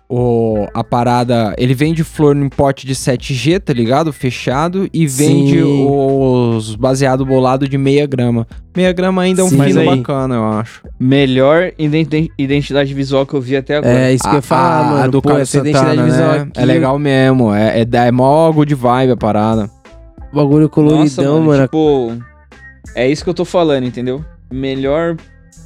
o, 0.10 0.65
a 0.74 0.84
parada. 0.84 1.54
Ele 1.58 1.74
vende 1.76 2.04
flor 2.04 2.36
em 2.36 2.50
pote 2.50 2.88
de 2.88 2.95
7G, 2.95 3.60
tá 3.60 3.72
ligado? 3.72 4.12
Fechado. 4.12 4.89
E 4.91 5.06
vende 5.06 5.62
Sim. 5.62 5.88
os 5.88 6.76
baseado 6.76 7.24
bolado 7.26 7.69
de 7.69 7.78
meia 7.78 8.08
grama. 8.08 8.48
Meia 8.76 8.91
grama 8.91 9.22
ainda 9.22 9.41
é 9.41 9.43
um 9.45 9.50
Sim. 9.50 9.63
fino 9.63 9.80
aí- 9.82 9.86
bacana, 9.98 10.36
eu 10.36 10.43
acho. 10.45 10.82
Melhor 11.00 11.72
identi- 11.78 12.32
identidade 12.38 12.93
visual 12.93 13.26
que 13.26 13.34
eu 13.36 13.41
vi 13.41 13.56
até 13.56 13.78
agora. 13.78 13.93
É, 13.93 14.13
isso 14.13 14.24
que 14.24 14.30
eu 14.30 14.36
ia 14.36 14.41
falar, 14.41 14.80
a, 14.80 14.84
mano. 14.84 15.04
a 15.04 15.08
do 15.08 15.22
Pô, 15.22 15.30
Carlos 15.30 15.48
essa 15.48 15.58
identidade 15.60 15.89
Santana, 15.89 16.06
visual 16.12 16.32
né? 16.32 16.39
aqui, 16.50 16.60
É 16.62 16.65
legal 16.65 16.98
mesmo. 17.00 17.54
É, 17.54 17.82
é, 17.82 17.88
é 18.08 18.12
mó 18.12 18.52
good 18.52 18.74
vibe 18.74 19.12
a 19.12 19.17
parada. 19.17 19.69
Bagulho 20.34 20.62
Nossa, 20.63 20.69
coloridão, 20.74 21.41
mano. 21.41 21.63
Tipo, 21.63 22.13
é 22.95 23.08
isso 23.08 23.24
que 23.24 23.30
eu 23.30 23.34
tô 23.34 23.45
falando, 23.45 23.86
entendeu? 23.86 24.24
Melhor 24.52 25.15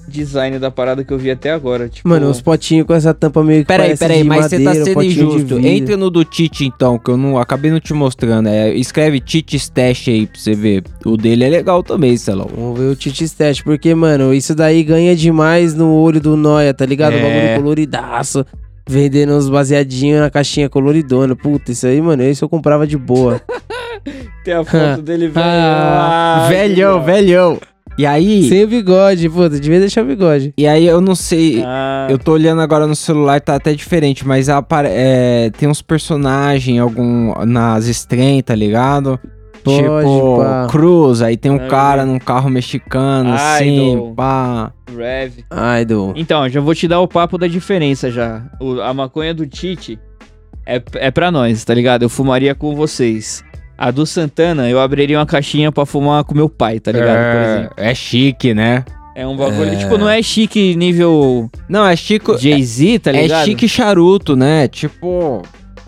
design 0.07 0.59
da 0.59 0.69
parada 0.69 1.03
que 1.03 1.11
eu 1.13 1.17
vi 1.17 1.31
até 1.31 1.51
agora. 1.51 1.87
Tipo, 1.89 2.07
Mano, 2.09 2.29
os 2.29 2.41
potinhos 2.41 2.85
com 2.85 2.93
essa 2.93 3.13
tampa 3.13 3.43
meio 3.43 3.61
que 3.61 3.67
Peraí, 3.67 3.97
peraí, 3.97 4.21
de 4.21 4.23
mas 4.23 4.45
você 4.45 4.63
tá 4.63 4.73
sendo 4.73 5.03
injusto. 5.03 5.59
Entra 5.59 5.97
no 5.97 6.09
do 6.09 6.23
Tite 6.23 6.65
então, 6.65 6.97
que 6.99 7.09
eu 7.09 7.17
não 7.17 7.37
acabei 7.37 7.71
não 7.71 7.79
te 7.79 7.93
mostrando. 7.93 8.47
É, 8.47 8.73
escreve 8.73 9.19
Tite 9.19 9.55
Stash 9.57 10.07
aí 10.09 10.27
pra 10.27 10.39
você 10.39 10.53
ver. 10.53 10.83
O 11.05 11.15
dele 11.17 11.43
é 11.45 11.49
legal 11.49 11.81
também, 11.83 12.15
Celão. 12.17 12.49
Vamos 12.55 12.79
ver 12.79 12.85
o 12.85 12.95
Titi 12.95 13.23
Stash, 13.23 13.61
porque, 13.61 13.93
mano, 13.95 14.33
isso 14.33 14.53
daí 14.53 14.83
ganha 14.83 15.15
demais 15.15 15.73
no 15.73 15.93
olho 15.93 16.19
do 16.21 16.35
Noia, 16.35 16.73
tá 16.73 16.85
ligado? 16.85 17.13
O 17.13 17.17
É. 17.17 17.21
bagulho 17.21 17.61
coloridaço. 17.61 18.45
Vendendo 18.87 19.31
uns 19.33 19.49
baseadinhos 19.49 20.19
na 20.19 20.29
caixinha 20.29 20.67
coloridona. 20.69 21.35
Puta, 21.37 21.71
isso 21.71 21.87
aí, 21.87 22.01
mano, 22.01 22.21
isso 22.23 22.43
eu 22.43 22.49
comprava 22.49 22.85
de 22.85 22.97
boa. 22.97 23.39
tem 24.43 24.53
a 24.53 24.63
foto 24.65 25.01
dele 25.01 25.27
velho. 25.31 25.45
Ah, 25.45 26.43
Ah, 26.45 26.49
velhão, 26.49 27.01
velhão. 27.01 27.57
E 27.97 28.05
aí, 28.05 28.49
Sem 28.49 28.63
o 28.63 28.67
bigode, 28.67 29.29
puta, 29.29 29.59
devia 29.59 29.79
deixar 29.79 30.01
o 30.03 30.05
bigode. 30.07 30.53
e 30.57 30.65
aí 30.65 30.85
eu 30.85 30.99
não 30.99 31.13
sei. 31.13 31.61
Ah, 31.63 32.07
Eu 32.09 32.17
tô 32.17 32.31
olhando 32.33 32.61
agora 32.61 32.87
no 32.87 32.95
celular, 32.95 33.39
tá 33.39 33.55
até 33.55 33.73
diferente, 33.73 34.27
mas 34.27 34.49
apare- 34.49 34.89
é, 34.91 35.51
tem 35.57 35.69
uns 35.69 35.81
personagens 35.81 36.79
algum 36.79 37.33
nas 37.45 37.87
strain, 37.87 38.41
tá 38.41 38.55
ligado? 38.55 39.19
Pode, 39.63 39.77
tipo, 39.77 40.37
pá. 40.43 40.67
Cruz, 40.69 41.21
aí 41.21 41.37
tem 41.37 41.49
um 41.51 41.55
Ah, 41.55 41.67
cara 41.67 42.05
num 42.05 42.19
carro 42.19 42.49
mexicano, 42.49 43.29
Idol. 43.29 43.37
assim, 43.37 44.13
pá. 44.15 44.73
Rev. 44.93 45.33
Idol. 45.81 46.13
Então, 46.17 46.49
já 46.49 46.59
vou 46.59 46.75
te 46.75 46.87
dar 46.87 46.99
o 46.99 47.07
papo 47.07 47.37
da 47.37 47.47
diferença 47.47 48.11
já. 48.11 48.41
O- 48.59 48.81
a 48.81 48.93
maconha 48.93 49.33
do 49.33 49.47
Tite 49.47 49.97
é, 50.65 50.81
é 50.95 51.11
pra 51.11 51.31
nós, 51.31 51.63
tá 51.63 51.73
ligado? 51.73 52.03
Eu 52.03 52.09
fumaria 52.09 52.53
com 52.53 52.75
vocês. 52.75 53.41
A 53.85 53.91
do 53.91 54.05
Santana, 54.05 54.69
eu 54.69 54.79
abriria 54.79 55.17
uma 55.19 55.25
caixinha 55.25 55.71
pra 55.71 55.85
fumar 55.85 56.23
com 56.23 56.33
meu 56.33 56.47
pai, 56.47 56.79
tá 56.79 56.91
ligado? 56.91 57.07
Por 57.33 57.41
exemplo. 57.41 57.73
É, 57.77 57.91
é 57.91 57.95
chique, 57.95 58.53
né? 58.53 58.85
É 59.15 59.27
um 59.27 59.35
bagulho, 59.35 59.73
É. 59.73 59.75
tipo, 59.75 59.97
não 59.97 60.07
é 60.09 60.21
chique 60.23 60.75
nível 60.75 61.49
Não, 61.69 61.85
é 61.85 61.95
chique. 61.95 62.37
Jay-Z, 62.37 62.99
tá 62.99 63.09
é 63.11 63.21
ligado? 63.23 63.45
chique 63.45 63.67
charuto, 63.67 64.35
né? 64.35 64.67
Tipo. 64.67 65.41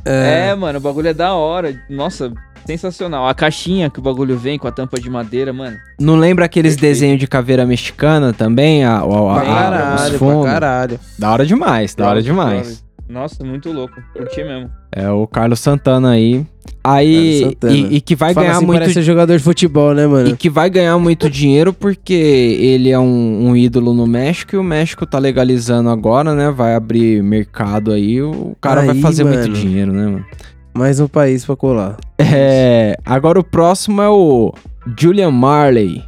É, 0.05 0.49
É, 0.49 0.55
mano, 0.55 0.77
o 0.77 0.81
bagulho 0.81 1.07
é 1.07 1.13
da 1.13 1.33
hora. 1.33 1.73
Nossa, 1.89 2.31
sensacional. 2.67 3.27
A 3.27 3.33
caixinha 3.33 3.89
que 3.89 3.97
o 3.99 4.01
bagulho 4.01 4.37
vem 4.37 4.59
com 4.59 4.67
a 4.67 4.71
tampa 4.71 4.99
de 4.99 5.09
madeira, 5.09 5.51
mano. 5.53 5.75
Não 5.99 6.15
lembra 6.17 6.45
aqueles 6.45 6.75
desenhos 6.75 7.19
de 7.19 7.25
caveira 7.27 7.65
mexicana 7.65 8.31
também? 8.33 8.83
A, 8.85 8.97
a, 8.97 8.99
a, 8.99 8.99
a- 8.99 9.41
os 9.41 9.43
caralho, 9.47 10.19
fundos? 10.19 10.45
caralho. 10.45 10.99
Da 11.17 11.31
hora 11.31 11.45
demais, 11.45 11.95
da 11.95 12.07
hora 12.09 12.21
demais. 12.21 12.83
Nossa, 13.07 13.43
muito 13.43 13.71
louco. 13.71 13.93
Curti 14.13 14.43
mesmo. 14.43 14.69
É 14.91 15.09
o 15.09 15.27
Carlos 15.27 15.59
Santana 15.59 16.11
aí. 16.11 16.45
Aí. 16.83 17.41
Santana. 17.43 17.73
E, 17.73 17.95
e 17.95 18.01
que 18.01 18.15
vai 18.15 18.33
Fala 18.33 18.45
ganhar 18.45 18.57
assim, 18.57 18.65
muito. 18.65 18.79
parece 18.79 19.01
jogador 19.03 19.37
de 19.37 19.43
futebol, 19.43 19.93
né, 19.93 20.07
mano? 20.07 20.29
E 20.29 20.35
que 20.35 20.49
vai 20.49 20.69
ganhar 20.69 20.97
muito 20.97 21.29
dinheiro 21.29 21.71
porque 21.71 22.13
ele 22.13 22.89
é 22.89 22.97
um, 22.99 23.49
um 23.49 23.55
ídolo 23.55 23.93
no 23.93 24.07
México 24.07 24.55
e 24.55 24.59
o 24.59 24.63
México 24.63 25.05
tá 25.05 25.19
legalizando 25.19 25.89
agora, 25.89 26.33
né? 26.33 26.49
Vai 26.51 26.73
abrir 26.75 27.21
mercado 27.23 27.91
aí, 27.91 28.21
o 28.21 28.55
cara 28.59 28.81
vai 28.81 28.95
Aí, 28.95 29.01
fazer 29.01 29.23
muito 29.23 29.39
mano. 29.41 29.53
dinheiro, 29.53 29.91
né, 29.93 30.05
mano? 30.05 30.25
Mais 30.73 30.99
um 30.99 31.07
país 31.07 31.45
pra 31.45 31.55
colar. 31.55 31.97
É, 32.17 32.97
agora 33.05 33.39
o 33.39 33.43
próximo 33.43 34.01
é 34.01 34.09
o 34.09 34.53
Julian 34.99 35.31
Marley. 35.31 36.03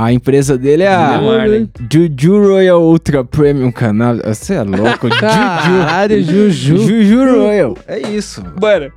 A 0.00 0.12
empresa 0.12 0.56
dele 0.56 0.84
é 0.84 0.88
a. 0.94 1.20
Juju 1.92 2.40
Royal 2.40 2.80
Ultra 2.80 3.24
Premium 3.24 3.72
Canal. 3.72 4.16
Você 4.24 4.54
é 4.54 4.62
louco? 4.62 5.08
Caralho, 5.18 6.22
Juju. 6.22 6.78
Juju 6.78 7.24
Royal. 7.36 7.76
É 7.88 7.98
isso. 7.98 8.42
Mano, 8.62 8.92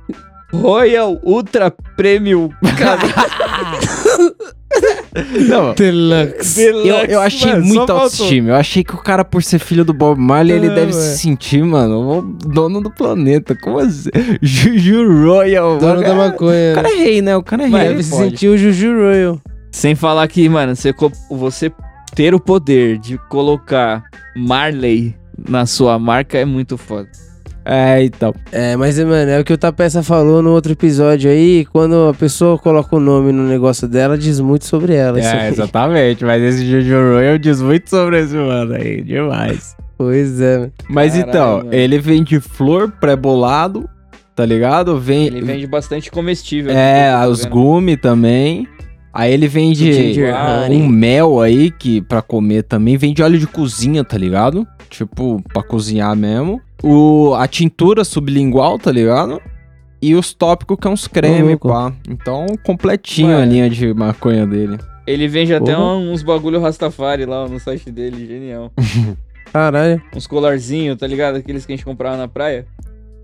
Royal 0.52 1.18
Ultra 1.24 1.72
Premium. 1.96 2.50
Cara, 2.78 3.00
Não, 5.48 5.74
Deluxe. 5.74 6.62
eu, 6.62 6.86
eu 6.86 7.20
achei 7.20 7.52
mano, 7.52 7.64
muito 7.66 7.92
autoestima. 7.92 8.50
Eu 8.50 8.54
achei 8.54 8.82
que 8.82 8.94
o 8.94 8.98
cara, 8.98 9.24
por 9.24 9.42
ser 9.42 9.58
filho 9.58 9.84
do 9.84 9.92
Bob 9.92 10.18
Marley, 10.18 10.56
ele 10.56 10.68
É, 10.68 10.74
deve 10.74 10.86
ué. 10.86 11.00
se 11.00 11.18
sentir, 11.18 11.62
mano, 11.62 12.18
o 12.18 12.22
dono 12.22 12.80
do 12.80 12.90
planeta. 12.90 13.54
Como 13.54 13.78
assim? 13.78 14.08
Juju 14.40 15.26
Royal. 15.26 15.78
Dono 15.78 15.96
da 15.96 16.02
cara- 16.02 16.14
maconha. 16.14 16.72
O 16.72 16.74
cara 16.76 16.88
é 16.90 16.96
rei, 16.96 17.20
né? 17.20 17.36
O 17.36 17.42
cara 17.42 17.64
é 17.64 17.66
Mano, 17.66 17.82
rei. 17.84 17.88
Deve 17.92 18.02
se 18.04 18.16
sentir 18.16 18.48
o 18.48 18.56
Juju 18.56 18.94
Royal. 18.94 19.40
Sem 19.72 19.94
falar 19.94 20.28
que, 20.28 20.46
mano, 20.48 20.76
você, 20.76 20.94
você 21.30 21.72
ter 22.14 22.34
o 22.34 22.38
poder 22.38 22.98
de 22.98 23.18
colocar 23.28 24.04
Marley 24.36 25.16
na 25.48 25.64
sua 25.66 25.98
marca 25.98 26.38
é 26.38 26.44
muito 26.44 26.76
foda. 26.76 27.08
É, 27.64 28.02
então. 28.02 28.34
É, 28.50 28.76
mas, 28.76 28.98
mano, 28.98 29.30
é 29.30 29.40
o 29.40 29.44
que 29.44 29.52
o 29.52 29.58
Tapeça 29.58 30.02
falou 30.02 30.42
no 30.42 30.50
outro 30.50 30.72
episódio 30.72 31.30
aí. 31.30 31.64
Quando 31.66 32.08
a 32.08 32.14
pessoa 32.14 32.58
coloca 32.58 32.94
o 32.96 33.00
nome 33.00 33.32
no 33.32 33.44
negócio 33.44 33.86
dela, 33.86 34.18
diz 34.18 34.40
muito 34.40 34.64
sobre 34.64 34.94
ela. 34.94 35.20
É, 35.20 35.48
exatamente. 35.48 36.24
Mas 36.24 36.42
esse 36.42 36.66
Juju 36.66 37.14
Royal 37.14 37.38
diz 37.38 37.62
muito 37.62 37.88
sobre 37.88 38.20
esse 38.20 38.34
mano 38.34 38.74
aí. 38.74 39.00
Demais. 39.02 39.76
Pois 39.96 40.40
é, 40.40 40.58
mano. 40.58 40.72
Mas 40.88 41.12
Caralho, 41.12 41.30
então, 41.30 41.56
mano. 41.58 41.72
ele 41.72 41.98
vende 41.98 42.40
flor 42.40 42.90
pré-bolado, 43.00 43.88
tá 44.34 44.44
ligado? 44.44 44.98
Vem, 44.98 45.26
Ele 45.26 45.42
vende 45.42 45.66
bastante 45.66 46.10
comestível. 46.10 46.72
É, 46.72 47.12
Tô 47.24 47.30
os 47.30 47.44
gumi 47.44 47.96
também. 47.96 48.66
Aí 49.12 49.32
ele 49.32 49.46
vende 49.46 49.90
um 50.70 50.88
mel 50.88 51.40
aí 51.40 51.70
que 51.70 52.00
pra 52.00 52.22
comer 52.22 52.62
também. 52.62 52.96
Vende 52.96 53.22
óleo 53.22 53.38
de 53.38 53.46
cozinha, 53.46 54.02
tá 54.02 54.16
ligado? 54.16 54.66
Tipo, 54.88 55.42
pra 55.52 55.62
cozinhar 55.62 56.16
mesmo. 56.16 56.60
O, 56.82 57.34
a 57.34 57.46
tintura 57.46 58.04
sublingual, 58.04 58.78
tá 58.78 58.90
ligado? 58.90 59.40
E 60.00 60.14
os 60.14 60.32
tópicos 60.34 60.76
que 60.80 60.88
é 60.88 60.90
uns 60.90 61.06
creme, 61.06 61.50
louco. 61.50 61.68
pá. 61.68 61.92
Então, 62.08 62.46
completinho 62.64 63.36
a 63.36 63.40
Mano. 63.40 63.52
linha 63.52 63.70
de 63.70 63.92
maconha 63.94 64.46
dele. 64.46 64.78
Ele 65.06 65.28
vende 65.28 65.54
até 65.54 65.76
um- 65.76 66.12
uns 66.12 66.22
bagulho 66.22 66.60
Rastafari 66.60 67.24
lá 67.24 67.46
no 67.46 67.60
site 67.60 67.90
dele, 67.90 68.26
genial. 68.26 68.72
Caralho. 69.52 70.00
Uns 70.16 70.26
colarzinhos, 70.26 70.96
tá 70.98 71.06
ligado? 71.06 71.36
Aqueles 71.36 71.66
que 71.66 71.72
a 71.72 71.76
gente 71.76 71.84
comprava 71.84 72.16
na 72.16 72.26
praia. 72.28 72.66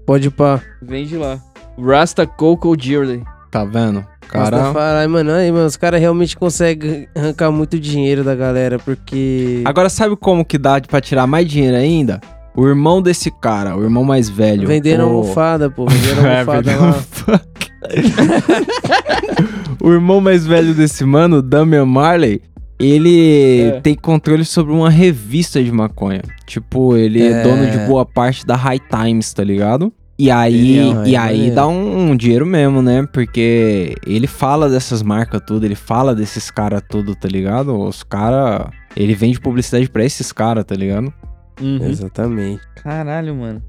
Pode 0.06 0.30
pá. 0.30 0.60
Vende 0.82 1.16
lá. 1.16 1.40
Rasta 1.80 2.26
Coco 2.26 2.76
Jewelry. 2.78 3.22
Tá 3.50 3.64
vendo? 3.64 4.04
Cara, 4.28 4.56
Rastafari, 4.58 5.08
mano, 5.08 5.32
aí, 5.32 5.50
mano, 5.50 5.64
os 5.66 5.76
caras 5.76 6.00
realmente 6.00 6.36
conseguem 6.36 7.08
arrancar 7.16 7.50
muito 7.50 7.80
dinheiro 7.80 8.22
da 8.22 8.34
galera, 8.34 8.78
porque. 8.78 9.62
Agora 9.64 9.88
sabe 9.88 10.16
como 10.16 10.44
que 10.44 10.58
dá 10.58 10.78
pra 10.80 11.00
tirar 11.00 11.26
mais 11.26 11.48
dinheiro 11.48 11.76
ainda? 11.76 12.20
O 12.54 12.66
irmão 12.66 13.00
desse 13.00 13.30
cara, 13.30 13.76
o 13.76 13.82
irmão 13.82 14.04
mais 14.04 14.28
velho. 14.28 14.66
Venderam 14.68 15.06
o... 15.06 15.16
almofada, 15.18 15.70
pô. 15.70 15.86
Venderam 15.86 16.22
É, 16.28 16.40
almofada 16.40 16.76
lá. 16.76 17.40
o 19.80 19.92
irmão 19.92 20.20
mais 20.20 20.46
velho 20.46 20.74
desse 20.74 21.04
mano, 21.04 21.40
Damian 21.40 21.86
Marley, 21.86 22.42
ele 22.78 23.62
É. 23.62 23.80
tem 23.80 23.94
controle 23.94 24.44
sobre 24.44 24.72
uma 24.72 24.90
revista 24.90 25.62
de 25.62 25.70
maconha. 25.72 26.22
Tipo, 26.46 26.96
ele 26.96 27.22
é, 27.22 27.30
É. 27.30 27.42
dono 27.42 27.66
de 27.70 27.78
boa 27.86 28.04
parte 28.04 28.44
da 28.46 28.56
High 28.56 28.80
Times, 28.80 29.32
tá 29.32 29.42
ligado? 29.44 29.92
E 30.18 30.30
aí, 30.32 30.74
Genial, 30.74 31.06
e 31.06 31.14
é 31.14 31.18
aí 31.18 31.36
maneiro. 31.36 31.54
dá 31.54 31.68
um, 31.68 32.10
um 32.10 32.16
dinheiro 32.16 32.44
mesmo, 32.44 32.82
né? 32.82 33.06
Porque 33.12 33.94
ele 34.04 34.26
fala 34.26 34.68
dessas 34.68 35.00
marcas 35.00 35.40
tudo, 35.46 35.64
ele 35.64 35.76
fala 35.76 36.12
desses 36.14 36.50
caras 36.50 36.82
tudo, 36.88 37.14
tá 37.14 37.28
ligado? 37.28 37.78
Os 37.78 38.02
caras. 38.02 38.68
Ele 38.96 39.14
vende 39.14 39.38
publicidade 39.40 39.88
pra 39.88 40.04
esses 40.04 40.32
caras, 40.32 40.64
tá 40.64 40.74
ligado? 40.74 41.12
Uhum. 41.60 41.86
Exatamente. 41.86 42.60
Caralho, 42.82 43.34
mano. 43.34 43.62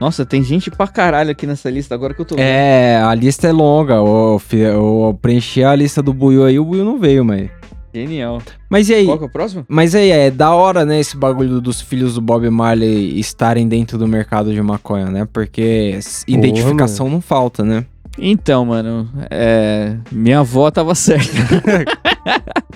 Nossa, 0.00 0.24
tem 0.24 0.42
gente 0.42 0.70
pra 0.70 0.86
caralho 0.88 1.30
aqui 1.30 1.46
nessa 1.46 1.68
lista 1.68 1.94
agora 1.94 2.14
que 2.14 2.22
eu 2.22 2.24
tô 2.24 2.34
vendo. 2.34 2.44
É, 2.44 2.96
a 3.02 3.14
lista 3.14 3.48
é 3.48 3.52
longa. 3.52 3.94
Eu, 3.96 4.40
eu 4.52 5.18
preenchi 5.20 5.62
a 5.62 5.74
lista 5.74 6.02
do 6.02 6.14
Buiu 6.14 6.44
aí, 6.46 6.58
o 6.58 6.64
Buiu 6.64 6.82
não 6.82 6.98
veio, 6.98 7.22
mas. 7.22 7.50
Genial. 7.92 8.40
Mas 8.68 8.88
e 8.88 8.94
aí? 8.94 9.06
Qual 9.06 9.18
que 9.18 9.24
é 9.24 9.26
o 9.26 9.30
próximo? 9.30 9.64
Mas 9.68 9.94
aí, 9.94 10.10
é 10.10 10.30
da 10.30 10.54
hora, 10.54 10.84
né, 10.84 11.00
esse 11.00 11.16
bagulho 11.16 11.60
dos 11.60 11.80
filhos 11.80 12.14
do 12.14 12.20
Bob 12.20 12.48
Marley 12.48 13.18
estarem 13.18 13.66
dentro 13.66 13.98
do 13.98 14.06
mercado 14.06 14.52
de 14.52 14.62
maconha, 14.62 15.06
né? 15.06 15.28
Porque 15.32 15.98
Porra, 16.26 16.38
identificação 16.38 17.08
não 17.08 17.20
falta, 17.20 17.64
né? 17.64 17.84
Então, 18.18 18.64
mano, 18.64 19.08
é... 19.30 19.96
minha 20.10 20.40
avó 20.40 20.70
tava 20.70 20.94
certa. 20.94 21.30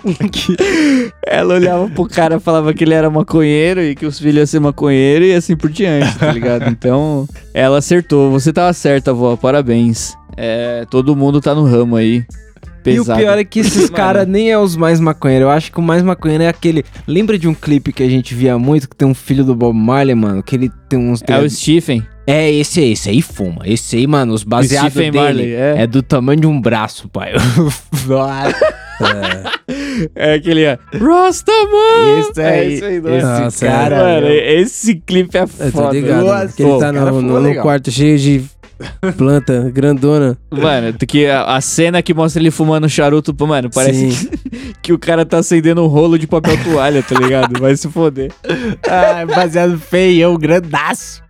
Ela 1.26 1.54
olhava 1.54 1.88
pro 1.88 2.06
cara, 2.06 2.38
falava 2.38 2.72
que 2.72 2.84
ele 2.84 2.94
era 2.94 3.10
maconheiro 3.10 3.82
e 3.82 3.94
que 3.94 4.06
os 4.06 4.18
filhos 4.18 4.36
iam 4.36 4.46
ser 4.46 4.60
maconheiro 4.60 5.24
e 5.24 5.34
assim 5.34 5.56
por 5.56 5.70
diante, 5.70 6.18
tá 6.18 6.30
ligado? 6.30 6.68
Então, 6.68 7.26
ela 7.52 7.78
acertou. 7.78 8.30
Você 8.30 8.52
tava 8.52 8.72
certa, 8.72 9.12
avó. 9.12 9.36
Parabéns. 9.36 10.14
É, 10.36 10.84
todo 10.90 11.16
mundo 11.16 11.40
tá 11.40 11.54
no 11.54 11.64
ramo 11.64 11.96
aí. 11.96 12.24
Pesado. 12.84 13.20
E 13.20 13.22
o 13.22 13.26
pior 13.26 13.38
é 13.38 13.44
que 13.44 13.60
esses 13.60 13.88
caras 13.90 14.26
nem 14.28 14.50
é 14.52 14.58
os 14.58 14.76
mais 14.76 15.00
maconheiros. 15.00 15.46
Eu 15.46 15.50
acho 15.50 15.72
que 15.72 15.78
o 15.78 15.82
mais 15.82 16.02
maconheiro 16.02 16.44
é 16.44 16.48
aquele. 16.48 16.84
Lembra 17.06 17.38
de 17.38 17.48
um 17.48 17.54
clipe 17.54 17.92
que 17.92 18.02
a 18.02 18.08
gente 18.08 18.34
via 18.34 18.58
muito 18.58 18.88
que 18.88 18.94
tem 18.94 19.08
um 19.08 19.14
filho 19.14 19.42
do 19.44 19.54
Bob 19.54 19.74
Marley, 19.76 20.14
mano? 20.14 20.42
Que 20.42 20.54
ele 20.54 20.70
tem 20.88 20.98
uns. 20.98 21.22
É 21.26 21.38
o 21.38 21.48
Stephen. 21.50 22.06
É, 22.26 22.50
esse 22.50 22.80
aí, 22.80 22.92
esse 22.92 23.10
aí 23.10 23.20
fuma. 23.20 23.62
Esse 23.66 23.96
aí, 23.96 24.06
mano, 24.06 24.32
os 24.32 24.44
baseados 24.44 24.94
dele 24.94 25.10
Marley, 25.18 25.52
é. 25.54 25.74
é. 25.82 25.86
do 25.86 26.02
tamanho 26.02 26.40
de 26.40 26.46
um 26.46 26.58
braço, 26.60 27.08
pai. 27.08 27.32
É 30.14 30.34
aquele. 30.34 30.62
é, 30.62 30.78
Rastaman! 30.92 32.20
esse 32.20 32.40
aí, 32.40 32.46
É 32.46 32.64
isso 32.68 32.84
aí, 32.84 33.00
não 33.00 33.10
é? 33.10 33.16
esse 33.18 33.26
Nossa, 33.26 33.66
cara. 33.66 33.96
Mano, 33.96 34.26
esse 34.28 34.94
clipe 34.96 35.36
é 35.36 35.42
Eu 35.42 35.48
tô 35.48 35.70
foda. 35.70 35.90
ligado. 35.92 36.24
Nossa, 36.24 36.62
ele 36.62 36.78
tá 36.78 36.92
no, 36.92 37.22
no- 37.22 37.40
no 37.40 37.54
quarto 37.62 37.90
cheio 37.90 38.18
de 38.18 38.44
planta 39.16 39.70
grandona. 39.70 40.36
Mano, 40.50 40.92
que 40.94 41.26
a, 41.26 41.56
a 41.56 41.60
cena 41.60 42.02
que 42.02 42.14
mostra 42.14 42.40
ele 42.40 42.50
fumando 42.50 42.88
charuto, 42.88 43.34
mano, 43.46 43.70
parece 43.70 44.28
que, 44.28 44.74
que 44.82 44.92
o 44.92 44.98
cara 44.98 45.24
tá 45.24 45.38
acendendo 45.38 45.82
um 45.82 45.86
rolo 45.86 46.18
de 46.18 46.26
papel 46.26 46.56
toalha, 46.64 47.02
tá 47.02 47.18
ligado? 47.18 47.58
Vai 47.60 47.76
se 47.76 47.88
foder. 47.88 48.32
Ah, 48.88 49.24
baseado 49.26 49.78
feião, 49.78 50.36
grandaço. 50.36 51.22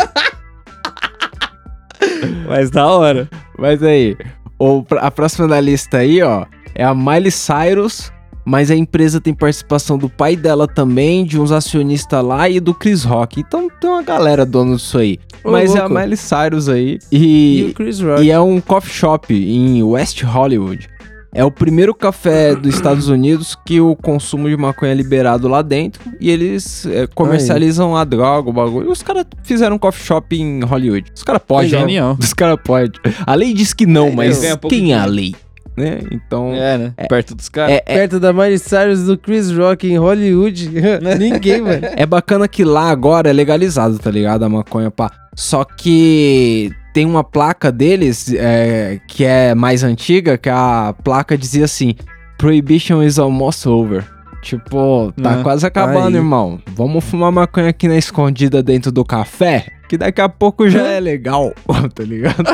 Mas 2.48 2.70
da 2.70 2.87
hora. 2.87 3.28
Mas 3.59 3.83
aí, 3.83 4.16
o, 4.59 4.85
a 4.98 5.11
próxima 5.11 5.48
da 5.48 5.61
lista 5.61 5.98
aí, 5.98 6.22
ó, 6.22 6.46
é 6.74 6.85
a 6.85 6.94
Miley 6.94 7.30
Cyrus, 7.30 8.12
mas 8.44 8.70
a 8.70 8.76
empresa 8.76 9.20
tem 9.20 9.33
participação 9.35 9.96
do 9.96 10.09
pai 10.09 10.37
dela 10.37 10.66
também, 10.68 11.24
de 11.24 11.40
uns 11.40 11.50
acionistas 11.52 12.24
lá 12.24 12.48
e 12.48 12.61
do 12.61 12.74
Chris 12.74 13.04
Rock. 13.04 13.40
Então 13.40 13.68
tem 13.80 13.88
uma 13.90 14.02
galera 14.02 14.44
dona 14.44 14.76
disso 14.76 14.98
aí. 14.98 15.18
Ô, 15.42 15.50
mas 15.50 15.74
é 15.74 15.78
a 15.78 15.83
louco. 15.87 15.98
Miley 15.98 16.16
Cyrus 16.16 16.68
aí. 16.68 16.98
E, 17.11 17.61
E, 17.61 17.64
o 17.70 17.74
Chris 17.74 18.00
Rock. 18.00 18.22
e 18.22 18.30
é 18.30 18.40
um 18.40 18.61
coffee 18.61 18.92
shop 18.92 19.35
em 19.35 19.83
West 19.83 20.22
Hollywood. 20.22 20.88
É 21.37 21.44
o 21.44 21.50
primeiro 21.50 21.92
café 21.92 22.54
dos 22.54 22.72
Estados 22.76 23.09
Unidos 23.09 23.57
que 23.66 23.80
o 23.80 23.96
consumo 23.96 24.48
de 24.48 24.57
maconha 24.57 24.92
é 24.92 24.94
liberado 24.94 25.48
lá 25.48 25.62
dentro. 25.62 26.00
E 26.20 26.30
eles 26.30 26.87
é, 26.87 27.09
comercializam 27.09 27.96
a 27.96 28.04
droga, 28.04 28.50
o 28.50 28.52
bagulho. 28.52 28.88
Os 28.88 29.02
caras 29.02 29.26
fizeram 29.42 29.74
um 29.74 29.78
coffee 29.78 30.07
shop 30.07 30.37
em 30.40 30.62
Hollywood. 30.62 31.11
Os 31.12 31.24
caras 31.24 31.42
podem. 31.44 31.70
Legal. 31.70 31.80
Genial. 31.80 32.16
Os 32.22 32.33
caras 32.33 32.59
podem. 32.62 32.92
A 33.26 33.35
lei 33.35 33.52
diz 33.52 33.72
que 33.72 33.85
não, 33.85 34.07
É, 34.09 34.12
mas 34.14 34.40
quem 34.68 34.92
é 34.92 34.98
a 34.98 35.04
lei? 35.07 35.35
Né? 35.76 36.00
Então. 36.10 36.54
É, 36.54 36.78
né? 36.78 36.94
Perto 37.08 37.34
dos 37.34 37.48
caras. 37.48 37.72
É, 37.72 37.82
é, 37.87 37.94
Perto 37.94 38.20
da 38.20 38.32
Miley 38.32 38.58
Cyrus 38.58 39.04
do 39.04 39.18
Chris 39.18 39.50
Rock 39.50 39.87
em 39.90 39.98
Hollywood. 39.98 40.70
Ninguém, 41.18 41.60
mano. 41.60 41.80
é 41.96 42.06
bacana 42.06 42.46
que 42.46 42.64
lá 42.64 42.90
agora 42.90 43.30
é 43.30 43.32
legalizado, 43.32 43.98
tá 43.98 44.10
ligado? 44.10 44.44
A 44.44 44.48
maconha, 44.48 44.90
pá. 44.90 45.10
Só 45.34 45.64
que 45.64 46.70
tem 46.92 47.04
uma 47.04 47.24
placa 47.24 47.72
deles 47.72 48.32
é, 48.32 49.00
que 49.08 49.24
é 49.24 49.54
mais 49.54 49.82
antiga, 49.82 50.38
que 50.38 50.48
a 50.48 50.94
placa 51.02 51.37
dizia 51.37 51.64
assim: 51.64 51.96
Prohibition 52.38 53.02
is 53.02 53.18
almost 53.18 53.68
over. 53.68 54.13
Tipo, 54.44 55.11
tá 55.22 55.40
Ah, 55.40 55.42
quase 55.42 55.66
acabando, 55.66 56.09
aí. 56.09 56.14
irmão. 56.16 56.60
Vamos 56.77 57.02
fumar 57.02 57.33
maconha 57.33 57.71
aqui 57.71 57.88
na 57.88 57.96
escondida 57.96 58.62
dentro 58.62 58.92
do 58.92 59.02
café, 59.02 59.64
que 59.88 59.96
daqui 59.96 60.21
a 60.21 60.29
pouco 60.29 60.69
já 60.69 60.87
é 60.87 61.00
legal, 61.00 61.50
tá 61.94 62.02
ligado? 62.04 62.44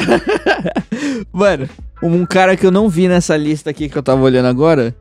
Mano, 1.35 1.69
um 2.01 2.25
cara 2.25 2.57
que 2.57 2.65
eu 2.65 2.71
não 2.71 2.89
vi 2.89 3.09
nessa 3.09 3.37
lista 3.37 3.71
aqui 3.71 3.89
que 3.89 3.99
eu 3.99 4.03
tava 4.05 4.23
olhando 4.23 4.47
agora, 4.47 4.95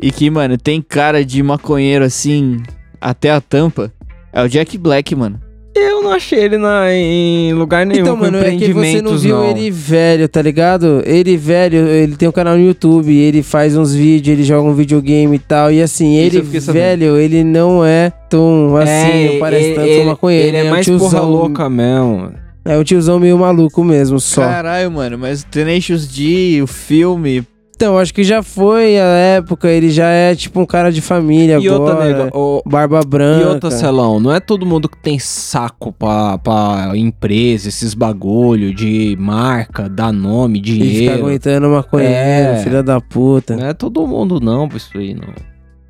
e 0.00 0.12
que, 0.12 0.30
mano, 0.30 0.56
tem 0.56 0.80
cara 0.80 1.24
de 1.24 1.42
maconheiro 1.42 2.04
assim, 2.04 2.62
até 3.00 3.30
a 3.32 3.40
tampa, 3.40 3.92
é 4.32 4.40
o 4.42 4.48
Jack 4.48 4.78
Black, 4.78 5.16
mano. 5.16 5.40
Eu 5.78 6.02
não 6.02 6.12
achei 6.12 6.38
ele 6.40 6.56
na, 6.58 6.92
em 6.92 7.52
lugar 7.52 7.84
nenhum 7.84 8.00
Então, 8.02 8.16
com 8.16 8.22
mano, 8.24 8.38
é 8.38 8.56
que 8.56 8.72
você 8.72 9.02
não 9.02 9.16
viu 9.18 9.36
não. 9.36 9.44
ele 9.50 9.70
velho, 9.70 10.28
tá 10.28 10.40
ligado? 10.40 11.02
Ele 11.04 11.36
velho, 11.36 11.86
ele 11.88 12.16
tem 12.16 12.28
um 12.28 12.32
canal 12.32 12.56
no 12.56 12.62
YouTube, 12.64 13.14
ele 13.14 13.42
faz 13.42 13.76
uns 13.76 13.94
vídeos, 13.94 14.36
ele 14.36 14.44
joga 14.44 14.68
um 14.68 14.74
videogame 14.74 15.36
e 15.36 15.38
tal. 15.38 15.70
E 15.70 15.82
assim, 15.82 16.16
ele 16.16 16.42
fiquei 16.42 16.60
sabendo. 16.60 16.80
velho, 16.82 17.16
ele 17.18 17.44
não 17.44 17.84
é 17.84 18.10
tão 18.30 18.76
assim, 18.76 18.90
É, 18.90 19.30
não 19.32 19.38
parece 19.40 19.64
ele- 19.66 19.74
tanto 19.74 19.86
ele- 19.88 20.04
maconheiro. 20.04 20.48
Ele 20.48 20.56
é 20.56 20.64
um 20.64 20.70
mais 20.70 20.86
tiozão- 20.86 21.08
porra 21.10 21.20
louca 21.22 21.68
mesmo. 21.70 22.32
É 22.64 22.76
um 22.76 22.82
tiozão 22.82 23.20
meio 23.20 23.38
maluco 23.38 23.84
mesmo, 23.84 24.18
só. 24.18 24.40
Caralho, 24.42 24.90
mano, 24.90 25.16
mas 25.18 25.42
o 25.42 25.46
Tenacious 25.46 26.08
D, 26.08 26.60
o 26.62 26.66
filme. 26.66 27.44
Então, 27.76 27.98
acho 27.98 28.14
que 28.14 28.24
já 28.24 28.42
foi 28.42 28.98
a 28.98 29.04
época, 29.04 29.68
ele 29.68 29.90
já 29.90 30.08
é 30.08 30.34
tipo 30.34 30.58
um 30.58 30.64
cara 30.64 30.90
de 30.90 31.02
família 31.02 31.58
E 31.60 31.68
agora. 31.68 31.94
outra, 31.94 32.04
nega, 32.06 32.30
o- 32.34 32.62
Barba 32.64 33.00
branca. 33.06 33.42
E 33.44 33.46
outra, 33.46 33.70
Celão, 33.70 34.18
não 34.18 34.32
é 34.32 34.40
todo 34.40 34.64
mundo 34.64 34.88
que 34.88 34.96
tem 34.96 35.18
saco 35.18 35.92
pra, 35.92 36.38
pra 36.38 36.92
empresa, 36.96 37.68
esses 37.68 37.92
bagulho 37.92 38.72
de 38.74 39.14
marca, 39.20 39.90
dar 39.90 40.10
nome, 40.10 40.58
E 40.58 40.62
fica 40.64 40.74
dinheiro. 40.84 41.14
aguentando 41.26 41.68
maconheiro, 41.68 42.14
É. 42.14 42.60
filha 42.64 42.82
da 42.82 42.98
puta. 42.98 43.54
Não 43.56 43.66
é 43.66 43.74
todo 43.74 44.06
mundo 44.06 44.40
não 44.40 44.66
pra 44.66 44.78
isso 44.78 44.96
aí, 44.96 45.12
não. 45.12 45.28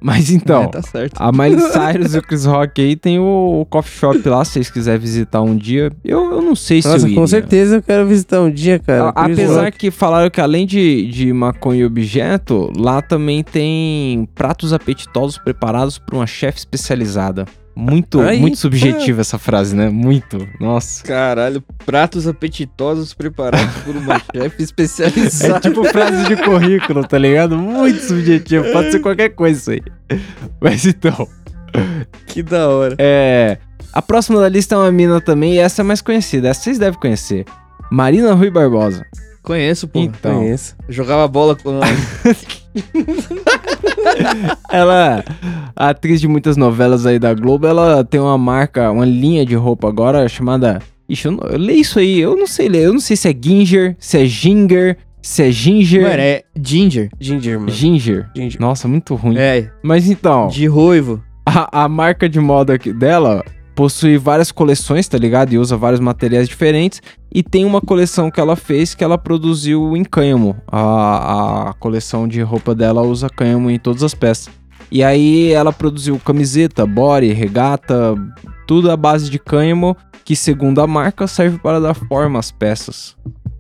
Mas 0.01 0.31
então, 0.31 0.65
É, 0.65 0.67
tá 0.69 0.83
certo. 0.83 1.15
a 1.19 1.33
Miley 1.33 1.59
Cyrus 1.73 2.15
e 2.15 2.19
o 2.19 2.23
Chris 2.23 2.45
Rock 2.45 2.81
aí 2.83 2.95
tem 2.97 3.19
o, 3.19 3.61
o 3.63 3.67
coffee 3.67 3.99
shop 3.99 4.29
lá, 4.29 4.45
se 4.45 4.53
vocês 4.53 4.71
quiserem 4.71 5.01
visitar 5.01 5.41
um 5.43 5.57
dia. 5.57 5.91
Eu, 6.05 6.33
eu 6.33 6.43
não 6.43 6.55
sei 6.55 6.83
se 6.83 6.89
Nossa, 6.89 7.07
eu 7.07 7.11
com 7.11 7.21
iria. 7.21 7.27
certeza 7.27 7.77
eu 7.77 7.83
quero 7.83 8.07
visitar 8.07 8.41
um 8.43 8.51
dia, 8.51 8.79
cara. 8.79 9.09
A- 9.17 9.25
Apesar 9.25 9.65
Rock. 9.65 9.79
que 9.79 9.91
falaram 9.91 10.29
que 10.31 10.41
além 10.41 10.67
de, 10.67 11.07
de 11.11 11.33
maconha 11.33 11.81
e 11.81 11.85
objeto, 11.85 12.71
lá 12.77 13.01
também 13.01 13.43
tem 13.43 14.29
pratos 14.35 14.73
apetitosos 14.73 15.39
preparados 15.39 15.99
por 15.99 16.15
uma 16.15 16.27
chefe 16.27 16.59
especializada. 16.59 17.47
Muito, 17.79 18.21
Aí, 18.23 18.41
muito 18.41 18.57
subjetiva 18.57 19.21
essa 19.21 19.39
frase, 19.39 19.77
né? 19.77 19.91
Muito. 19.91 20.49
Nossa. 20.59 21.05
Caralho, 21.05 21.63
pratos 21.85 22.27
apetitosos 22.27 23.13
preparados 23.13 23.75
por 23.85 23.95
uma 23.95 24.19
chefe 24.35 24.57
É 24.61 24.63
especializada. 24.63 25.61
tipo 25.61 25.85
frase 25.85 26.25
de 26.25 26.37
currículo, 26.43 27.07
tá 27.07 27.19
ligado? 27.19 27.59
Muito 27.59 28.01
subjetivo. 28.01 28.73
Pode 28.73 28.93
ser 28.93 29.01
qualquer 29.01 29.29
coisa 29.31 29.61
isso 29.61 29.71
aí. 29.73 29.83
Mas 30.59 30.87
então, 30.87 31.29
Que 32.27 32.43
da 32.43 32.67
hora. 32.69 32.97
é. 32.99 33.59
A 33.93 34.01
próxima 34.03 34.41
da 34.41 34.49
lista 34.49 34.75
é 34.75 34.79
uma 34.79 34.91
mina 34.93 35.21
também, 35.21 35.55
e 35.55 35.59
essa 35.59 35.83
é 35.83 35.85
mais 35.85 36.01
conhecida. 36.01 36.49
Essa 36.49 36.63
vocês 36.63 36.79
devem 36.79 36.99
conhecer. 36.99 37.45
Marina 37.91 38.33
Rui 38.35 38.51
Barbosa. 38.51 39.05
Conheço, 39.43 39.87
pô. 39.87 40.01
Então, 40.01 40.39
Conheço. 40.41 40.75
Jogava 40.89 41.29
bola 41.29 41.55
com. 41.55 41.79
ela, 44.71 45.25
a 45.75 45.89
atriz 45.91 46.21
de 46.21 46.29
muitas 46.29 46.57
novelas 46.57 47.07
aí 47.07 47.19
da 47.19 47.35
Globo, 47.35 47.67
ela 47.67 48.05
tem 48.05 48.21
uma 48.21 48.39
marca, 48.39 48.91
uma 48.91 49.05
linha 49.05 49.45
de 49.45 49.55
roupa 49.55 49.89
agora 49.89 50.29
chamada. 50.29 50.81
Ixi, 51.09 51.27
eu, 51.27 51.33
não, 51.33 51.49
eu 51.49 51.59
leio 51.59 51.81
isso 51.81 51.99
aí, 51.99 52.19
eu 52.19 52.37
não 52.37 52.47
sei 52.47 52.69
ler. 52.69 52.85
Eu 52.85 52.93
não 52.93 53.01
sei 53.01 53.17
se 53.17 53.29
é 53.29 53.35
Ginger, 53.41 53.97
se 53.99 54.19
é 54.19 54.27
Ginger, 54.27 54.97
se 55.23 55.43
é 55.43 55.51
Ginger. 55.51 56.03
Mano, 56.03 56.15
é 56.21 56.43
Ginger. 56.61 57.09
Ginger, 57.21 57.59
mano. 57.59 57.71
Ginger. 57.71 58.29
Ginger. 58.35 58.61
Nossa, 58.61 58.89
muito 58.89 59.15
ruim. 59.15 59.37
É, 59.37 59.71
Mas 59.83 60.09
então, 60.09 60.49
de 60.49 60.67
ruivo. 60.67 61.23
a, 61.45 61.85
a 61.85 61.89
marca 61.89 62.29
de 62.29 62.41
moda 62.41 62.77
dela 62.79 63.45
possui 63.77 64.17
várias 64.17 64.51
coleções, 64.51 65.07
tá 65.07 65.19
ligado? 65.19 65.53
E 65.53 65.59
usa 65.59 65.77
vários 65.77 66.01
materiais 66.01 66.49
diferentes. 66.49 67.01
E 67.33 67.43
tem 67.43 67.65
uma 67.65 67.81
coleção 67.81 68.31
que 68.31 68.41
ela 68.41 68.57
fez 68.57 68.95
que 68.95 69.05
ela 69.05 69.19
produziu 69.19 69.95
em 69.95 70.03
cânhamo. 70.03 70.57
A, 70.67 71.69
a 71.69 71.73
coleção 71.75 72.27
de 72.27 72.41
roupa 72.41 72.75
dela 72.75 73.03
usa 73.03 73.29
cânhamo 73.29 73.71
em 73.71 73.79
todas 73.79 74.03
as 74.03 74.15
peças. 74.15 74.49
E 74.91 75.05
aí 75.05 75.53
ela 75.53 75.73
produziu 75.73 76.19
camiseta, 76.19 76.87
body, 76.87 77.33
regata, 77.33 78.15
tudo 78.67 78.91
à 78.91 78.97
base 78.97 79.29
de 79.29 79.39
cânhamo, 79.39 79.95
que 80.25 80.35
segundo 80.35 80.81
a 80.81 80.87
marca 80.87 81.27
serve 81.27 81.59
para 81.59 81.79
dar 81.79 81.95
forma 81.95 82.39
às 82.39 82.51
peças. 82.51 83.15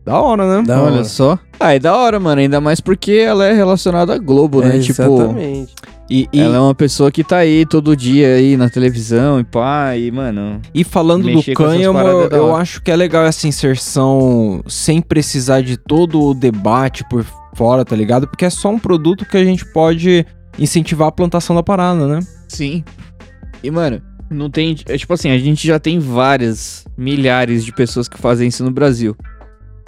Da 0.04 0.18
hora, 0.20 0.46
né? 0.46 0.62
Da 0.66 0.80
Olha 0.82 0.94
hora. 0.94 1.04
só. 1.04 1.38
Ah, 1.60 1.74
é 1.74 1.78
da 1.78 1.94
hora, 1.94 2.18
mano. 2.18 2.40
Ainda 2.40 2.60
mais 2.60 2.80
porque 2.80 3.12
ela 3.12 3.44
é 3.44 3.52
relacionada 3.52 4.14
à 4.14 4.18
Globo, 4.18 4.62
né? 4.62 4.76
É, 4.76 4.80
tipo, 4.80 5.02
Exatamente. 5.02 5.74
E, 6.08 6.28
e, 6.32 6.40
ela 6.40 6.56
é 6.56 6.60
uma 6.60 6.74
pessoa 6.74 7.10
que 7.10 7.24
tá 7.24 7.38
aí 7.38 7.66
todo 7.66 7.96
dia 7.96 8.34
aí 8.34 8.56
na 8.56 8.70
televisão 8.70 9.40
e 9.40 9.44
pá, 9.44 9.96
e, 9.96 10.10
mano. 10.10 10.60
E 10.72 10.84
falando 10.84 11.24
do 11.24 11.54
cânhamo, 11.54 11.98
paradas 11.98 12.32
é 12.32 12.36
eu 12.36 12.54
acho 12.54 12.80
que 12.80 12.92
é 12.92 12.96
legal 12.96 13.24
essa 13.24 13.48
inserção 13.48 14.62
sem 14.68 15.02
precisar 15.02 15.62
de 15.62 15.76
todo 15.76 16.22
o 16.22 16.34
debate 16.34 17.04
por 17.10 17.26
fora, 17.54 17.84
tá 17.84 17.96
ligado? 17.96 18.28
Porque 18.28 18.44
é 18.44 18.50
só 18.50 18.68
um 18.70 18.78
produto 18.78 19.24
que 19.24 19.36
a 19.36 19.44
gente 19.44 19.64
pode 19.72 20.24
incentivar 20.56 21.08
a 21.08 21.12
plantação 21.12 21.56
da 21.56 21.62
parada, 21.62 22.06
né? 22.06 22.20
Sim. 22.46 22.84
E, 23.60 23.70
mano, 23.70 24.00
não 24.30 24.48
tem. 24.48 24.76
É 24.86 24.96
tipo 24.96 25.12
assim, 25.12 25.30
a 25.30 25.38
gente 25.38 25.66
já 25.66 25.80
tem 25.80 25.98
várias 25.98 26.86
milhares 26.96 27.64
de 27.64 27.72
pessoas 27.72 28.08
que 28.08 28.16
fazem 28.16 28.46
isso 28.46 28.62
no 28.62 28.70
Brasil. 28.70 29.16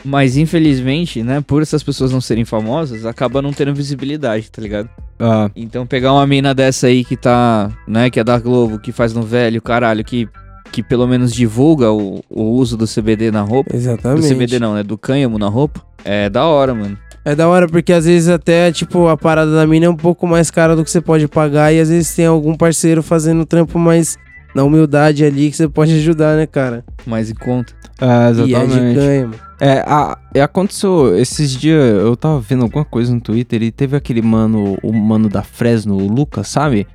Mas 0.05 0.37
infelizmente, 0.37 1.23
né, 1.23 1.41
por 1.41 1.63
essas 1.63 1.83
pessoas 1.83 2.13
não 2.13 2.21
serem 2.21 2.45
famosas, 2.45 3.05
acaba 3.05 3.43
não 3.43 3.53
tendo 3.53 3.75
visibilidade, 3.75 4.51
tá 4.51 4.63
ligado? 4.63 4.89
Ah, 5.21 5.51
Então 5.57 5.87
pegar 5.87 6.13
uma 6.13 6.27
mina 6.27 6.55
dessa 6.55 6.87
aí 6.87 7.05
que 7.05 7.17
tá, 7.17 7.71
né, 7.87 8.09
que 8.11 8.21
é 8.21 8.25
da 8.25 8.39
Globo, 8.39 8.79
que 8.79 8.93
faz 8.93 9.13
no 9.13 9.23
velho, 9.23 9.61
caralho, 9.61 10.05
que, 10.05 10.29
que 10.71 10.83
pelo 10.83 11.07
menos 11.07 11.33
divulga 11.33 11.91
o, 11.91 12.23
o 12.31 12.43
uso 12.53 12.77
do 12.77 12.87
CBD 12.87 13.31
na 13.31 13.43
roupa. 13.43 13.71
Do 13.71 13.77
Exatamente. 13.77 14.29
CBD 14.29 14.59
não, 14.59 14.75
né? 14.75 14.83
Do 14.83 14.97
cânhamo 14.97 15.39
na 15.39 15.49
roupa. 15.49 15.83
É 16.05 16.29
da 16.31 16.45
hora, 16.47 16.75
mano. 16.75 16.97
É 17.25 17.35
da 17.35 17.49
hora 17.49 17.69
porque 17.69 17.93
às 17.93 18.05
vezes 18.07 18.29
até, 18.29 18.71
tipo, 18.73 19.09
a 19.09 19.17
parada 19.17 19.53
da 19.55 19.67
mina 19.67 19.87
é 19.87 19.89
um 19.91 19.97
pouco 19.97 20.27
mais 20.27 20.51
cara 20.51 20.75
do 20.77 20.85
que 20.85 20.91
você 20.91 21.01
pode 21.01 21.27
pagar 21.29 21.73
e 21.73 21.81
às 21.81 21.89
vezes 21.91 22.15
tem 22.15 22.25
algum 22.27 22.55
parceiro 22.55 23.03
fazendo 23.03 23.45
trampo 23.45 23.79
mais 23.79 24.17
na 24.55 24.63
humildade 24.65 25.25
ali 25.25 25.51
que 25.51 25.57
você 25.57 25.69
pode 25.69 25.93
ajudar, 25.93 26.37
né, 26.37 26.47
cara? 26.47 26.85
Mais 27.05 27.29
em 27.31 27.35
conta. 27.35 27.75
é, 28.01 28.07
E 28.47 28.55
é 28.55 28.67
de 28.67 28.73
exatamente. 28.73 29.39
É, 29.61 29.83
a, 29.87 30.17
é, 30.35 30.41
aconteceu 30.41 31.17
esses 31.19 31.53
dias, 31.53 31.83
eu 31.83 32.17
tava 32.17 32.41
vendo 32.41 32.63
alguma 32.63 32.85
coisa 32.85 33.13
no 33.13 33.21
Twitter 33.21 33.63
e 33.63 33.73
teve 33.73 33.97
aquele 33.97 34.23
mano, 34.23 34.79
o 34.83 34.93
mano 34.93 35.29
da 35.29 35.43
Fresno, 35.43 35.97
o 35.97 36.07
Lucas, 36.07 36.49
sabe? 36.49 36.87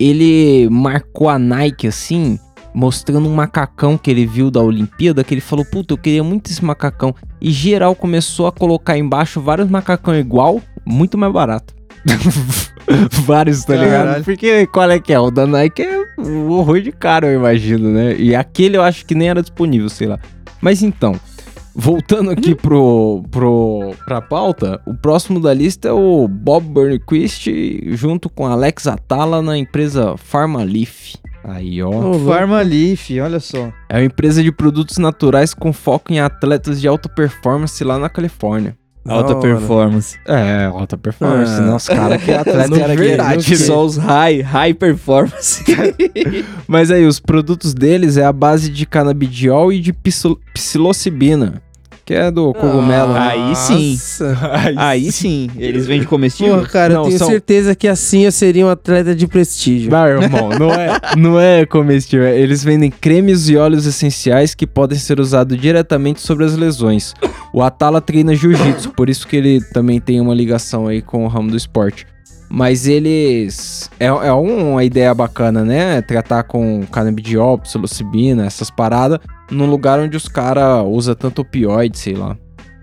Ele 0.00 0.68
marcou 0.70 1.28
a 1.28 1.38
Nike 1.38 1.86
assim, 1.86 2.38
mostrando 2.74 3.28
um 3.28 3.34
macacão 3.34 3.98
que 3.98 4.10
ele 4.10 4.26
viu 4.26 4.50
da 4.50 4.60
Olimpíada, 4.60 5.24
que 5.24 5.34
ele 5.34 5.40
falou, 5.40 5.64
puta, 5.64 5.94
eu 5.94 5.98
queria 5.98 6.24
muito 6.24 6.50
esse 6.50 6.64
macacão. 6.64 7.14
E 7.40 7.50
geral 7.50 7.94
começou 7.94 8.46
a 8.46 8.52
colocar 8.52 8.96
embaixo 8.96 9.40
vários 9.40 9.68
macacão 9.68 10.14
igual, 10.14 10.60
muito 10.84 11.18
mais 11.18 11.32
barato. 11.32 11.74
vários, 13.24 13.64
tá 13.64 13.74
ligado? 13.74 13.90
Caralho. 13.90 14.24
Porque 14.24 14.66
qual 14.68 14.90
é 14.90 14.98
que 14.98 15.12
é? 15.12 15.18
O 15.18 15.30
da 15.30 15.46
Nike 15.46 15.82
é 15.82 16.04
um 16.18 16.50
horror 16.50 16.80
de 16.80 16.92
caro, 16.92 17.26
eu 17.26 17.34
imagino, 17.34 17.90
né? 17.90 18.14
E 18.16 18.34
aquele 18.34 18.76
eu 18.76 18.82
acho 18.82 19.04
que 19.04 19.14
nem 19.14 19.28
era 19.28 19.42
disponível, 19.42 19.88
sei 19.88 20.06
lá. 20.06 20.18
Mas 20.60 20.82
então, 20.82 21.18
voltando 21.76 22.30
aqui 22.30 22.54
pro, 22.54 23.22
pro, 23.30 23.92
pra 24.06 24.20
pauta, 24.22 24.80
o 24.86 24.94
próximo 24.94 25.38
da 25.38 25.52
lista 25.52 25.88
é 25.88 25.92
o 25.92 26.26
Bob 26.26 26.64
Burnquist 26.66 27.46
junto 27.94 28.28
com 28.30 28.46
Alex 28.46 28.86
Atala 28.86 29.42
na 29.42 29.56
empresa 29.58 30.16
Pharmaleaf. 30.16 31.14
Aí, 31.44 31.80
ó. 31.82 31.90
Louco. 31.90 32.26
Farmaleaf, 32.26 33.20
olha 33.20 33.38
só. 33.38 33.70
É 33.88 33.98
uma 33.98 34.04
empresa 34.04 34.42
de 34.42 34.50
produtos 34.50 34.98
naturais 34.98 35.54
com 35.54 35.72
foco 35.72 36.12
em 36.12 36.18
atletas 36.18 36.80
de 36.80 36.88
alta 36.88 37.08
performance 37.08 37.84
lá 37.84 37.98
na 37.98 38.08
Califórnia. 38.08 38.76
Alta 39.08 39.36
hora. 39.36 39.40
performance. 39.40 40.18
É, 40.26 40.64
alta 40.64 40.98
performance. 40.98 41.52
Ah. 41.52 41.60
Nossa, 41.60 41.94
cara, 41.94 42.18
que 42.18 42.32
atleta 42.32 42.66
Não 42.68 42.76
era 42.76 42.88
vi, 42.96 42.96
verdade, 43.06 43.50
né? 43.50 43.56
Só 43.56 43.84
os 43.84 43.96
high, 43.96 44.40
high 44.40 44.74
performance. 44.74 45.62
Mas 46.66 46.90
aí, 46.90 47.06
os 47.06 47.20
produtos 47.20 47.72
deles 47.72 48.16
é 48.16 48.24
a 48.24 48.32
base 48.32 48.68
de 48.68 48.84
canabidiol 48.84 49.72
e 49.72 49.78
de 49.78 49.92
psil- 49.92 50.40
psilocibina, 50.52 51.62
que 52.06 52.14
é 52.14 52.30
do 52.30 52.54
cogumelo. 52.54 53.12
né? 53.12 53.18
Aí 53.20 53.56
sim. 53.56 53.90
Nossa. 53.92 54.38
Aí 54.76 55.10
sim, 55.10 55.50
eles 55.58 55.86
vendem 55.88 56.06
comestível? 56.06 56.54
Porra, 56.58 56.68
cara, 56.68 56.94
Não, 56.94 57.02
eu 57.02 57.06
tenho 57.08 57.18
são- 57.18 57.26
certeza 57.28 57.74
que 57.74 57.88
assim 57.88 58.24
eu 58.24 58.30
seria 58.32 58.64
um 58.64 58.68
atleta 58.70 59.12
de 59.14 59.26
prestígio. 59.26 59.90
Não, 59.90 60.06
irmão, 60.06 60.48
não 60.50 60.70
é, 60.70 61.00
não 61.18 61.40
é 61.40 61.66
comestível. 61.66 62.26
Eles 62.28 62.62
vendem 62.62 62.90
cremes 62.92 63.48
e 63.48 63.56
óleos 63.56 63.86
essenciais 63.86 64.54
que 64.54 64.66
podem 64.68 64.96
ser 64.96 65.18
usados 65.18 65.60
diretamente 65.60 66.20
sobre 66.20 66.44
as 66.44 66.56
lesões. 66.56 67.12
O 67.52 67.60
Atala 67.60 68.00
treina 68.00 68.34
jiu-jitsu, 68.36 68.90
por 68.90 69.08
isso 69.10 69.26
que 69.26 69.34
ele 69.36 69.60
também 69.72 70.00
tem 70.00 70.20
uma 70.20 70.34
ligação 70.34 70.86
aí 70.86 71.02
com 71.02 71.24
o 71.24 71.28
ramo 71.28 71.50
do 71.50 71.56
esporte. 71.56 72.06
Mas 72.48 72.86
eles. 72.86 73.90
É, 73.98 74.06
é 74.06 74.32
uma 74.32 74.84
ideia 74.84 75.12
bacana, 75.12 75.64
né? 75.64 76.00
Tratar 76.02 76.44
com 76.44 76.84
canabidiol, 76.92 77.58
psilocibina, 77.58 78.46
essas 78.46 78.70
paradas, 78.70 79.18
num 79.50 79.66
lugar 79.66 79.98
onde 80.00 80.16
os 80.16 80.28
caras 80.28 80.84
usam 80.86 81.14
tanto 81.14 81.42
opioide, 81.42 81.98
sei 81.98 82.14
lá. 82.14 82.36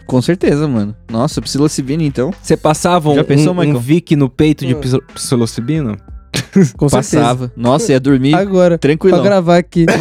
Com 0.05 0.21
certeza, 0.21 0.67
mano. 0.67 0.95
Nossa, 1.09 1.41
psilocibina 1.41 2.03
então. 2.03 2.31
Você 2.41 2.57
passava 2.57 3.09
um, 3.09 3.15
Já 3.15 3.23
pensou, 3.23 3.53
um, 3.55 3.61
um? 3.61 3.77
Vic 3.79 4.15
no 4.15 4.29
peito 4.29 4.65
de 4.65 4.75
psil- 4.75 5.01
psilocibina? 5.13 5.97
Com 6.77 6.89
certeza. 6.89 7.19
Passava. 7.19 7.51
Nossa, 7.55 7.91
ia 7.93 7.99
dormir 7.99 8.35
Agora, 8.35 8.71
pra 8.77 8.89
tranquilão. 8.89 9.23
gravar 9.23 9.57
aqui. 9.57 9.85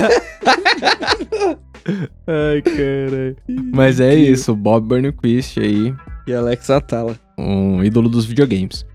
Ai, 2.27 2.63
caralho. 2.63 3.37
Mas 3.73 4.01
é 4.01 4.15
isso, 4.15 4.53
o 4.53 4.57
Bob 4.57 4.87
Burnquist 4.87 5.59
aí, 5.59 5.93
E 6.27 6.33
Alex 6.33 6.71
Atala. 6.71 7.17
um 7.39 7.83
ídolo 7.83 8.09
dos 8.09 8.25
videogames. 8.25 8.87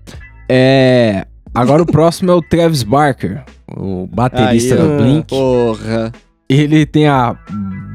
É. 0.48 1.26
Agora 1.54 1.82
o 1.82 1.86
próximo 1.86 2.30
é 2.30 2.34
o 2.34 2.42
Travis 2.42 2.82
Barker, 2.82 3.42
o 3.76 4.06
baterista 4.06 4.74
Aí, 4.74 4.80
da 4.80 4.86
ó. 4.86 4.96
Blink. 4.98 5.26
Porra. 5.28 6.12
Ele 6.48 6.86
tem 6.86 7.06
a 7.06 7.36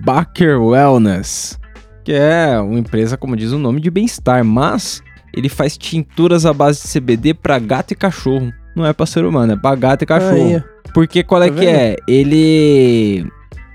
Baker 0.05 0.61
Wellness, 0.61 1.59
que 2.03 2.13
é 2.13 2.59
uma 2.59 2.79
empresa, 2.79 3.17
como 3.17 3.35
diz 3.35 3.51
o 3.51 3.57
nome, 3.57 3.81
de 3.81 3.89
bem-estar, 3.89 4.43
mas 4.45 5.01
ele 5.33 5.49
faz 5.49 5.77
tinturas 5.77 6.45
à 6.45 6.53
base 6.53 6.83
de 6.83 6.99
CBD 6.99 7.33
pra 7.33 7.57
gato 7.57 7.91
e 7.91 7.95
cachorro. 7.95 8.53
Não 8.75 8.85
é 8.85 8.93
pra 8.93 9.05
ser 9.05 9.25
humano, 9.25 9.53
é 9.53 9.55
pra 9.55 9.75
gato 9.75 10.03
e 10.03 10.05
cachorro. 10.05 10.33
Aí, 10.33 10.63
Porque 10.93 11.23
qual 11.23 11.41
é 11.41 11.49
Tá 11.49 11.55
que 11.59 11.65
é? 11.65 11.95
Ele 12.07 13.25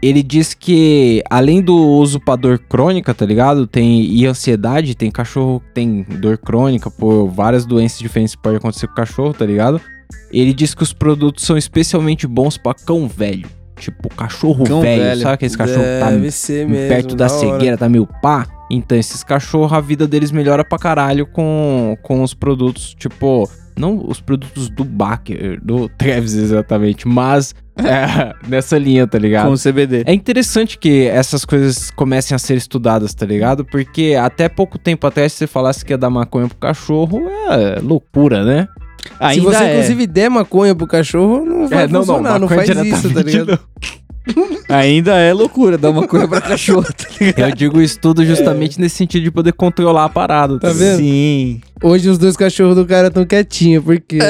ele 0.00 0.22
diz 0.22 0.54
que 0.54 1.22
além 1.28 1.60
do 1.60 1.74
uso 1.74 2.20
pra 2.20 2.36
dor 2.36 2.58
crônica, 2.58 3.12
tá 3.12 3.26
ligado? 3.26 3.66
Tem 3.66 4.04
e 4.04 4.26
ansiedade, 4.26 4.94
tem 4.94 5.10
cachorro 5.10 5.60
que 5.60 5.72
tem 5.74 6.02
dor 6.02 6.38
crônica 6.38 6.88
por 6.88 7.26
várias 7.26 7.66
doenças 7.66 7.98
diferentes 7.98 8.36
que 8.36 8.42
pode 8.42 8.56
acontecer 8.56 8.86
com 8.86 8.92
o 8.92 8.96
cachorro, 8.96 9.34
tá 9.34 9.44
ligado? 9.44 9.80
Ele 10.30 10.52
diz 10.52 10.74
que 10.74 10.82
os 10.84 10.92
produtos 10.92 11.44
são 11.44 11.56
especialmente 11.56 12.26
bons 12.26 12.56
pra 12.56 12.74
cão 12.74 13.08
velho. 13.08 13.48
Tipo, 13.78 14.08
cachorro 14.10 14.64
Cão 14.64 14.80
velho, 14.80 15.02
velho. 15.02 15.20
sabe 15.20 15.34
aqueles 15.34 15.56
cachorros 15.56 15.82
que 15.82 16.00
tá 16.00 16.10
mesmo. 16.10 16.74
perto 16.88 17.16
da, 17.16 17.26
hora. 17.26 17.34
cegueira, 17.34 17.76
tá 17.76 17.88
meio 17.88 18.06
pá. 18.20 18.46
Então, 18.70 18.98
esses 18.98 19.24
cachorros, 19.24 19.72
a 19.72 19.80
vida 19.80 20.06
deles 20.06 20.30
melhora 20.30 20.64
pra 20.64 20.78
caralho 20.78 21.26
com, 21.26 21.96
com 22.02 22.22
os 22.22 22.34
produtos, 22.34 22.94
tipo, 22.94 23.48
não 23.78 24.04
os 24.06 24.20
produtos 24.20 24.68
do 24.68 24.84
Baker, 24.84 25.58
do 25.62 25.88
Travis 25.88 26.34
exatamente, 26.34 27.08
mas 27.08 27.54
é, 27.76 28.34
nessa 28.46 28.76
linha, 28.76 29.06
tá 29.06 29.18
ligado? 29.18 29.46
Com 29.46 29.52
o 29.52 29.58
CBD. 29.58 30.02
É 30.04 30.12
interessante 30.12 30.76
que 30.76 31.06
essas 31.06 31.44
coisas 31.44 31.90
comecem 31.90 32.34
a 32.34 32.38
ser 32.38 32.56
estudadas, 32.56 33.14
tá 33.14 33.24
ligado? 33.24 33.64
Porque 33.64 34.16
até 34.20 34.48
pouco 34.48 34.78
tempo 34.78 35.06
atrás, 35.06 35.32
se 35.32 35.38
você 35.38 35.46
falasse 35.46 35.84
que 35.84 35.92
ia 35.92 35.98
dar 35.98 36.10
maconha 36.10 36.48
pro 36.48 36.58
cachorro, 36.58 37.22
é 37.50 37.80
loucura, 37.80 38.44
né? 38.44 38.68
Se 38.98 39.12
Ainda 39.20 39.42
você, 39.42 39.64
é. 39.64 39.72
inclusive, 39.72 40.06
der 40.06 40.28
maconha 40.28 40.74
pro 40.74 40.86
cachorro, 40.86 41.44
não 41.44 41.68
vai 41.68 41.84
é, 41.84 41.86
não, 41.86 42.00
não, 42.00 42.06
funcionar. 42.06 42.38
Não, 42.38 42.48
maconha 42.48 42.66
faz 42.66 42.86
isso, 42.86 43.10
tá 43.12 43.22
diretamente 43.22 43.38
ligado? 43.38 43.60
Ainda 44.68 45.16
é 45.16 45.32
loucura 45.32 45.78
dar 45.78 45.88
uma 45.90 46.06
coisa 46.06 46.28
pra 46.28 46.40
cachorro, 46.40 46.84
tá 46.84 47.06
ligado? 47.18 47.48
Eu 47.48 47.54
digo 47.54 47.80
estudo 47.80 48.24
justamente 48.26 48.78
nesse 48.78 48.96
sentido 48.96 49.22
de 49.22 49.30
poder 49.30 49.52
controlar 49.52 50.04
a 50.04 50.08
parada, 50.08 50.58
Tá 50.58 50.68
ligado? 50.68 50.78
vendo? 50.78 50.98
Sim. 50.98 51.60
Hoje 51.82 52.08
os 52.10 52.18
dois 52.18 52.36
cachorros 52.36 52.76
do 52.76 52.84
cara 52.84 53.10
tão 53.10 53.24
quietinhos, 53.24 53.82
porque... 53.82 54.18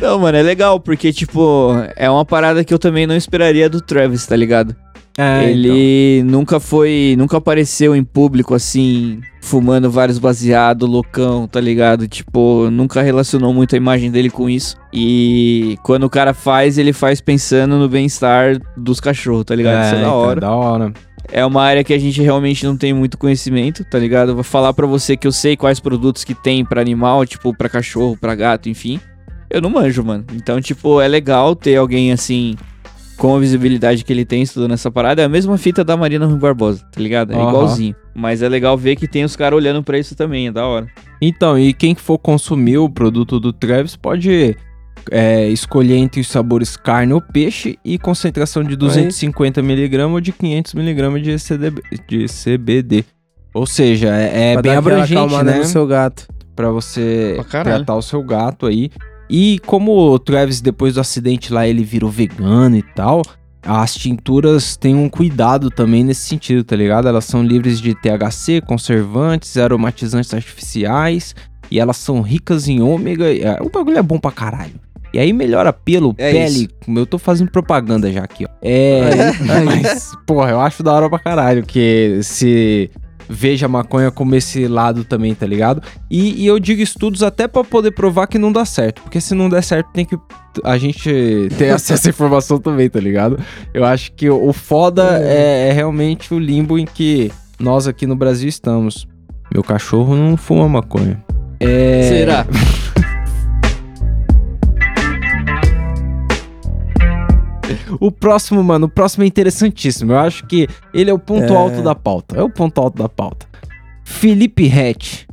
Não, 0.00 0.18
mano, 0.18 0.36
é 0.36 0.42
legal, 0.42 0.80
porque, 0.80 1.12
tipo, 1.12 1.72
é 1.96 2.10
uma 2.10 2.24
parada 2.24 2.64
que 2.64 2.74
eu 2.74 2.78
também 2.78 3.06
não 3.06 3.16
esperaria 3.16 3.70
do 3.70 3.80
Travis, 3.80 4.26
tá 4.26 4.36
ligado? 4.36 4.74
É, 5.18 5.50
então. 5.50 5.50
ele 5.50 6.22
nunca 6.24 6.60
foi, 6.60 7.14
nunca 7.16 7.38
apareceu 7.38 7.96
em 7.96 8.04
público 8.04 8.54
assim, 8.54 9.20
fumando 9.40 9.90
vários 9.90 10.18
baseados, 10.18 10.88
loucão, 10.88 11.48
tá 11.48 11.60
ligado? 11.60 12.06
Tipo, 12.06 12.68
nunca 12.70 13.00
relacionou 13.00 13.54
muito 13.54 13.74
a 13.74 13.78
imagem 13.78 14.10
dele 14.10 14.28
com 14.28 14.48
isso. 14.50 14.76
E 14.92 15.78
quando 15.82 16.04
o 16.04 16.10
cara 16.10 16.34
faz, 16.34 16.76
ele 16.76 16.92
faz 16.92 17.20
pensando 17.20 17.78
no 17.78 17.88
bem-estar 17.88 18.60
dos 18.76 19.00
cachorros, 19.00 19.44
tá 19.44 19.54
ligado? 19.54 19.86
isso 19.86 19.94
é 19.94 20.00
da 20.00 20.02
então, 20.02 20.14
hora. 20.14 20.40
da 20.40 20.52
hora. 20.52 20.92
É 21.32 21.44
uma 21.44 21.62
área 21.62 21.82
que 21.82 21.92
a 21.92 21.98
gente 21.98 22.22
realmente 22.22 22.64
não 22.64 22.76
tem 22.76 22.92
muito 22.92 23.18
conhecimento, 23.18 23.84
tá 23.84 23.98
ligado? 23.98 24.30
Eu 24.30 24.34
vou 24.34 24.44
falar 24.44 24.72
pra 24.74 24.86
você 24.86 25.16
que 25.16 25.26
eu 25.26 25.32
sei 25.32 25.56
quais 25.56 25.80
produtos 25.80 26.24
que 26.24 26.34
tem 26.34 26.64
pra 26.64 26.80
animal, 26.80 27.26
tipo, 27.26 27.56
pra 27.56 27.68
cachorro, 27.68 28.16
pra 28.20 28.34
gato, 28.34 28.68
enfim. 28.68 29.00
Eu 29.48 29.60
não 29.60 29.70
manjo, 29.70 30.04
mano. 30.04 30.24
Então, 30.34 30.60
tipo, 30.60 31.00
é 31.00 31.08
legal 31.08 31.56
ter 31.56 31.76
alguém 31.76 32.12
assim 32.12 32.54
com 33.16 33.34
a 33.34 33.38
visibilidade 33.38 34.04
que 34.04 34.12
ele 34.12 34.24
tem 34.24 34.42
estudando 34.42 34.72
essa 34.72 34.90
parada. 34.90 35.22
É 35.22 35.24
a 35.24 35.28
mesma 35.28 35.56
fita 35.58 35.82
da 35.82 35.96
Marina 35.96 36.26
Rui 36.26 36.38
Barbosa, 36.38 36.84
tá 36.92 37.00
ligado? 37.00 37.32
É 37.32 37.36
Aham. 37.36 37.48
igualzinho. 37.48 37.96
Mas 38.14 38.42
é 38.42 38.48
legal 38.48 38.76
ver 38.76 38.96
que 38.96 39.08
tem 39.08 39.24
os 39.24 39.36
caras 39.36 39.56
olhando 39.56 39.82
pra 39.82 39.98
isso 39.98 40.14
também, 40.14 40.48
é 40.48 40.52
da 40.52 40.66
hora. 40.66 40.86
Então, 41.20 41.58
e 41.58 41.72
quem 41.72 41.94
for 41.94 42.18
consumir 42.18 42.78
o 42.78 42.88
produto 42.88 43.40
do 43.40 43.52
Travis 43.52 43.96
pode 43.96 44.56
é, 45.10 45.48
escolher 45.48 45.96
entre 45.96 46.20
os 46.20 46.28
sabores 46.28 46.76
carne 46.76 47.12
ou 47.12 47.20
peixe 47.20 47.78
e 47.84 47.98
concentração 47.98 48.62
de 48.62 48.76
250mg 48.76 50.10
ou 50.10 50.20
de 50.20 50.32
500mg 50.32 51.20
de, 51.20 51.38
CDB 51.38 51.82
de 52.08 52.26
CBD. 52.26 53.04
Ou 53.54 53.66
seja, 53.66 54.14
é, 54.14 54.52
é 54.52 54.62
bem 54.62 54.72
abrangente, 54.72 55.42
né? 55.42 55.58
no 55.58 55.64
seu 55.64 55.86
gato. 55.86 56.26
Pra 56.54 56.70
você 56.70 57.40
Pra 57.50 57.62
tratar 57.64 57.94
o 57.94 58.02
seu 58.02 58.22
gato 58.22 58.66
aí. 58.66 58.90
E 59.28 59.58
como 59.66 59.92
o 59.92 60.18
Travis, 60.18 60.60
depois 60.60 60.94
do 60.94 61.00
acidente 61.00 61.52
lá, 61.52 61.66
ele 61.66 61.82
virou 61.82 62.10
vegano 62.10 62.76
e 62.76 62.82
tal, 62.82 63.22
as 63.62 63.94
tinturas 63.94 64.76
têm 64.76 64.94
um 64.94 65.08
cuidado 65.08 65.70
também 65.70 66.04
nesse 66.04 66.20
sentido, 66.28 66.62
tá 66.62 66.76
ligado? 66.76 67.08
Elas 67.08 67.24
são 67.24 67.42
livres 67.42 67.80
de 67.80 67.94
THC, 67.94 68.60
conservantes, 68.60 69.56
aromatizantes 69.56 70.32
artificiais, 70.32 71.34
e 71.70 71.80
elas 71.80 71.96
são 71.96 72.20
ricas 72.20 72.68
em 72.68 72.80
ômega. 72.80 73.24
é, 73.36 73.58
O 73.60 73.68
bagulho 73.68 73.98
é 73.98 74.02
bom 74.02 74.18
pra 74.18 74.30
caralho. 74.30 74.74
E 75.12 75.18
aí 75.18 75.32
melhora 75.32 75.72
pelo, 75.72 76.14
É 76.18 76.30
pele. 76.30 76.68
Eu 76.86 77.06
tô 77.06 77.18
fazendo 77.18 77.50
propaganda 77.50 78.12
já 78.12 78.22
aqui, 78.22 78.44
ó. 78.44 78.48
É. 78.62 79.32
mas, 79.64 80.12
porra, 80.26 80.50
eu 80.50 80.60
acho 80.60 80.82
da 80.82 80.92
hora 80.92 81.08
pra 81.08 81.18
caralho 81.18 81.64
que 81.64 82.20
se 82.22 82.90
veja 83.28 83.66
a 83.66 83.68
maconha 83.68 84.10
como 84.10 84.34
esse 84.34 84.66
lado 84.66 85.04
também, 85.04 85.34
tá 85.34 85.46
ligado? 85.46 85.82
E, 86.10 86.42
e 86.42 86.46
eu 86.46 86.58
digo 86.58 86.82
estudos 86.82 87.22
até 87.22 87.48
pra 87.48 87.64
poder 87.64 87.92
provar 87.92 88.26
que 88.26 88.38
não 88.38 88.52
dá 88.52 88.64
certo. 88.64 89.02
Porque 89.02 89.20
se 89.20 89.34
não 89.34 89.48
der 89.48 89.62
certo, 89.62 89.90
tem 89.92 90.04
que 90.04 90.18
a 90.64 90.78
gente 90.78 91.48
ter 91.58 91.70
acesso 91.74 92.08
à 92.08 92.10
informação 92.10 92.58
também, 92.58 92.88
tá 92.88 93.00
ligado? 93.00 93.38
Eu 93.74 93.84
acho 93.84 94.12
que 94.12 94.28
o 94.30 94.52
foda 94.52 95.18
é, 95.22 95.68
é 95.68 95.72
realmente 95.72 96.32
o 96.32 96.38
limbo 96.38 96.78
em 96.78 96.84
que 96.84 97.30
nós 97.58 97.86
aqui 97.86 98.06
no 98.06 98.16
Brasil 98.16 98.48
estamos. 98.48 99.06
Meu 99.52 99.62
cachorro 99.62 100.14
não 100.14 100.36
fuma 100.36 100.68
maconha. 100.68 101.22
É... 101.60 102.02
Será? 102.08 102.46
O 108.00 108.10
próximo, 108.10 108.62
mano, 108.62 108.86
o 108.86 108.88
próximo 108.88 109.24
é 109.24 109.26
interessantíssimo. 109.26 110.12
Eu 110.12 110.18
acho 110.18 110.46
que 110.46 110.68
ele 110.92 111.10
é 111.10 111.14
o 111.14 111.18
ponto 111.18 111.52
É. 111.52 111.56
alto 111.56 111.82
da 111.82 111.94
pauta. 111.94 112.36
É 112.38 112.42
o 112.42 112.50
ponto 112.50 112.80
alto 112.80 112.96
da 112.98 113.08
pauta. 113.08 113.46
Felipe 114.04 114.66
Hatch. 114.70 115.24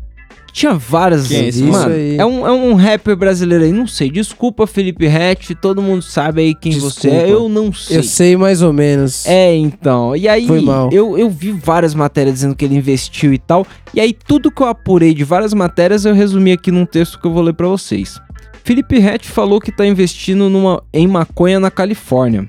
Tinha 0.51 0.75
várias. 0.75 1.27
Quem 1.27 1.37
é 1.45 1.47
esse 1.47 1.63
mano, 1.63 1.73
mano? 1.73 1.89
Isso 1.95 1.99
aí. 1.99 2.17
é 2.17 2.25
um, 2.25 2.45
é 2.47 2.51
um 2.51 2.75
rapper 2.75 3.15
brasileiro 3.15 3.63
aí. 3.63 3.71
Não 3.71 3.87
sei. 3.87 4.11
Desculpa, 4.11 4.67
Felipe 4.67 5.07
Hatch. 5.07 5.49
Todo 5.59 5.81
mundo 5.81 6.03
sabe 6.03 6.41
aí 6.43 6.53
quem 6.53 6.73
você 6.73 7.07
é. 7.07 7.11
Desculpa. 7.11 7.27
Eu 7.31 7.49
não 7.49 7.73
sei. 7.73 7.97
Eu 7.97 8.03
sei 8.03 8.37
mais 8.37 8.61
ou 8.61 8.71
menos. 8.71 9.25
É, 9.25 9.55
então. 9.55 10.15
E 10.15 10.27
aí, 10.27 10.45
Foi 10.45 10.61
mal. 10.61 10.89
Eu, 10.91 11.17
eu 11.17 11.27
vi 11.27 11.51
várias 11.51 11.95
matérias 11.95 12.35
dizendo 12.35 12.55
que 12.55 12.63
ele 12.63 12.75
investiu 12.75 13.33
e 13.33 13.39
tal. 13.39 13.65
E 13.95 13.99
aí, 13.99 14.13
tudo 14.13 14.51
que 14.51 14.61
eu 14.61 14.67
apurei 14.67 15.15
de 15.15 15.23
várias 15.23 15.55
matérias, 15.55 16.05
eu 16.05 16.13
resumi 16.13 16.51
aqui 16.51 16.71
num 16.71 16.85
texto 16.85 17.19
que 17.19 17.25
eu 17.25 17.33
vou 17.33 17.41
ler 17.41 17.53
pra 17.53 17.67
vocês. 17.67 18.19
Felipe 18.63 18.97
Hatch 18.97 19.25
falou 19.25 19.59
que 19.59 19.71
tá 19.71 19.85
investindo 19.85 20.49
numa, 20.49 20.81
em 20.93 21.05
maconha 21.05 21.59
na 21.59 21.69
Califórnia. 21.69 22.47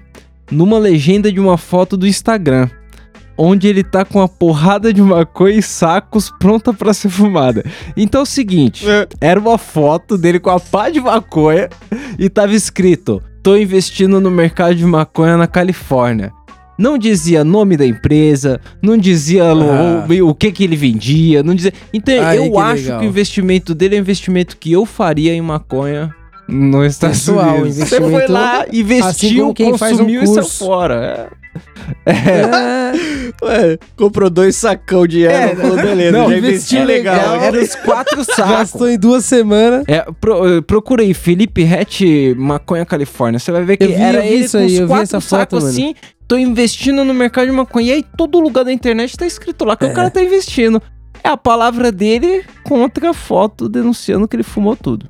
Numa 0.51 0.79
legenda 0.79 1.33
de 1.33 1.41
uma 1.41 1.59
foto 1.59 1.97
do 1.97 2.07
Instagram. 2.07 2.69
Onde 3.37 3.67
ele 3.67 3.83
tá 3.83 4.05
com 4.05 4.21
uma 4.21 4.29
porrada 4.29 4.93
de 4.93 5.03
maconha 5.03 5.57
e 5.57 5.63
sacos 5.63 6.31
pronta 6.39 6.73
pra 6.73 6.95
ser 6.95 7.09
fumada. 7.09 7.65
Então 7.97 8.21
é 8.21 8.23
o 8.23 8.27
seguinte: 8.27 8.87
era 9.21 9.41
uma 9.41 9.59
foto 9.59 10.17
dele 10.17 10.39
com 10.39 10.51
a 10.51 10.61
pá 10.61 10.89
de 10.89 11.01
maconha 11.01 11.69
e 12.17 12.29
tava 12.29 12.55
escrito: 12.55 13.21
Tô 13.43 13.57
investindo 13.57 14.21
no 14.21 14.31
mercado 14.31 14.77
de 14.77 14.87
maconha 14.87 15.37
na 15.37 15.49
Califórnia. 15.49 16.33
Não 16.79 16.99
dizia 16.99 17.45
nome 17.45 17.77
da 17.77 17.87
empresa, 17.87 18.61
não 18.83 18.97
dizia 18.97 19.45
Ah. 19.45 20.07
o, 20.09 20.29
o 20.31 20.35
que 20.35 20.51
que 20.51 20.65
ele 20.65 20.77
vendia, 20.77 21.43
não 21.43 21.55
dizia. 21.55 21.73
Então 21.93 22.15
Aí 22.25 22.39
eu 22.39 22.51
que 22.53 22.59
acho 22.59 22.83
legal. 22.83 23.01
que 23.01 23.07
o 23.07 23.09
investimento 23.09 23.75
dele 23.75 23.95
é 23.95 23.99
um 23.99 24.01
investimento 24.01 24.57
que 24.57 24.73
eu 24.73 24.85
faria 24.85 25.33
em 25.33 25.41
maconha 25.41 26.15
nos 26.49 26.87
Estados 26.93 27.19
Pessoal, 27.21 27.57
Unidos. 27.57 27.77
Você 27.79 28.01
foi 28.01 28.27
lá, 28.27 28.61
assim 28.63 28.79
investiu, 28.79 29.43
como 29.43 29.55
quem 29.55 29.79
faz 29.79 29.93
um 29.95 29.97
consumiu 29.99 30.23
e 30.23 30.27
saiu 30.27 30.43
curso. 30.43 30.65
fora. 30.65 31.31
É, 32.07 32.93
Ué, 33.45 33.79
comprou 33.97 34.29
dois 34.29 34.57
sacão 34.57 35.07
de 35.07 35.25
erva, 35.27 35.53
É, 35.53 35.57
falou, 35.57 35.77
beleza, 35.77 36.13
não, 36.19 36.29
já 36.31 36.39
investi 36.39 36.77
investiu 36.77 36.85
legal. 36.85 37.15
legal. 37.33 37.37
Era 37.45 37.63
os 37.63 37.75
quatro 37.77 38.25
sacos. 38.27 38.51
gastou 38.53 38.89
em 38.91 38.99
duas 38.99 39.25
semanas. 39.25 39.85
É, 39.87 40.05
pro, 40.21 40.63
procura 40.63 41.03
aí, 41.03 41.15
Felipe 41.15 41.63
Hatch, 41.65 42.03
Maconha 42.37 42.85
Califórnia. 42.85 43.39
Você 43.39 43.53
vai 43.53 43.63
ver 43.65 43.77
que 43.77 43.93
era 43.93 44.25
isso 44.27 44.57
com 44.57 44.65
aí, 44.65 44.67
os 44.67 44.73
eu 44.75 44.83
vi 44.83 44.89
quatro 44.89 45.03
essa 45.05 45.21
foto, 45.21 45.29
sacos 45.31 45.59
mano. 45.65 45.71
assim. 45.71 45.95
Tô 46.27 46.37
investindo 46.37 47.05
no 47.05 47.13
mercado 47.15 47.47
de 47.47 47.53
maconha. 47.53 47.89
E 47.89 47.93
aí, 47.97 48.05
todo 48.17 48.41
lugar 48.41 48.65
da 48.65 48.73
internet 48.73 49.17
tá 49.17 49.27
escrito 49.27 49.65
lá 49.65 49.77
que 49.77 49.85
o 49.85 49.89
É. 49.89 49.93
cara 49.93 50.11
tá 50.11 50.23
investindo. 50.23 50.81
É 51.23 51.29
a 51.29 51.37
palavra 51.37 51.93
dele 51.93 52.45
contra 52.65 53.11
a 53.11 53.15
foto 53.15 53.69
denunciando 53.69 54.27
que 54.27 54.35
ele 54.37 54.43
fumou 54.43 54.75
tudo. 54.77 55.09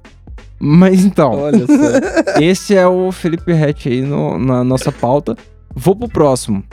Mas 0.67 1.05
então, 1.05 1.33
Olha 1.33 1.67
só. 1.67 2.41
esse 2.41 2.75
é 2.75 2.87
o 2.87 3.13
Felipe 3.13 3.53
Hatch 3.53 3.87
aí 3.87 4.01
no- 4.01 4.39
na 4.39 4.65
nossa 4.65 4.91
pauta. 4.91 5.37
Vou 5.75 5.95
pro 5.95 6.09
próximo. 6.09 6.65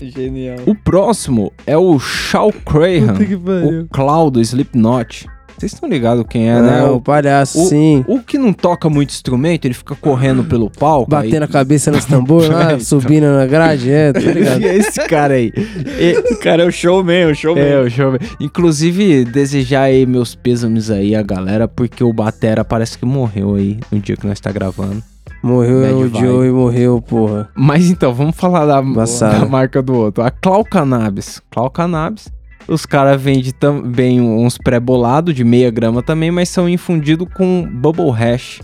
Genial. 0.00 0.58
O 0.66 0.74
próximo 0.74 1.52
é 1.66 1.76
o 1.76 1.98
Shaw 1.98 2.52
Crahan, 2.52 3.14
o. 3.14 3.88
Cloud 3.90 4.40
Slipknot. 4.40 5.26
Vocês 5.58 5.72
estão 5.72 5.88
ligados 5.88 6.24
quem 6.28 6.48
é, 6.48 6.60
né? 6.60 6.80
Não, 6.82 6.92
O 6.92 6.96
o 6.96 7.00
palhaço, 7.00 7.60
o- 7.62 7.66
sim. 7.68 8.04
O 8.06 8.20
que 8.20 8.38
não 8.38 8.52
toca 8.52 8.88
muito 8.88 9.10
instrumento, 9.10 9.64
ele 9.64 9.74
fica 9.74 9.94
correndo 9.96 10.44
pelo 10.44 10.70
palco. 10.70 11.10
Batendo 11.10 11.42
a 11.42 11.46
aí... 11.46 11.52
cabeça 11.52 11.90
nos 11.90 12.04
tambores 12.04 12.48
É, 12.50 12.52
lá, 12.54 12.64
então. 12.74 12.80
subindo 12.80 13.26
na 13.26 13.44
grade, 13.46 13.90
é, 13.90 14.12
tá 14.12 14.20
ligado? 14.20 14.64
É 14.64 14.76
esse 14.76 15.00
cara 15.08 15.34
aí. 15.34 15.52
E- 15.98 16.18
O 16.34 16.38
cara 16.38 16.62
é 16.62 16.66
o 16.66 16.70
showman, 16.70 17.26
o 17.30 17.34
showman. 17.34 17.62
é, 17.64 17.80
o 17.80 17.90
show. 17.90 18.12
Inclusive, 18.40 19.24
desejar 19.24 19.82
aí 19.82 20.06
meus 20.06 20.34
pêsames 20.34 20.90
aí 20.90 21.14
a 21.14 21.22
galera, 21.22 21.66
porque 21.66 22.02
o 22.04 22.12
Batera 22.12 22.64
parece 22.64 22.96
que 22.98 23.04
morreu 23.04 23.54
aí 23.56 23.78
no 23.90 23.98
dia 23.98 24.16
que 24.16 24.26
nós 24.26 24.38
tá 24.40 24.52
gravando. 24.52 25.02
Morreu 25.42 25.80
Bad 25.82 25.92
o 25.94 25.98
vibe. 26.10 26.18
Joey, 26.26 26.50
morreu, 26.50 27.00
porra. 27.00 27.48
Mas 27.54 27.88
então, 27.90 28.12
vamos 28.12 28.34
falar 28.36 28.66
da, 28.66 28.80
da 28.80 29.46
marca 29.46 29.80
do 29.80 29.94
outro. 29.94 30.22
A 30.24 30.30
Clau 30.30 30.64
Cannabis. 30.64 31.40
Clau 31.50 31.70
Cannabis. 31.70 32.28
Os 32.68 32.84
caras 32.84 33.20
vendem 33.20 33.50
também 33.52 34.20
uns 34.20 34.58
pré-bolados 34.58 35.34
de 35.34 35.42
meia 35.42 35.70
grama 35.70 36.02
também, 36.02 36.30
mas 36.30 36.48
são 36.50 36.68
infundidos 36.68 37.26
com 37.34 37.66
Bubble 37.70 38.10
Hash. 38.10 38.60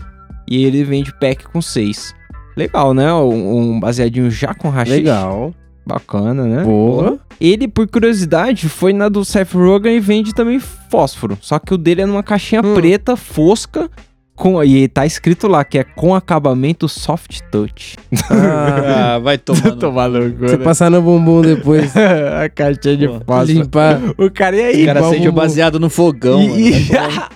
E 0.47 0.63
ele 0.63 0.83
vende 0.83 1.11
pack 1.19 1.45
com 1.45 1.61
seis. 1.61 2.13
Legal, 2.55 2.93
né? 2.93 3.11
Um, 3.13 3.57
um 3.73 3.79
baseadinho 3.79 4.29
já 4.29 4.53
com 4.53 4.69
hash. 4.69 4.89
Legal. 4.89 5.53
Bacana, 5.87 6.45
né? 6.45 6.63
Porra. 6.63 7.17
Ele, 7.39 7.67
por 7.67 7.87
curiosidade, 7.87 8.69
foi 8.69 8.93
na 8.93 9.09
do 9.09 9.25
Seth 9.25 9.53
Rogen 9.53 9.97
e 9.97 9.99
vende 9.99 10.33
também 10.33 10.59
fósforo. 10.59 11.37
Só 11.41 11.59
que 11.59 11.73
o 11.73 11.77
dele 11.77 12.01
é 12.01 12.05
numa 12.05 12.23
caixinha 12.23 12.61
Hum. 12.63 12.73
preta, 12.75 13.15
fosca, 13.15 13.89
com, 14.35 14.63
e 14.63 14.87
tá 14.87 15.05
escrito 15.05 15.47
lá 15.47 15.63
que 15.63 15.77
é 15.79 15.83
com 15.83 16.13
acabamento 16.13 16.87
soft 16.89 17.39
touch. 17.51 17.95
Ah, 18.29 19.15
Ah, 19.15 19.19
vai 19.23 19.37
tomar. 19.37 19.71
Tô 19.77 19.91
maluco, 19.91 20.37
você 20.39 20.57
passar 20.57 20.91
no 20.91 21.01
bumbum 21.01 21.41
depois. 21.41 21.93
a 21.95 22.49
caixinha 22.49 22.97
de 22.97 23.07
fósforo. 23.07 23.43
limpar. 23.45 23.99
O 24.17 24.29
cara, 24.29 24.55
e 24.57 24.61
aí? 24.63 24.83
O 24.83 24.85
cara 24.85 24.99
acende 25.07 25.27
o 25.29 25.31
baseado 25.31 25.79
no 25.79 25.89
fogão, 25.89 26.41
E- 26.41 26.87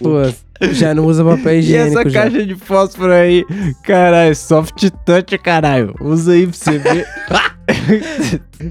mano. 0.02 0.34
Já 0.72 0.94
não 0.94 1.06
usa 1.06 1.24
papel 1.24 1.56
E 1.56 1.60
higiênico 1.60 2.00
essa 2.00 2.10
já. 2.10 2.22
caixa 2.24 2.46
de 2.46 2.56
fósforo 2.56 3.12
aí? 3.12 3.46
Caralho, 3.84 4.36
soft 4.36 4.90
touch, 5.06 5.38
caralho. 5.38 5.94
Usa 6.02 6.34
aí 6.34 6.46
pra 6.48 6.54
você 6.56 6.78
ver. 6.78 7.08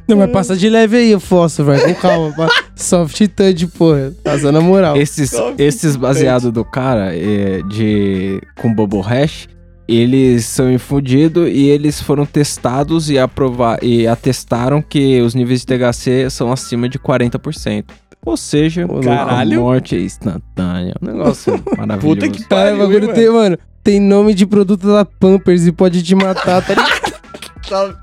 Não, 0.07 0.17
mas 0.17 0.31
passa 0.31 0.57
de 0.57 0.69
leve 0.69 0.97
aí 0.97 1.15
o 1.15 1.21
fósforo, 1.21 1.69
vai 1.69 1.81
com 1.81 1.95
calma. 1.95 2.49
Soft 2.75 3.27
touch, 3.29 3.67
porra. 3.69 4.13
Passa 4.25 4.51
na 4.53 4.61
moral. 4.61 4.97
esses 4.97 5.31
Soft 5.31 5.59
esses 5.61 5.97
baseados 5.97 6.51
do 6.53 6.65
cara 6.65 7.15
é, 7.17 7.63
de 7.69 8.41
com 8.57 8.73
Bubble 8.75 9.01
Hash, 9.01 9.49
eles 9.89 10.45
são 10.45 10.71
infundidos 10.71 11.49
e 11.51 11.69
eles 11.69 12.01
foram 12.01 12.27
testados 12.27 13.09
e, 13.09 13.19
aprovar, 13.19 13.83
e 13.83 14.07
atestaram 14.07 14.83
que 14.83 15.21
os 15.23 15.35
níveis 15.35 15.65
de 15.65 15.67
THC 15.67 16.29
são 16.29 16.53
acima 16.53 16.89
de 16.89 16.99
40%. 16.99 17.85
Ou 18.25 18.37
seja, 18.37 18.87
caralho. 19.03 19.61
a 19.61 19.63
morte 19.63 19.97
é 19.97 20.01
instantânea. 20.01 20.95
Um 21.01 21.07
negócio 21.07 21.53
maravilhoso. 21.79 22.21
Puta 22.21 22.29
que 22.29 22.47
pariu, 22.47 22.75
o 22.77 22.79
bagulho 22.79 23.15
tem, 23.15 23.31
mano, 23.31 23.59
tem 23.83 24.01
nome 24.01 24.35
de 24.35 24.45
produto 24.47 24.87
da 24.87 25.05
Pampers 25.05 25.67
e 25.67 25.73
pode 25.73 26.03
te 26.03 26.15
matar, 26.15 26.63
tá 26.63 26.75
ligado? 26.75 27.19
Soft 27.65 27.97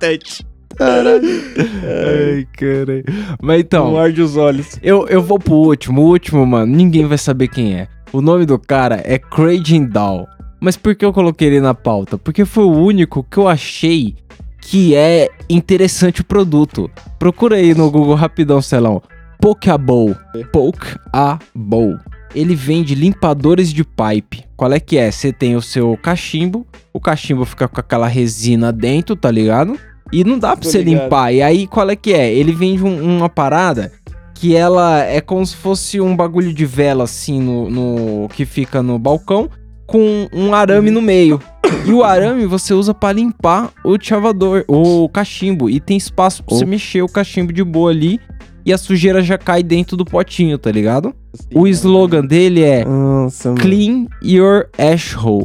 touch. 0.00 0.46
Ai, 0.80 2.46
caralho. 2.52 3.04
Mas 3.40 3.60
então, 3.60 3.90
Morde 3.90 4.22
os 4.22 4.36
olhos. 4.36 4.78
eu, 4.82 5.06
eu 5.08 5.22
vou 5.22 5.38
pro 5.38 5.54
último. 5.54 6.02
O 6.02 6.06
último, 6.06 6.44
mano, 6.46 6.74
ninguém 6.74 7.06
vai 7.06 7.18
saber 7.18 7.48
quem 7.48 7.74
é. 7.74 7.88
O 8.12 8.20
nome 8.20 8.46
do 8.46 8.58
cara 8.58 9.00
é 9.04 9.18
Craig 9.18 9.86
Doll. 9.86 10.26
Mas 10.60 10.76
por 10.76 10.94
que 10.94 11.04
eu 11.04 11.12
coloquei 11.12 11.48
ele 11.48 11.60
na 11.60 11.74
pauta? 11.74 12.18
Porque 12.18 12.44
foi 12.44 12.64
o 12.64 12.72
único 12.72 13.22
que 13.30 13.38
eu 13.38 13.46
achei 13.48 14.16
que 14.60 14.94
é 14.94 15.28
interessante 15.48 16.20
o 16.20 16.24
produto. 16.24 16.90
Procura 17.18 17.56
aí 17.56 17.74
no 17.74 17.90
Google 17.90 18.14
rapidão, 18.14 18.60
Celão. 18.60 19.00
Pokeabol. 19.40 20.14
Pokeabol. 20.52 21.98
Ele 22.34 22.54
vende 22.54 22.94
limpadores 22.94 23.72
de 23.72 23.84
pipe. 23.84 24.44
Qual 24.56 24.72
é 24.72 24.80
que 24.80 24.98
é? 24.98 25.10
Você 25.10 25.32
tem 25.32 25.56
o 25.56 25.62
seu 25.62 25.96
cachimbo, 26.02 26.66
o 26.92 27.00
cachimbo 27.00 27.44
fica 27.44 27.66
com 27.68 27.80
aquela 27.80 28.06
resina 28.06 28.70
dentro, 28.72 29.16
tá 29.16 29.30
ligado? 29.30 29.78
E 30.12 30.24
não 30.24 30.38
dá 30.38 30.48
pra 30.56 30.62
Tô 30.64 30.70
você 30.70 30.82
ligado. 30.82 31.04
limpar. 31.04 31.32
E 31.32 31.42
aí, 31.42 31.66
qual 31.66 31.88
é 31.88 31.96
que 31.96 32.12
é? 32.12 32.32
Ele 32.32 32.52
vende 32.52 32.82
um- 32.84 33.16
uma 33.18 33.28
parada 33.28 33.92
que 34.34 34.54
ela 34.54 35.00
é 35.04 35.20
como 35.20 35.44
se 35.46 35.56
fosse 35.56 36.00
um 36.00 36.14
bagulho 36.16 36.52
de 36.52 36.64
vela, 36.66 37.04
assim, 37.04 37.40
no, 37.40 37.70
no- 37.70 38.28
que 38.28 38.44
fica 38.44 38.82
no 38.82 38.98
balcão, 38.98 39.48
com 39.88 40.28
um 40.32 40.54
arame 40.54 40.90
no 40.90 41.00
meio. 41.02 41.40
E 41.84 41.92
o 41.92 42.04
arame 42.04 42.46
você 42.46 42.74
usa 42.74 42.94
pra 42.94 43.10
limpar 43.10 43.70
o 43.82 43.96
chavador, 44.00 44.64
o 44.68 45.08
cachimbo. 45.08 45.68
E 45.68 45.80
tem 45.80 45.96
espaço 45.96 46.44
pra 46.44 46.54
você 46.54 46.66
mexer 46.66 47.02
o 47.02 47.08
cachimbo 47.08 47.52
de 47.52 47.64
boa 47.64 47.90
ali. 47.90 48.20
E 48.64 48.72
a 48.72 48.76
sujeira 48.76 49.22
já 49.22 49.38
cai 49.38 49.62
dentro 49.62 49.96
do 49.96 50.04
potinho, 50.04 50.58
tá 50.58 50.70
ligado? 50.70 51.14
O 51.54 51.66
slogan 51.66 52.22
dele 52.24 52.62
é 52.62 52.84
Nossa, 52.84 53.48
mano. 53.48 53.60
Clean 53.60 54.06
your 54.22 54.68
asshole. 54.76 55.44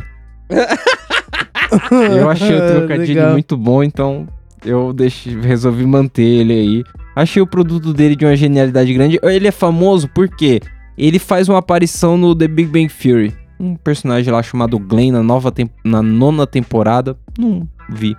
Eu 1.91 2.29
achei 2.29 2.55
o 2.55 2.67
trocadilho 2.67 3.15
Legal. 3.15 3.31
muito 3.31 3.57
bom, 3.57 3.83
então 3.83 4.27
eu 4.63 4.93
deixei, 4.93 5.39
resolvi 5.41 5.85
manter 5.87 6.21
ele 6.21 6.53
aí. 6.53 6.83
Achei 7.15 7.41
o 7.41 7.47
produto 7.47 7.91
dele 7.93 8.15
de 8.15 8.25
uma 8.25 8.35
genialidade 8.35 8.93
grande. 8.93 9.19
Ele 9.23 9.47
é 9.47 9.51
famoso 9.51 10.07
porque 10.13 10.61
ele 10.95 11.17
faz 11.17 11.49
uma 11.49 11.57
aparição 11.57 12.15
no 12.15 12.35
The 12.35 12.47
Big 12.47 12.69
Bang 12.69 12.89
Theory. 12.93 13.33
Um 13.59 13.75
personagem 13.75 14.31
lá 14.33 14.41
chamado 14.43 14.77
Glenn 14.79 15.11
na, 15.11 15.23
nova 15.23 15.51
tem- 15.51 15.69
na 15.83 16.01
nona 16.01 16.45
temporada. 16.47 17.15
Não 17.37 17.67
vi. 17.89 18.15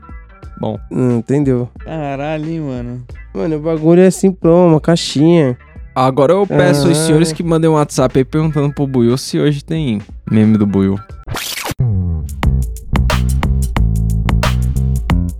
Bom, 0.61 0.78
Hum, 0.91 1.18
entendeu? 1.18 1.68
Caralho, 1.85 2.49
hein, 2.49 2.61
mano. 2.61 3.03
Mano, 3.35 3.57
o 3.57 3.61
bagulho 3.61 4.01
é 4.01 4.11
simplão, 4.11 4.68
uma 4.68 4.80
caixinha. 4.80 5.59
agora 5.95 6.32
eu 6.32 6.47
peço 6.47 6.87
aos 6.89 6.99
Ah. 6.99 7.07
senhores 7.07 7.32
que 7.32 7.43
mandem 7.43 7.68
um 7.68 7.74
WhatsApp 7.74 8.18
aí 8.18 8.24
perguntando 8.24 8.72
pro 8.72 8.87
Buiu 8.87 9.16
se 9.18 9.39
hoje 9.39 9.62
tem 9.64 10.01
meme 10.30 10.57
do 10.57 10.66
Buiu. 10.66 10.99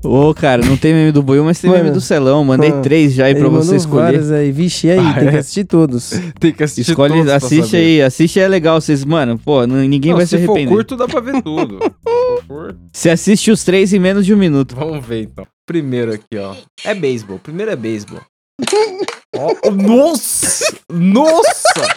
Ô, 0.05 0.35
cara, 0.35 0.65
não 0.65 0.77
tem 0.77 0.93
meme 0.93 1.11
do 1.13 1.23
Buiu, 1.23 1.43
mas 1.45 1.59
tem 1.61 1.71
Mano. 1.71 1.83
meme 1.85 1.95
do 1.95 2.01
Celão. 2.01 2.45
Mandei 2.45 2.71
Ah. 2.71 2.81
três 2.81 3.15
já 3.15 3.25
aí 3.25 3.35
pra 3.35 3.49
você 3.49 3.77
escolher. 3.77 4.21
aí. 4.35 4.53
Vixe, 4.53 4.87
e 4.87 4.91
aí? 4.93 5.15
Tem 5.15 5.31
que 5.31 5.37
assistir 5.37 5.65
todos. 5.65 6.11
Tem 6.39 6.53
que 6.53 6.63
assistir 6.63 6.91
Escolhe, 6.91 7.15
todos 7.15 7.33
assiste 7.33 7.77
aí, 7.77 8.03
assiste 8.03 8.39
é 8.39 8.47
legal. 8.47 8.81
Vocês, 8.81 9.05
mano, 9.05 9.39
pô, 9.39 9.65
ninguém 9.67 10.11
Não, 10.13 10.19
vai 10.19 10.27
se 10.27 10.37
se 10.39 10.45
for 10.45 10.53
arrepender. 10.53 10.75
curto, 10.75 10.97
dá 10.97 11.09
pra 11.09 11.21
ver 11.21 11.43
tudo. 11.43 11.79
Se 11.83 12.45
for- 12.47 12.77
Você 12.93 13.11
assiste 13.11 13.51
os 13.51 13.65
três 13.65 13.93
em 13.93 13.99
menos 13.99 14.27
de 14.27 14.35
um 14.35 14.37
minuto. 14.37 14.75
Vamos 14.77 15.05
ver 15.05 15.23
então. 15.23 15.47
Primeiro 15.67 16.13
aqui, 16.13 16.37
ó. 16.39 16.55
É 16.85 16.95
beisebol. 16.95 17.39
Primeiro 17.39 17.71
é 17.73 17.77
beisebol. 17.77 18.21
Ó, 19.37 19.71
nossa! 19.71 20.73
Nossa! 20.93 21.97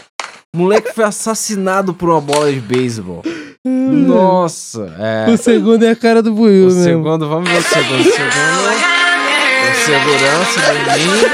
Moleque 0.56 0.94
foi 0.96 1.04
assassinado 1.04 1.94
por 1.94 2.10
uma 2.10 2.22
bola 2.22 2.52
de 2.52 2.60
beisebol. 2.60 3.22
Nossa! 4.08 4.94
É. 5.00 5.30
O 5.32 5.38
segundo 5.38 5.84
é 5.86 5.92
a 5.92 5.96
cara 5.96 6.22
do 6.22 6.32
Buiu 6.34 6.64
O 6.64 6.68
mesmo. 6.68 6.84
segundo, 6.84 7.28
vamos 7.28 7.50
ver 7.50 7.58
o 7.58 7.62
segundo. 7.62 8.00
O 8.00 8.04
segundo. 8.04 8.98
O 9.70 9.76
segurança 9.86 10.62
do 10.62 10.80
menino. 10.92 11.28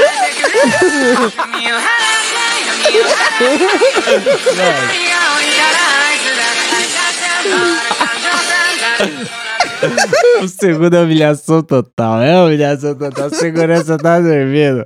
O 10.41 10.47
segundo 10.47 10.93
é 10.95 11.01
humilhação 11.01 11.61
total. 11.61 12.21
É 12.21 12.41
humilhação 12.43 12.95
total. 12.95 13.27
A 13.27 13.29
segurança 13.29 13.97
tá 13.97 14.19
dormindo. 14.19 14.85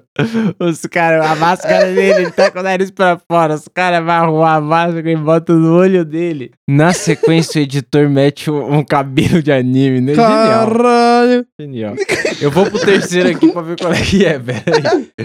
Os 0.60 0.82
caras, 0.82 1.26
a 1.26 1.36
máscara 1.36 1.86
dele, 1.86 2.22
ele 2.24 2.32
tá 2.32 2.50
com 2.52 2.60
o 2.60 2.64
nariz 2.64 2.92
pra 2.92 3.18
fora. 3.30 3.56
Os 3.56 3.68
caras 3.74 4.04
vão 4.04 4.14
arrumar 4.14 4.56
a 4.56 4.62
máscara 4.62 5.12
e 5.12 5.16
botam 5.16 5.56
no 5.58 5.74
olho 5.76 6.04
dele. 6.06 6.52
Na 6.70 6.92
sequência, 6.94 7.60
o 7.60 7.64
editor 7.64 8.10
mete 8.10 8.52
um, 8.52 8.78
um 8.80 8.84
cabelo 8.84 9.42
de 9.42 9.52
anime, 9.52 10.02
né? 10.02 10.14
Genial. 10.14 10.68
Caralho. 10.68 11.46
Genial. 11.60 11.96
Eu 12.42 12.52
vou 12.52 12.66
pro 12.70 12.80
terceiro 12.80 13.30
aqui 13.30 13.52
pra 13.52 13.62
ver 13.62 13.78
qual 13.80 13.94
é 13.94 14.02
que 14.02 14.26
é, 14.26 14.38
velho. 14.38 14.62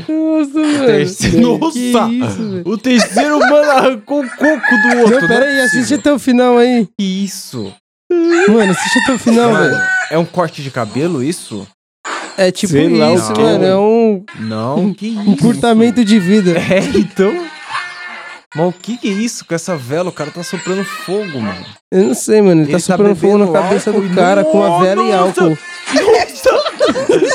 Nossa, 0.08 0.58
mano. 0.58 0.86
terceiro- 0.86 1.58
Nossa! 1.58 1.78
isso, 1.78 2.50
velho. 2.50 2.62
O 2.66 2.78
terceiro, 2.78 3.38
mano, 3.40 3.70
arrancou 3.70 4.22
o 4.24 4.28
coco 4.30 4.42
do 4.90 4.98
outro. 5.00 5.20
Não, 5.22 5.28
pera 5.28 5.44
é 5.46 5.48
aí, 5.48 5.60
assiste 5.62 5.94
até 5.94 6.12
o 6.12 6.18
final 6.18 6.58
aí. 6.58 6.86
Que 6.98 7.24
isso? 7.24 7.72
Mano, 8.48 8.72
assiste 8.72 8.98
até 9.02 9.12
o 9.14 9.18
final, 9.18 9.52
Mano, 9.52 9.70
velho. 9.76 9.82
é 10.10 10.18
um 10.18 10.24
corte 10.24 10.62
de 10.62 10.70
cabelo 10.70 11.22
isso? 11.22 11.66
É 12.36 12.50
tipo 12.50 12.72
Sei 12.72 12.88
lá 12.88 13.10
o 13.10 13.14
isso, 13.14 13.32
quê. 13.32 13.42
mano. 13.42 13.64
É 13.64 13.76
um 13.76 14.24
Não, 14.40 14.94
que 14.94 15.08
isso? 15.08 15.30
encurtamento 15.30 16.04
de 16.04 16.18
vida. 16.18 16.52
É, 16.58 16.78
então. 16.98 17.32
Mas 18.54 18.68
o 18.68 18.72
que 18.72 18.98
que 18.98 19.08
é 19.08 19.12
isso 19.12 19.44
com 19.46 19.54
essa 19.54 19.76
vela? 19.76 20.10
O 20.10 20.12
cara 20.12 20.30
tá 20.30 20.42
soprando 20.42 20.84
fogo, 20.84 21.40
mano. 21.40 21.64
Eu 21.90 22.04
não 22.04 22.14
sei, 22.14 22.42
mano. 22.42 22.60
Ele, 22.62 22.70
Ele 22.70 22.72
tá 22.72 22.78
tá 22.78 22.96
soprando 22.96 23.16
fogo 23.16 23.38
na 23.38 23.46
bebendo 23.46 23.62
cabeça 23.62 23.90
álcool 23.90 24.02
do 24.06 24.12
e- 24.12 24.14
cara 24.16 24.44
com 24.44 24.62
a 24.62 24.78
vela 24.82 25.02
e 25.02 25.10
Nossa! 25.10 25.42
álcool. 25.44 25.58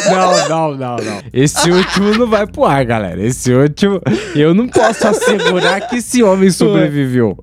Não, 0.10 0.50
não, 0.50 0.76
não, 0.76 0.96
não. 0.98 1.22
Esse 1.34 1.72
último 1.72 2.14
não 2.16 2.28
vai 2.28 2.46
pro 2.48 2.66
ar, 2.66 2.84
galera. 2.86 3.22
Esse 3.26 3.54
último, 3.54 4.02
eu 4.36 4.54
não 4.54 4.68
posso 4.68 5.08
assegurar 5.08 5.88
que 5.88 5.98
esse 5.98 6.22
homem 6.24 6.50
sobreviveu. 6.52 7.38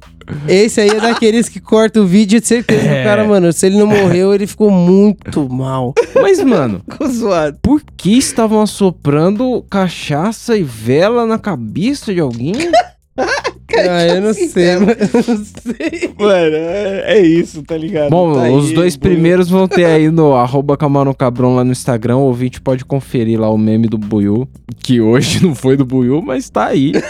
Esse 0.48 0.80
aí 0.80 0.88
é 0.90 1.00
daqueles 1.00 1.48
que 1.48 1.60
corta 1.60 2.00
o 2.00 2.06
vídeo 2.06 2.40
de 2.40 2.46
certeza 2.46 2.80
que 2.82 2.88
É. 2.88 3.00
o 3.02 3.04
cara, 3.04 3.24
mano, 3.24 3.52
se 3.52 3.66
ele 3.66 3.76
não 3.78 3.86
morreu, 3.86 4.34
ele 4.34 4.46
ficou 4.46 4.70
muito 4.70 5.48
mal. 5.48 5.94
Mas, 6.14 6.42
mano, 6.42 6.80
Ficou 6.90 7.08
zoado. 7.08 7.58
por 7.62 7.82
que 7.96 8.16
estavam 8.18 8.60
assoprando 8.62 9.64
cachaça 9.70 10.56
e 10.56 10.62
vela 10.62 11.26
na 11.26 11.38
cabeça 11.38 12.12
de 12.12 12.20
alguém? 12.20 12.52
Ah, 13.76 14.06
eu 14.06 14.20
não 14.20 14.34
sei, 14.34 14.76
mano. 14.76 14.92
Eu 14.92 15.34
não 15.36 15.44
sei. 15.44 16.10
Mano, 16.18 16.56
é, 16.56 17.04
é 17.16 17.22
isso, 17.26 17.62
tá 17.62 17.76
ligado? 17.76 18.10
Bom, 18.10 18.34
Tá 18.34 18.48
os 18.50 18.68
aí, 18.68 18.74
dois 18.74 18.96
primeiros 18.96 19.48
vão 19.48 19.66
ter 19.66 19.84
aí 19.86 20.10
no 20.10 20.34
arroba 20.36 20.76
Camarão 20.76 21.14
Cabrão 21.14 21.54
lá 21.56 21.64
no 21.64 21.72
Instagram. 21.72 22.16
O 22.18 22.24
ouvinte 22.24 22.60
pode 22.60 22.84
conferir 22.84 23.40
lá 23.40 23.50
o 23.50 23.56
meme 23.58 23.88
do 23.88 23.96
Buiu. 23.98 24.46
Que 24.82 25.00
hoje 25.00 25.42
não 25.46 25.54
foi 25.54 25.76
do 25.76 25.84
Buiu, 25.84 26.20
mas 26.20 26.50
tá 26.50 26.66
aí. 26.66 26.92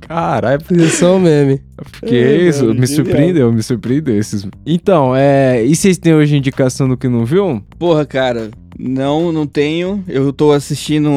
Caralho, 0.00 0.60
É 0.70 0.88
só 0.88 1.16
um 1.16 1.20
meme. 1.20 1.60
que 2.06 2.16
É, 2.16 2.36
isso? 2.48 2.64
mano, 2.66 2.80
me 2.80 2.86
genial. 2.86 3.04
surpreendeu, 3.06 3.52
me 3.52 3.62
surpreendeu 3.62 4.18
esses. 4.18 4.46
Então, 4.64 5.14
é. 5.14 5.62
E 5.64 5.74
vocês 5.76 5.98
têm 5.98 6.14
hoje 6.14 6.36
indicação 6.36 6.88
do 6.88 6.96
que 6.96 7.08
não 7.08 7.24
viu? 7.26 7.62
Porra, 7.78 8.06
cara, 8.06 8.50
não, 8.78 9.30
não 9.32 9.46
tenho. 9.46 10.02
Eu 10.08 10.32
tô 10.32 10.52
assistindo 10.52 11.10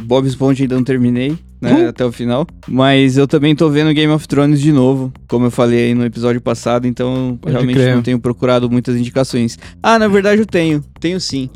Bob 0.00 0.26
Esponja 0.26 0.64
ainda 0.64 0.74
não 0.74 0.82
terminei, 0.84 1.36
né, 1.60 1.88
até 1.88 2.04
o 2.04 2.12
final. 2.12 2.46
Mas 2.66 3.16
eu 3.16 3.26
também 3.26 3.54
tô 3.54 3.68
vendo 3.68 3.92
Game 3.92 4.12
of 4.12 4.26
Thrones 4.26 4.60
de 4.60 4.72
novo, 4.72 5.12
como 5.28 5.46
eu 5.46 5.50
falei 5.50 5.86
aí 5.86 5.94
no 5.94 6.04
episódio 6.04 6.40
passado, 6.40 6.86
então 6.86 7.38
Pode 7.40 7.52
realmente 7.52 7.76
crer. 7.76 7.94
não 7.94 8.02
tenho 8.02 8.18
procurado 8.18 8.70
muitas 8.70 8.96
indicações. 8.96 9.58
Ah, 9.82 9.98
na 9.98 10.08
verdade 10.08 10.40
eu 10.42 10.46
tenho, 10.46 10.82
tenho 11.00 11.20
sim. 11.20 11.48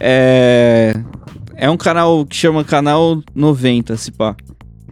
É... 0.00 0.94
É 1.58 1.70
um 1.70 1.76
canal 1.76 2.26
que 2.26 2.36
chama 2.36 2.62
Canal 2.62 3.22
90, 3.34 3.96
se 3.96 4.12
pá. 4.12 4.36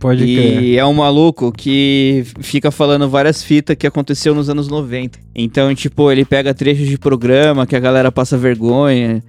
Pode 0.00 0.22
crer. 0.22 0.62
E 0.62 0.78
é 0.78 0.84
um 0.84 0.94
maluco 0.94 1.52
que 1.52 2.24
fica 2.40 2.70
falando 2.70 3.08
várias 3.08 3.42
fitas 3.42 3.76
que 3.76 3.86
aconteceu 3.86 4.34
nos 4.34 4.48
anos 4.48 4.68
90. 4.68 5.18
Então, 5.34 5.74
tipo, 5.74 6.10
ele 6.10 6.24
pega 6.24 6.54
trechos 6.54 6.86
de 6.88 6.98
programa 6.98 7.66
que 7.66 7.76
a 7.76 7.80
galera 7.80 8.10
passa 8.10 8.36
vergonha, 8.36 9.22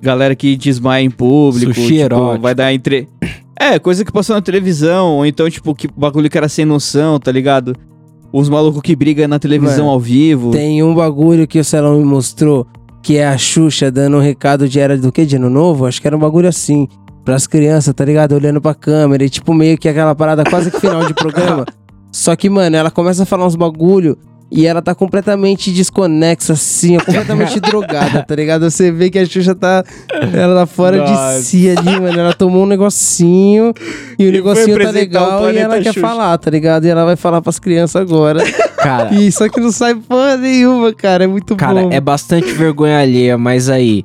galera 0.00 0.34
que 0.34 0.56
desmaia 0.56 1.02
em 1.02 1.10
público, 1.10 1.74
Sushi 1.74 1.86
tipo, 1.88 2.00
erótico. 2.00 2.42
vai 2.42 2.54
dar 2.54 2.72
entre 2.72 3.08
É, 3.58 3.78
coisa 3.78 4.04
que 4.04 4.12
passou 4.12 4.34
na 4.34 4.42
televisão, 4.42 5.16
ou 5.16 5.26
então 5.26 5.48
tipo 5.48 5.74
que 5.74 5.88
bagulho 5.88 6.28
que 6.30 6.36
era 6.38 6.48
sem 6.48 6.64
noção, 6.64 7.18
tá 7.18 7.30
ligado? 7.30 7.74
Os 8.32 8.48
malucos 8.48 8.82
que 8.82 8.96
brigam 8.96 9.28
na 9.28 9.38
televisão 9.38 9.84
Mano, 9.84 9.90
ao 9.90 10.00
vivo. 10.00 10.50
Tem 10.50 10.82
um 10.82 10.94
bagulho 10.94 11.46
que 11.46 11.58
o 11.60 11.64
Celão 11.64 11.98
me 11.98 12.04
mostrou, 12.04 12.66
que 13.00 13.16
é 13.16 13.26
a 13.28 13.38
Xuxa 13.38 13.90
dando 13.92 14.16
um 14.16 14.20
recado 14.20 14.68
de 14.68 14.80
era 14.80 14.96
do 14.98 15.12
que? 15.12 15.24
De 15.24 15.36
ano 15.36 15.48
novo? 15.48 15.86
Acho 15.86 16.00
que 16.00 16.06
era 16.08 16.16
um 16.16 16.20
bagulho 16.20 16.48
assim. 16.48 16.88
Pras 17.24 17.46
crianças, 17.46 17.94
tá 17.94 18.04
ligado? 18.04 18.32
Olhando 18.34 18.60
pra 18.60 18.74
câmera 18.74 19.24
e 19.24 19.30
tipo 19.30 19.54
meio 19.54 19.78
que 19.78 19.88
aquela 19.88 20.14
parada 20.14 20.42
quase 20.44 20.70
que 20.70 20.80
final 20.80 21.06
de 21.06 21.14
programa. 21.14 21.64
Só 22.10 22.34
que, 22.36 22.50
mano, 22.50 22.76
ela 22.76 22.90
começa 22.90 23.22
a 23.22 23.26
falar 23.26 23.46
uns 23.46 23.56
bagulho 23.56 24.18
e 24.50 24.66
ela 24.66 24.80
tá 24.80 24.94
completamente 24.94 25.72
desconexa, 25.72 26.52
assim, 26.52 26.96
completamente 26.98 27.58
drogada, 27.60 28.22
tá 28.22 28.34
ligado? 28.36 28.70
Você 28.70 28.92
vê 28.92 29.10
que 29.10 29.18
a 29.18 29.24
Xuxa 29.26 29.54
tá. 29.54 29.82
Ela 30.32 30.60
tá 30.60 30.66
fora 30.66 30.98
Nossa. 30.98 31.38
de 31.38 31.44
si 31.44 31.68
ali, 31.70 32.00
mano. 32.00 32.18
Ela 32.20 32.32
tomou 32.32 32.62
um 32.62 32.66
negocinho 32.66 33.72
e 34.18 34.24
o 34.24 34.28
E 34.28 34.32
negocinho 34.32 34.78
tá 34.78 34.90
legal 34.90 35.50
e 35.50 35.58
ela 35.58 35.76
quer 35.80 35.92
Xuxa. 35.92 36.00
falar, 36.00 36.38
tá 36.38 36.50
ligado? 36.50 36.84
E 36.84 36.88
ela 36.88 37.04
vai 37.04 37.16
falar 37.16 37.40
pras 37.42 37.58
crianças 37.58 38.00
agora. 38.00 38.42
Cara, 38.84 39.14
E 39.14 39.32
só 39.32 39.48
que 39.48 39.58
não 39.60 39.72
sai 39.72 39.94
porra 39.94 40.36
nenhuma, 40.36 40.92
cara. 40.92 41.24
É 41.24 41.26
muito 41.26 41.56
Cara, 41.56 41.82
bom. 41.82 41.88
é 41.90 42.00
bastante 42.00 42.52
vergonha 42.52 42.98
alheia, 43.00 43.38
mas 43.38 43.70
aí, 43.70 44.04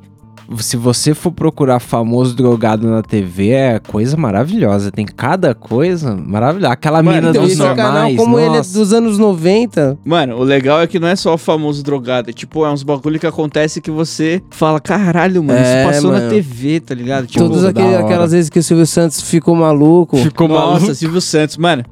se 0.58 0.76
você 0.76 1.14
for 1.14 1.30
procurar 1.32 1.78
famoso 1.80 2.34
drogado 2.34 2.88
na 2.88 3.02
TV, 3.02 3.50
é 3.50 3.78
coisa 3.78 4.16
maravilhosa. 4.16 4.90
Tem 4.90 5.06
cada 5.06 5.54
coisa 5.54 6.16
maravilhosa. 6.16 6.72
Aquela 6.72 7.02
Mano, 7.02 7.16
mina 7.18 7.30
Então, 7.30 7.42
dos 7.44 7.56
normais, 7.56 7.76
canal, 7.78 8.14
como 8.16 8.38
ele 8.38 8.54
é 8.54 8.56
nossa. 8.58 8.78
dos 8.78 8.92
anos 8.92 9.18
90, 9.18 9.98
Mano, 10.04 10.36
o 10.36 10.42
legal 10.42 10.80
é 10.80 10.86
que 10.86 10.98
não 10.98 11.08
é 11.08 11.14
só 11.16 11.34
o 11.34 11.38
famoso 11.38 11.82
drogado, 11.82 12.30
é 12.30 12.32
tipo, 12.32 12.64
é 12.64 12.70
uns 12.70 12.82
bagulho 12.82 13.18
que 13.20 13.26
acontece 13.26 13.80
que 13.80 13.90
você 13.90 14.42
fala, 14.50 14.80
caralho, 14.80 15.42
mano, 15.42 15.58
É, 15.58 15.82
isso 15.84 15.88
passou 15.92 16.10
mano. 16.12 16.24
na 16.24 16.30
TV, 16.30 16.80
tá 16.80 16.94
ligado? 16.94 17.26
Tipo, 17.26 17.48
todas 17.48 17.64
aquelas 17.64 18.32
vezes 18.32 18.50
que 18.50 18.58
o 18.58 18.62
Silvio 18.62 18.86
Santos 18.86 19.20
ficou 19.20 19.54
maluco. 19.54 20.16
Ficou 20.16 20.48
Nossa, 20.48 20.72
maluco. 20.80 20.94
Silvio 20.94 21.20
Santos, 21.20 21.56
mano. 21.56 21.84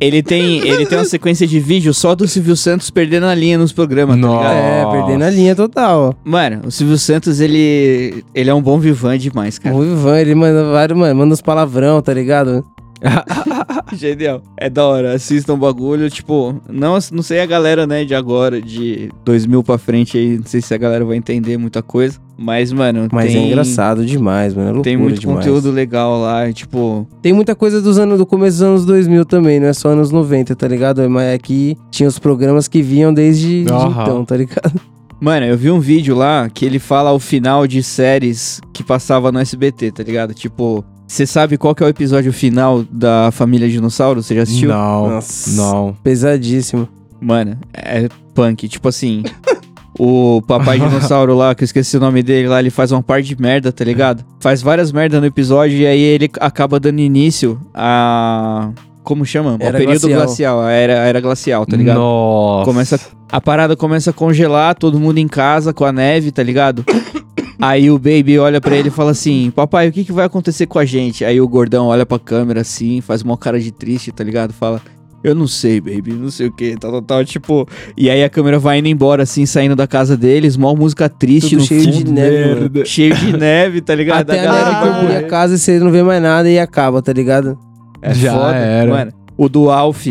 Ele 0.00 0.22
tem, 0.22 0.58
ele 0.66 0.86
tem 0.86 0.98
uma 0.98 1.04
sequência 1.04 1.46
de 1.46 1.60
vídeo 1.60 1.92
só 1.92 2.14
do 2.14 2.26
Silvio 2.26 2.56
Santos 2.56 2.90
perdendo 2.90 3.26
a 3.26 3.34
linha 3.34 3.58
nos 3.58 3.72
programas, 3.72 4.16
tá 4.16 4.26
Nossa. 4.26 4.48
ligado? 4.48 4.56
É, 4.64 4.90
perdendo 4.90 5.24
a 5.24 5.30
linha 5.30 5.54
total. 5.54 6.14
Mano, 6.24 6.62
o 6.66 6.70
Silvio 6.70 6.98
Santos, 6.98 7.40
ele, 7.40 8.24
ele 8.34 8.50
é 8.50 8.54
um 8.54 8.62
bom 8.62 8.78
vivan 8.78 9.18
demais, 9.18 9.58
cara. 9.58 9.74
O 9.74 9.84
Ivan, 9.84 10.18
ele 10.18 10.34
manda 10.34 10.64
vários, 10.70 10.98
mano, 10.98 11.14
manda 11.14 11.34
uns 11.34 11.42
palavrão, 11.42 12.00
tá 12.00 12.14
ligado? 12.14 12.64
Genial. 13.92 14.42
É 14.56 14.68
da 14.68 14.86
hora, 14.86 15.14
assistam 15.14 15.54
o 15.54 15.56
bagulho, 15.56 16.08
tipo, 16.10 16.60
não, 16.68 16.98
não 17.12 17.22
sei 17.22 17.40
a 17.40 17.46
galera, 17.46 17.86
né, 17.86 18.04
de 18.04 18.14
agora, 18.14 18.60
de 18.60 19.10
2000 19.24 19.62
pra 19.62 19.78
frente 19.78 20.18
aí, 20.18 20.38
não 20.38 20.46
sei 20.46 20.60
se 20.60 20.74
a 20.74 20.78
galera 20.78 21.04
vai 21.04 21.16
entender 21.16 21.56
muita 21.56 21.82
coisa, 21.82 22.18
mas, 22.42 22.72
mano, 22.72 23.06
Mas 23.12 23.32
tem, 23.32 23.44
é 23.44 23.46
engraçado 23.48 24.06
demais, 24.06 24.54
mano. 24.54 24.68
É 24.68 24.72
loucura 24.72 24.84
tem 24.84 24.96
muito 24.96 25.20
demais. 25.20 25.38
conteúdo 25.40 25.70
legal 25.70 26.18
lá, 26.18 26.48
e, 26.48 26.54
tipo, 26.54 27.06
Tem 27.20 27.34
muita 27.34 27.54
coisa 27.54 27.82
dos 27.82 27.98
anos 27.98 28.16
do 28.16 28.24
começo 28.24 28.56
dos 28.56 28.62
anos 28.62 28.86
2000 28.86 29.26
também, 29.26 29.60
não 29.60 29.66
é 29.66 29.72
só 29.74 29.90
anos 29.90 30.10
90, 30.10 30.56
tá 30.56 30.66
ligado? 30.66 31.08
Mas 31.10 31.34
aqui 31.34 31.76
tinha 31.90 32.08
os 32.08 32.18
programas 32.18 32.66
que 32.66 32.80
vinham 32.80 33.12
desde 33.12 33.64
de 33.64 33.70
então, 33.70 34.24
tá 34.24 34.38
ligado? 34.38 34.80
Mano, 35.20 35.44
eu 35.44 35.56
vi 35.58 35.70
um 35.70 35.78
vídeo 35.78 36.16
lá 36.16 36.48
que 36.48 36.64
ele 36.64 36.78
fala 36.78 37.12
o 37.12 37.18
final 37.18 37.66
de 37.66 37.82
séries 37.82 38.58
que 38.72 38.82
passava 38.82 39.30
no 39.30 39.38
SBT, 39.38 39.92
tá 39.92 40.02
ligado? 40.02 40.32
Tipo, 40.32 40.82
você 41.06 41.26
sabe 41.26 41.58
qual 41.58 41.74
que 41.74 41.82
é 41.82 41.86
o 41.86 41.90
episódio 41.90 42.32
final 42.32 42.82
da 42.90 43.30
Família 43.30 43.68
Dinossauro? 43.68 44.22
Você 44.22 44.34
já 44.34 44.42
assistiu? 44.44 44.70
Não, 44.70 45.10
Nossa. 45.10 45.50
não. 45.60 45.94
Pesadíssimo. 46.02 46.88
Mano, 47.20 47.58
é 47.74 48.08
punk. 48.32 48.66
Tipo 48.66 48.88
assim, 48.88 49.22
o 49.98 50.42
papai 50.46 50.78
dinossauro 50.80 51.34
lá, 51.34 51.54
que 51.54 51.62
eu 51.62 51.66
esqueci 51.66 51.96
o 51.96 52.00
nome 52.00 52.22
dele 52.22 52.48
lá, 52.48 52.60
ele 52.60 52.70
faz 52.70 52.92
uma 52.92 53.02
parte 53.02 53.34
de 53.34 53.40
merda, 53.40 53.72
tá 53.72 53.84
ligado? 53.84 54.24
Faz 54.40 54.62
várias 54.62 54.92
merdas 54.92 55.20
no 55.20 55.26
episódio 55.26 55.78
e 55.78 55.86
aí 55.86 56.00
ele 56.00 56.30
acaba 56.40 56.78
dando 56.78 57.00
início 57.00 57.60
a... 57.74 58.70
Como 59.02 59.24
chama? 59.24 59.56
Era 59.58 59.76
o 59.76 59.80
período 59.80 60.08
glacial. 60.08 60.26
glacial, 60.26 60.60
a 60.60 60.70
era, 60.70 60.92
a 60.92 61.06
era 61.06 61.20
glacial, 61.20 61.66
tá 61.66 61.76
ligado? 61.76 61.96
Nossa. 61.96 62.64
Começa, 62.64 63.00
a 63.32 63.40
parada 63.40 63.74
começa 63.74 64.10
a 64.10 64.12
congelar, 64.12 64.74
todo 64.74 65.00
mundo 65.00 65.18
em 65.18 65.26
casa 65.26 65.72
com 65.72 65.84
a 65.84 65.90
neve, 65.90 66.30
tá 66.30 66.42
ligado? 66.42 66.84
Aí 67.60 67.90
o 67.90 67.98
baby 67.98 68.38
olha 68.38 68.60
pra 68.60 68.74
ele 68.74 68.88
e 68.88 68.90
fala 68.90 69.10
assim: 69.10 69.52
Papai, 69.54 69.88
o 69.88 69.92
que, 69.92 70.04
que 70.04 70.12
vai 70.12 70.24
acontecer 70.24 70.66
com 70.66 70.78
a 70.78 70.84
gente? 70.84 71.24
Aí 71.26 71.40
o 71.40 71.46
gordão 71.46 71.88
olha 71.88 72.06
pra 72.06 72.18
câmera 72.18 72.62
assim, 72.62 73.02
faz 73.02 73.20
uma 73.20 73.36
cara 73.36 73.60
de 73.60 73.70
triste, 73.70 74.10
tá 74.10 74.24
ligado? 74.24 74.52
Fala: 74.52 74.80
Eu 75.22 75.34
não 75.34 75.46
sei, 75.46 75.80
baby, 75.82 76.12
não 76.12 76.30
sei 76.30 76.46
o 76.46 76.52
que, 76.52 76.74
tal, 76.76 76.90
tal, 76.92 77.02
tal. 77.02 77.24
Tipo, 77.24 77.68
e 77.96 78.08
aí 78.08 78.24
a 78.24 78.28
câmera 78.30 78.58
vai 78.58 78.78
indo 78.78 78.88
embora, 78.88 79.22
assim, 79.24 79.44
saindo 79.44 79.76
da 79.76 79.86
casa 79.86 80.16
deles, 80.16 80.56
mó 80.56 80.74
música 80.74 81.08
triste 81.10 81.50
Tudo 81.50 81.60
no 81.60 81.66
cheio 81.66 81.82
fundo. 81.84 82.04
de 82.04 82.10
neve, 82.12 82.54
mano. 82.54 82.70
Cheio 82.86 83.14
de 83.14 83.36
neve, 83.36 83.80
tá 83.82 83.94
ligado? 83.94 84.20
Até 84.30 84.46
a 84.46 84.52
neve 84.52 84.70
vai 84.70 85.00
cobrir 85.00 85.16
a 85.16 85.22
casa 85.24 85.54
e 85.56 85.58
você 85.58 85.78
não 85.78 85.90
vê 85.90 86.02
mais 86.02 86.22
nada 86.22 86.48
e 86.48 86.58
acaba, 86.58 87.02
tá 87.02 87.12
ligado? 87.12 87.58
É 88.00 88.14
Já 88.14 88.32
foda. 88.32 88.56
era. 88.56 88.90
Mano, 88.90 89.12
o 89.36 89.48
do 89.48 89.70
Alf. 89.70 90.06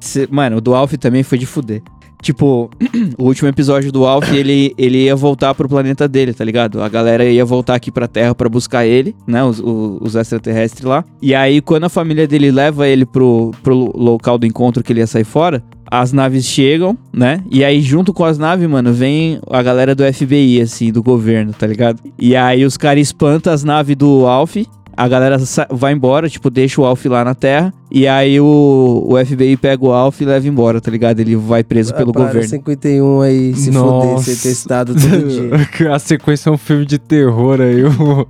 cê- 0.00 0.26
mano, 0.30 0.56
o 0.56 0.60
do 0.62 0.74
Alf 0.74 0.94
também 0.94 1.22
foi 1.22 1.36
de 1.36 1.44
fuder. 1.44 1.82
Tipo, 2.24 2.70
o 3.18 3.24
último 3.24 3.50
episódio 3.50 3.92
do 3.92 4.06
Alf, 4.06 4.32
ele, 4.32 4.74
ele 4.78 5.04
ia 5.04 5.14
voltar 5.14 5.54
pro 5.54 5.68
planeta 5.68 6.08
dele, 6.08 6.32
tá 6.32 6.42
ligado? 6.42 6.80
A 6.82 6.88
galera 6.88 7.22
ia 7.22 7.44
voltar 7.44 7.74
aqui 7.74 7.90
pra 7.90 8.08
Terra 8.08 8.34
pra 8.34 8.48
buscar 8.48 8.86
ele, 8.86 9.14
né? 9.26 9.44
Os, 9.44 9.60
o- 9.60 9.98
os 10.00 10.16
extraterrestres 10.16 10.84
lá. 10.84 11.04
E 11.20 11.34
aí, 11.34 11.60
quando 11.60 11.84
a 11.84 11.88
família 11.90 12.26
dele 12.26 12.50
leva 12.50 12.88
ele 12.88 13.04
pro, 13.04 13.50
pro 13.62 13.92
local 13.94 14.38
do 14.38 14.46
encontro 14.46 14.82
que 14.82 14.90
ele 14.90 15.00
ia 15.00 15.06
sair 15.06 15.24
fora, 15.24 15.62
as 15.90 16.14
naves 16.14 16.46
chegam, 16.46 16.96
né? 17.12 17.42
E 17.50 17.62
aí, 17.62 17.82
junto 17.82 18.14
com 18.14 18.24
as 18.24 18.38
naves, 18.38 18.66
mano, 18.66 18.90
vem 18.94 19.38
a 19.50 19.62
galera 19.62 19.94
do 19.94 20.02
FBI, 20.10 20.62
assim, 20.62 20.90
do 20.90 21.02
governo, 21.02 21.52
tá 21.52 21.66
ligado? 21.66 22.00
E 22.18 22.34
aí, 22.34 22.64
os 22.64 22.78
caras 22.78 23.02
espantam 23.02 23.52
as 23.52 23.62
naves 23.62 23.94
do 23.94 24.26
Alf. 24.26 24.56
A 24.96 25.08
galera 25.08 25.36
vai 25.70 25.92
embora, 25.92 26.28
tipo, 26.28 26.50
deixa 26.50 26.80
o 26.80 26.84
Alf 26.84 27.04
lá 27.06 27.24
na 27.24 27.34
Terra. 27.34 27.72
E 27.90 28.06
aí 28.06 28.40
o, 28.40 29.06
o 29.08 29.24
FBI 29.24 29.56
pega 29.56 29.84
o 29.84 29.92
Alf 29.92 30.20
e 30.20 30.24
leva 30.24 30.46
embora, 30.48 30.80
tá 30.80 30.90
ligado? 30.90 31.20
Ele 31.20 31.36
vai 31.36 31.62
preso 31.64 31.94
pelo 31.94 32.10
Ah, 32.10 32.12
para, 32.14 32.24
governo. 32.26 32.48
51 32.48 33.20
aí, 33.20 33.54
se 33.54 33.72
foder, 33.72 33.82
Nossa. 34.10 34.34
ser 34.34 34.48
testado 34.48 34.94
todo 34.94 35.28
dia. 35.28 35.94
a 35.94 35.98
sequência 35.98 36.48
é 36.48 36.52
um 36.52 36.58
filme 36.58 36.84
de 36.86 36.98
terror 36.98 37.60
aí. 37.60 37.80
eu- 37.80 38.28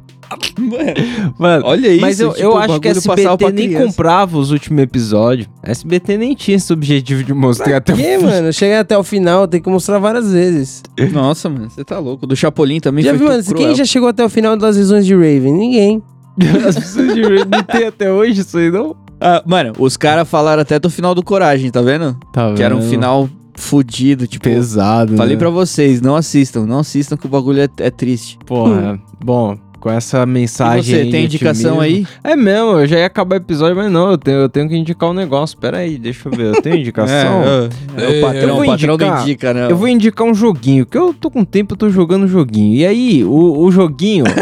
Mano, 1.39 1.65
Olha 1.67 1.89
isso, 1.89 2.01
mas 2.01 2.19
eu, 2.19 2.31
tipo, 2.31 2.43
eu 2.43 2.53
o 2.53 2.57
acho 2.59 2.81
que 2.81 2.89
a 2.89 2.93
pra 2.93 3.01
SBT 3.15 3.53
nem 3.53 3.69
criança. 3.69 3.87
comprava 3.87 4.39
os 4.39 4.51
últimos 4.51 4.83
episódios. 4.83 5.49
A 5.62 5.71
SBT 5.71 6.17
nem 6.17 6.35
tinha 6.35 6.57
esse 6.57 6.73
objetivo 6.73 7.23
de 7.23 7.33
mostrar 7.33 7.77
até 7.77 7.93
o 7.93 7.97
Que, 7.97 8.19
fim. 8.19 8.25
mano? 8.25 8.53
Chega 8.53 8.81
até 8.81 8.97
o 8.97 9.05
final, 9.05 9.47
tem 9.47 9.61
que 9.61 9.69
mostrar 9.69 9.99
várias 9.99 10.33
vezes. 10.33 10.83
Nossa, 11.12 11.49
mano, 11.49 11.69
você 11.71 11.85
tá 11.85 11.99
louco. 11.99 12.27
Do 12.27 12.35
Chapolin 12.35 12.81
também 12.81 13.05
Já 13.05 13.11
foi 13.11 13.19
viu, 13.19 13.29
mano? 13.29 13.45
cruel. 13.45 13.67
Quem 13.67 13.75
já 13.77 13.85
chegou 13.85 14.09
até 14.09 14.25
o 14.25 14.29
final 14.29 14.57
das 14.57 14.77
visões 14.77 15.05
de 15.07 15.15
Raven? 15.15 15.53
Ninguém. 15.53 16.03
As 16.68 16.74
pessoas 16.76 17.14
de 17.14 17.22
Raven 17.22 17.45
não 17.51 17.62
tem 17.62 17.87
até 17.87 18.11
hoje 18.12 18.41
isso 18.41 18.59
aí, 18.59 18.70
não? 18.70 18.97
Ah, 19.20 19.43
mano, 19.47 19.72
os 19.78 19.97
caras 19.97 20.28
falaram 20.28 20.62
até 20.62 20.78
do 20.78 20.91
final 20.91 21.14
do 21.14 21.22
Coragem, 21.22 21.70
tá 21.70 21.80
vendo? 21.80 22.16
Tá 22.32 22.53
Que 22.55 22.62
era 22.62 22.74
um 22.76 22.82
final 22.82 23.28
fudido, 23.57 24.26
tipo... 24.26 24.45
pesado, 24.45 25.16
Falei 25.16 25.35
né? 25.37 25.39
pra 25.39 25.49
vocês, 25.51 26.01
não 26.01 26.16
assistam, 26.16 26.66
não 26.66 26.80
assistam 26.80 27.16
que 27.16 27.24
o 27.26 27.28
bagulho 27.28 27.62
é, 27.62 27.68
é 27.78 27.91
triste. 27.91 28.37
Porra, 28.45 28.99
bom, 29.24 29.57
com 29.78 29.89
essa 29.91 30.24
E 30.24 30.26
mensagem 30.26 30.82
você, 30.82 31.01
aí 31.03 31.11
tem 31.11 31.24
indicação 31.26 31.80
aí? 31.80 32.05
É 32.24 32.35
mesmo, 32.35 32.72
eu 32.80 32.87
já 32.87 32.99
ia 32.99 33.07
acabar 33.07 33.37
o 33.37 33.39
episódio, 33.39 33.76
mas 33.76 33.91
não, 33.93 34.11
eu 34.11 34.18
tenho, 34.18 34.39
eu 34.39 34.49
tenho 34.49 34.68
que 34.68 34.76
indicar 34.76 35.09
um 35.09 35.14
negócio. 35.14 35.57
Pera 35.57 35.78
aí, 35.78 35.97
deixa 35.97 36.28
eu 36.28 36.32
ver, 36.32 36.47
eu 36.57 36.61
tenho 36.62 36.74
indicação? 36.80 37.43
É, 37.45 37.68
é, 38.03 38.16
É, 38.16 38.18
o 38.18 38.20
patrão, 38.22 38.41
eu 38.49 38.55
vou 38.57 38.64
o 38.64 38.66
patrão 38.66 38.95
indicar- 38.95 39.14
não 39.16 39.22
indica, 39.22 39.55
né? 39.55 39.70
Eu 39.70 39.76
vou 39.76 39.89
indicar 39.89 40.26
um 40.26 40.35
joguinho, 40.35 40.85
que 40.85 40.99
eu 40.99 41.14
tô 41.14 41.30
com 41.30 41.45
tempo, 41.45 41.74
eu 41.74 41.78
tô 41.78 41.89
jogando 41.89 42.26
joguinho. 42.26 42.74
E 42.74 42.85
aí, 42.85 43.24
o, 43.24 43.59
o 43.61 43.70
joguinho. 43.70 44.24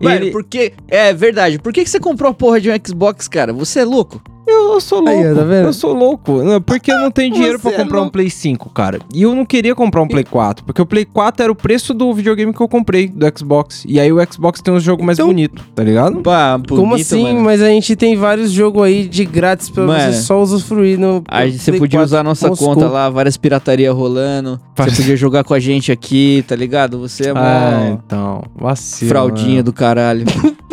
Mano, 0.00 0.24
ele... 0.24 0.30
por 0.30 0.44
que... 0.44 0.72
É 0.88 1.12
verdade, 1.12 1.58
por 1.58 1.72
que, 1.72 1.84
que 1.84 1.90
você 1.90 2.00
comprou 2.00 2.30
a 2.30 2.34
porra 2.34 2.60
de 2.60 2.70
um 2.70 2.74
Xbox, 2.84 3.28
cara? 3.28 3.52
Você 3.52 3.80
é 3.80 3.84
louco? 3.84 4.22
Eu 4.50 4.80
sou 4.80 5.00
louco. 5.00 5.10
Aí, 5.20 5.34
tá 5.34 5.42
vendo? 5.44 5.66
Eu 5.66 5.72
sou 5.72 5.92
louco. 5.92 6.42
Não, 6.42 6.60
porque 6.60 6.90
eu 6.92 6.98
não 7.00 7.10
tenho 7.10 7.32
dinheiro 7.34 7.58
pra 7.58 7.70
Você 7.70 7.76
é 7.76 7.78
comprar 7.82 7.96
um 7.98 8.00
louco. 8.02 8.12
Play 8.12 8.30
5, 8.30 8.70
cara. 8.70 8.98
E 9.12 9.22
eu 9.22 9.34
não 9.34 9.44
queria 9.44 9.74
comprar 9.74 10.02
um 10.02 10.08
Play 10.08 10.24
4, 10.24 10.64
porque 10.64 10.80
o 10.80 10.86
Play 10.86 11.04
4 11.04 11.42
era 11.42 11.52
o 11.52 11.54
preço 11.54 11.92
do 11.92 12.12
videogame 12.14 12.52
que 12.52 12.60
eu 12.60 12.68
comprei, 12.68 13.08
do 13.08 13.26
Xbox. 13.36 13.84
E 13.86 13.98
aí 14.00 14.12
o 14.12 14.16
Xbox 14.32 14.60
tem 14.62 14.72
um 14.72 14.80
jogo 14.80 15.04
mais 15.04 15.18
Então- 15.18 15.28
bonito, 15.28 15.62
tá 15.74 15.82
ligado? 15.82 16.20
Pá, 16.20 16.60
Como 16.68 16.88
bonito, 16.90 17.02
assim? 17.06 17.22
mano. 17.24 17.40
Mas 17.40 17.60
a 17.62 17.68
gente 17.68 17.94
tem 17.96 18.16
vários 18.16 18.50
jogos 18.50 18.82
aí 18.82 19.06
de 19.06 19.24
grátis 19.24 19.68
pra 19.70 19.84
Mano, 19.84 20.12
você 20.12 20.20
só 20.22 20.40
usufruir 20.40 20.98
no. 20.98 21.22
Aí 21.28 21.52
você 21.58 21.70
Play 21.72 21.80
podia 21.80 21.98
4 22.00 22.06
usar 22.06 22.20
a 22.20 22.24
nossa 22.24 22.48
Moscou. 22.48 22.74
conta 22.74 22.88
lá, 22.88 23.08
várias 23.10 23.36
pirataria 23.36 23.92
rolando. 23.92 24.60
Você 24.76 24.90
podia 25.02 25.16
jogar 25.16 25.44
com 25.44 25.54
a 25.54 25.60
gente 25.60 25.90
aqui, 25.92 26.44
tá 26.46 26.54
ligado? 26.56 26.98
Você 27.00 27.28
é 27.28 27.32
mó 27.34 27.40
Ah, 27.40 27.90
então. 28.04 28.42
Vacilo. 28.56 29.08
fraudinha 29.08 29.50
mano. 29.56 29.62
do 29.64 29.72
caralho. 29.72 30.24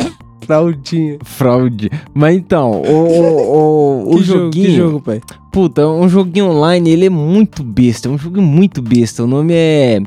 Fraldinha. 0.46 1.18
Fraude. 1.24 1.90
Mas 2.14 2.36
então, 2.36 2.70
o, 2.70 2.84
o, 2.86 4.06
o, 4.10 4.14
o 4.16 4.22
jogo, 4.22 4.44
joguinho. 4.44 4.66
que 4.66 4.76
jogo, 4.76 5.00
pai? 5.00 5.20
Puta, 5.52 5.82
é 5.82 5.86
um 5.86 6.08
joguinho 6.08 6.50
online, 6.50 6.90
ele 6.90 7.06
é 7.06 7.10
muito 7.10 7.62
besta. 7.62 8.08
É 8.08 8.10
um 8.12 8.18
jogo 8.18 8.40
muito 8.40 8.80
besta. 8.82 9.24
O 9.24 9.26
nome 9.26 9.52
é 9.54 10.00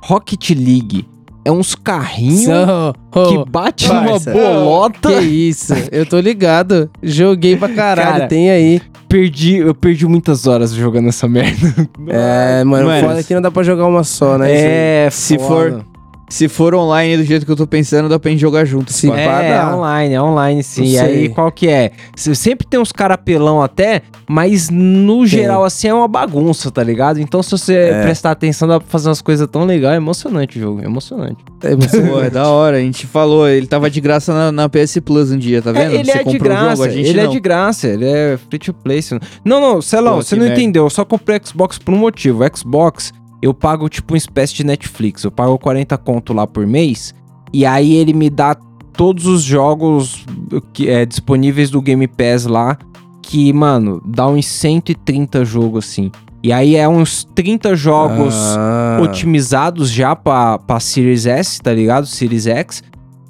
Rocket 0.00 0.50
League. 0.50 1.06
É 1.44 1.50
uns 1.52 1.74
carrinhos 1.74 2.42
Só- 2.44 2.92
oh, 3.14 3.22
que 3.44 3.50
bate 3.50 3.88
numa 3.88 4.18
bolota. 4.18 5.08
Que 5.18 5.24
isso? 5.24 5.72
Eu 5.90 6.04
tô 6.04 6.20
ligado. 6.20 6.90
Joguei 7.02 7.56
pra 7.56 7.68
caralho, 7.70 8.10
Cara, 8.12 8.26
tem 8.26 8.50
aí. 8.50 8.82
Perdi, 9.08 9.56
eu 9.56 9.74
perdi 9.74 10.04
muitas 10.06 10.46
horas 10.46 10.72
jogando 10.74 11.08
essa 11.08 11.26
merda. 11.26 11.88
É, 12.08 12.62
mano, 12.64 12.86
Mano, 12.88 13.08
foda 13.08 13.22
que 13.22 13.34
não 13.34 13.40
dá 13.40 13.50
pra 13.50 13.62
jogar 13.62 13.86
uma 13.86 14.04
só, 14.04 14.36
né? 14.36 15.06
É, 15.06 15.08
Se 15.10 15.38
foda. 15.38 15.82
Se 16.28 16.46
for 16.48 16.74
online 16.74 17.16
do 17.16 17.24
jeito 17.24 17.46
que 17.46 17.50
eu 17.52 17.56
tô 17.56 17.66
pensando, 17.66 18.08
dá 18.08 18.18
pra 18.18 18.30
gente 18.30 18.40
jogar 18.40 18.64
junto. 18.64 18.92
Sim. 18.92 19.10
É, 19.12 19.54
dá. 19.54 19.74
online, 19.74 20.14
é 20.14 20.22
online 20.22 20.62
sim. 20.62 20.84
E 20.84 20.98
aí, 20.98 21.28
qual 21.30 21.50
que 21.50 21.68
é? 21.68 21.90
Sempre 22.16 22.66
tem 22.66 22.78
uns 22.78 22.92
cara 22.92 23.14
apelão 23.14 23.62
até, 23.62 24.02
mas 24.28 24.68
no 24.70 25.26
geral, 25.26 25.64
assim, 25.64 25.88
é 25.88 25.94
uma 25.94 26.06
bagunça, 26.08 26.70
tá 26.70 26.82
ligado? 26.82 27.18
Então, 27.20 27.42
se 27.42 27.50
você 27.50 27.74
É. 27.74 28.02
prestar 28.02 28.30
atenção, 28.32 28.68
dá 28.68 28.78
pra 28.78 28.88
fazer 28.88 29.08
umas 29.08 29.22
coisas 29.22 29.48
tão 29.50 29.64
legais. 29.64 29.94
É 29.94 29.96
emocionante 29.96 30.58
o 30.58 30.60
jogo, 30.60 30.82
é 30.82 30.84
emocionante. 30.84 31.42
É, 31.62 31.74
Pô, 31.74 32.20
é 32.20 32.28
da 32.30 32.48
hora. 32.48 32.76
A 32.76 32.80
gente 32.80 33.06
falou, 33.06 33.48
ele 33.48 33.66
tava 33.66 33.88
de 33.90 34.00
graça 34.00 34.32
na, 34.34 34.52
na 34.52 34.68
PS 34.68 34.98
Plus 35.04 35.30
um 35.32 35.38
dia, 35.38 35.62
tá 35.62 35.72
vendo? 35.72 35.92
É, 35.92 35.94
ele 36.00 36.04
Você 36.12 36.18
é 36.18 36.24
de 36.24 36.38
graça, 36.38 36.70
jogo, 36.76 36.82
a 36.84 36.88
gente 36.90 37.08
ele 37.08 37.22
não. 37.22 37.30
é 37.30 37.32
de 37.32 37.40
graça, 37.40 37.88
ele 37.88 38.04
é 38.04 38.38
free 38.48 38.58
to 38.58 38.74
play. 38.74 39.00
Não, 39.44 39.60
não, 39.60 39.80
Celão, 39.80 40.16
você 40.16 40.36
não 40.36 40.44
merda. 40.44 40.60
entendeu. 40.60 40.84
Eu 40.84 40.90
só 40.90 41.04
comprei 41.04 41.40
Xbox 41.42 41.78
por 41.78 41.94
um 41.94 41.98
motivo. 41.98 42.44
O 42.44 42.56
Xbox, 42.58 43.12
eu 43.42 43.52
pago 43.54 43.88
tipo 43.88 44.14
uma 44.14 44.18
espécie 44.18 44.54
de 44.54 44.64
Netflix. 44.64 45.24
Eu 45.24 45.30
pago 45.30 45.58
40 45.58 45.96
conto 45.98 46.32
lá 46.32 46.46
por 46.46 46.66
mês. 46.66 47.14
E 47.52 47.64
aí 47.64 47.94
ele 47.94 48.12
me 48.12 48.28
dá 48.28 48.54
todos 48.92 49.26
os 49.26 49.42
jogos 49.42 50.24
que 50.72 50.88
é 50.88 51.06
disponíveis 51.06 51.70
do 51.70 51.80
Game 51.80 52.06
Pass 52.08 52.44
lá. 52.46 52.76
Que, 53.22 53.52
mano, 53.52 54.02
dá 54.04 54.26
uns 54.26 54.46
130 54.46 55.44
jogos 55.44 55.84
assim. 55.86 56.10
E 56.42 56.52
aí 56.52 56.76
é 56.76 56.88
uns 56.88 57.24
30 57.34 57.74
jogos 57.74 58.34
Ah. 58.56 58.98
otimizados 59.02 59.90
já 59.90 60.14
pra, 60.16 60.58
pra 60.58 60.80
Series 60.80 61.26
S, 61.26 61.60
tá 61.60 61.72
ligado? 61.72 62.06
Series 62.06 62.46
X. 62.46 62.82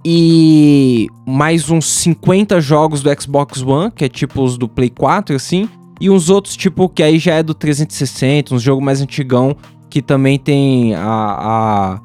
E 0.04 1.06
mais 1.26 1.70
uns 1.70 1.86
50 1.86 2.60
jogos 2.60 3.02
do 3.02 3.10
Xbox 3.20 3.62
One, 3.62 3.90
que 3.90 4.04
é 4.04 4.08
tipo 4.08 4.42
os 4.42 4.56
do 4.56 4.68
Play 4.68 4.90
4, 4.90 5.34
assim. 5.36 5.68
E 6.00 6.08
uns 6.08 6.30
outros, 6.30 6.56
tipo, 6.56 6.88
que 6.88 7.02
aí 7.02 7.18
já 7.18 7.34
é 7.34 7.42
do 7.42 7.52
360, 7.54 8.54
uns 8.54 8.62
jogo 8.62 8.80
mais 8.80 9.00
antigão, 9.02 9.56
que 9.90 10.00
também 10.02 10.38
tem 10.38 10.94
a, 10.94 11.02
a, 11.02 12.00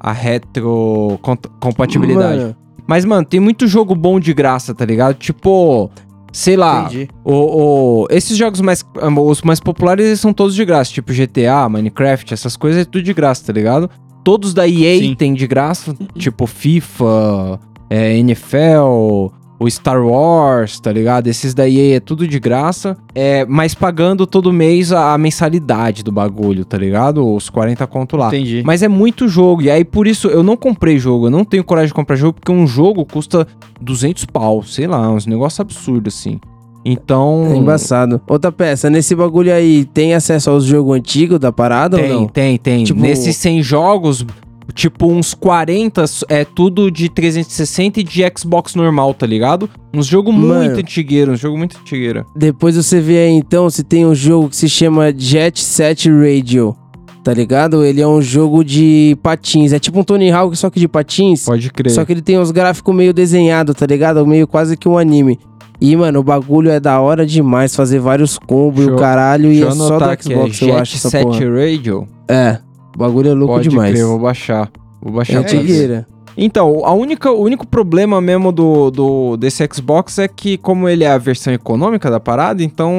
a 0.00 0.12
retrocompatibilidade. 0.12 2.40
Mano, 2.42 2.56
Mas, 2.86 3.04
mano, 3.04 3.24
tem 3.24 3.40
muito 3.40 3.66
jogo 3.66 3.94
bom 3.94 4.20
de 4.20 4.32
graça, 4.34 4.74
tá 4.74 4.84
ligado? 4.84 5.14
Tipo, 5.16 5.90
sei 6.32 6.56
lá, 6.56 6.88
o, 7.24 7.32
o- 8.02 8.06
esses 8.10 8.36
jogos 8.36 8.60
mais, 8.60 8.84
os 9.26 9.42
mais 9.42 9.58
populares 9.60 10.06
eles 10.06 10.20
são 10.20 10.32
todos 10.32 10.54
de 10.54 10.64
graça, 10.64 10.92
tipo 10.92 11.12
GTA, 11.12 11.68
Minecraft, 11.68 12.32
essas 12.34 12.56
coisas 12.56 12.82
é 12.82 12.84
tudo 12.84 13.02
de 13.02 13.14
graça, 13.14 13.44
tá 13.46 13.52
ligado? 13.52 13.88
Todos 14.22 14.54
da 14.54 14.66
EA 14.68 14.98
Sim. 15.00 15.14
tem 15.14 15.34
de 15.34 15.46
graça, 15.46 15.94
tipo 16.16 16.46
FIFA, 16.46 17.58
é, 17.90 18.16
NFL, 18.18 19.28
o 19.64 19.70
Star 19.70 20.04
Wars, 20.04 20.78
tá 20.78 20.92
ligado? 20.92 21.26
Esses 21.26 21.54
da 21.54 21.68
EA 21.68 21.96
é 21.96 22.00
tudo 22.00 22.26
de 22.28 22.38
graça, 22.38 22.96
é, 23.14 23.44
mas 23.46 23.74
pagando 23.74 24.26
todo 24.26 24.52
mês 24.52 24.92
a, 24.92 25.14
a 25.14 25.18
mensalidade 25.18 26.02
do 26.02 26.12
bagulho, 26.12 26.64
tá 26.64 26.76
ligado? 26.76 27.26
Os 27.34 27.48
40 27.50 27.86
conto 27.86 28.16
lá. 28.16 28.28
Entendi. 28.28 28.62
Mas 28.64 28.82
é 28.82 28.88
muito 28.88 29.28
jogo, 29.28 29.62
e 29.62 29.70
aí 29.70 29.84
por 29.84 30.06
isso 30.06 30.28
eu 30.28 30.42
não 30.42 30.56
comprei 30.56 30.98
jogo, 30.98 31.26
eu 31.26 31.30
não 31.30 31.44
tenho 31.44 31.64
coragem 31.64 31.88
de 31.88 31.94
comprar 31.94 32.16
jogo, 32.16 32.34
porque 32.34 32.52
um 32.52 32.66
jogo 32.66 33.04
custa 33.04 33.46
200 33.80 34.24
pau, 34.26 34.62
sei 34.62 34.86
lá, 34.86 35.10
uns 35.10 35.26
negócios 35.26 35.60
absurdos 35.60 36.14
assim. 36.14 36.38
Então. 36.84 37.48
é 37.50 37.56
embaçado. 37.56 38.20
Outra 38.28 38.52
peça, 38.52 38.90
nesse 38.90 39.14
bagulho 39.14 39.52
aí, 39.52 39.86
tem 39.86 40.12
acesso 40.14 40.50
aos 40.50 40.64
jogos 40.64 40.96
antigos 40.96 41.38
da 41.38 41.50
parada 41.50 41.96
ou 41.96 42.02
Tem, 42.02 42.12
não? 42.12 42.26
tem, 42.26 42.58
tem. 42.58 42.84
Tipo- 42.84 43.00
Nesses 43.00 43.36
100 43.36 43.62
jogos, 43.62 44.24
tipo 44.74 45.06
uns 45.06 45.32
40 45.34 46.04
é 46.28 46.44
tudo 46.44 46.90
de 46.90 47.08
360 47.08 48.00
e 48.00 48.02
de 48.02 48.22
Xbox 48.36 48.74
normal, 48.74 49.14
tá 49.14 49.26
ligado? 49.26 49.70
Uns 49.92 50.06
jogo 50.06 50.32
Mano. 50.32 50.64
muito 50.64 50.80
antigueiro, 50.80 51.32
um 51.32 51.36
jogo 51.36 51.56
muito 51.56 51.78
antigueiro. 51.78 52.26
Depois 52.34 52.76
você 52.76 53.00
vê 53.00 53.18
aí 53.18 53.32
então 53.32 53.70
se 53.70 53.84
tem 53.84 54.04
um 54.04 54.14
jogo 54.14 54.48
que 54.48 54.56
se 54.56 54.68
chama 54.68 55.12
Jet 55.16 55.62
Set 55.62 56.08
Radio. 56.10 56.76
Tá 57.22 57.32
ligado? 57.32 57.82
Ele 57.82 58.02
é 58.02 58.06
um 58.06 58.20
jogo 58.20 58.62
de 58.62 59.16
patins. 59.22 59.72
É 59.72 59.78
tipo 59.78 59.98
um 59.98 60.04
Tony 60.04 60.30
Hawk, 60.30 60.54
só 60.58 60.68
que 60.68 60.78
de 60.78 60.86
patins. 60.86 61.46
Pode 61.46 61.72
crer. 61.72 61.90
Só 61.90 62.04
que 62.04 62.12
ele 62.12 62.20
tem 62.20 62.38
uns 62.38 62.50
gráficos 62.50 62.94
meio 62.94 63.14
desenhados, 63.14 63.74
tá 63.74 63.86
ligado? 63.86 64.26
Meio 64.26 64.46
quase 64.46 64.76
que 64.76 64.86
um 64.86 64.98
anime. 64.98 65.38
E, 65.80 65.96
mano, 65.96 66.20
o 66.20 66.22
bagulho 66.22 66.70
é 66.70 66.78
da 66.78 67.00
hora 67.00 67.24
demais 67.24 67.74
fazer 67.74 67.98
vários 67.98 68.36
combos 68.36 68.84
e 68.84 68.90
o 68.90 68.96
caralho. 68.96 69.50
E 69.50 69.62
é 69.62 69.70
só 69.70 69.98
do 69.98 70.04
que 70.04 70.32
é 70.32 70.36
Xbox, 70.36 70.60
eu 70.60 70.68
Jet 70.68 70.80
acho 70.80 70.96
essa 70.96 71.08
Set 71.08 71.22
porra. 71.24 71.38
Radio. 71.38 72.06
É, 72.28 72.58
o 72.94 72.98
bagulho 72.98 73.30
é 73.30 73.34
louco 73.34 73.54
Pode 73.54 73.68
demais. 73.68 73.92
crer, 73.92 74.04
vou 74.06 74.18
baixar. 74.18 74.70
Vou 75.02 75.12
É 75.12 75.16
baixar 75.16 75.40
ver. 75.42 75.56
antigueira. 75.56 76.06
Então, 76.36 76.84
a 76.84 76.92
única, 76.92 77.30
o 77.30 77.40
único 77.40 77.64
problema 77.64 78.20
mesmo 78.20 78.50
do, 78.50 78.90
do 78.90 79.36
desse 79.36 79.64
Xbox 79.72 80.18
é 80.18 80.26
que, 80.26 80.56
como 80.58 80.88
ele 80.88 81.04
é 81.04 81.08
a 81.12 81.16
versão 81.16 81.52
econômica 81.52 82.10
da 82.10 82.18
parada, 82.18 82.60
então 82.64 82.92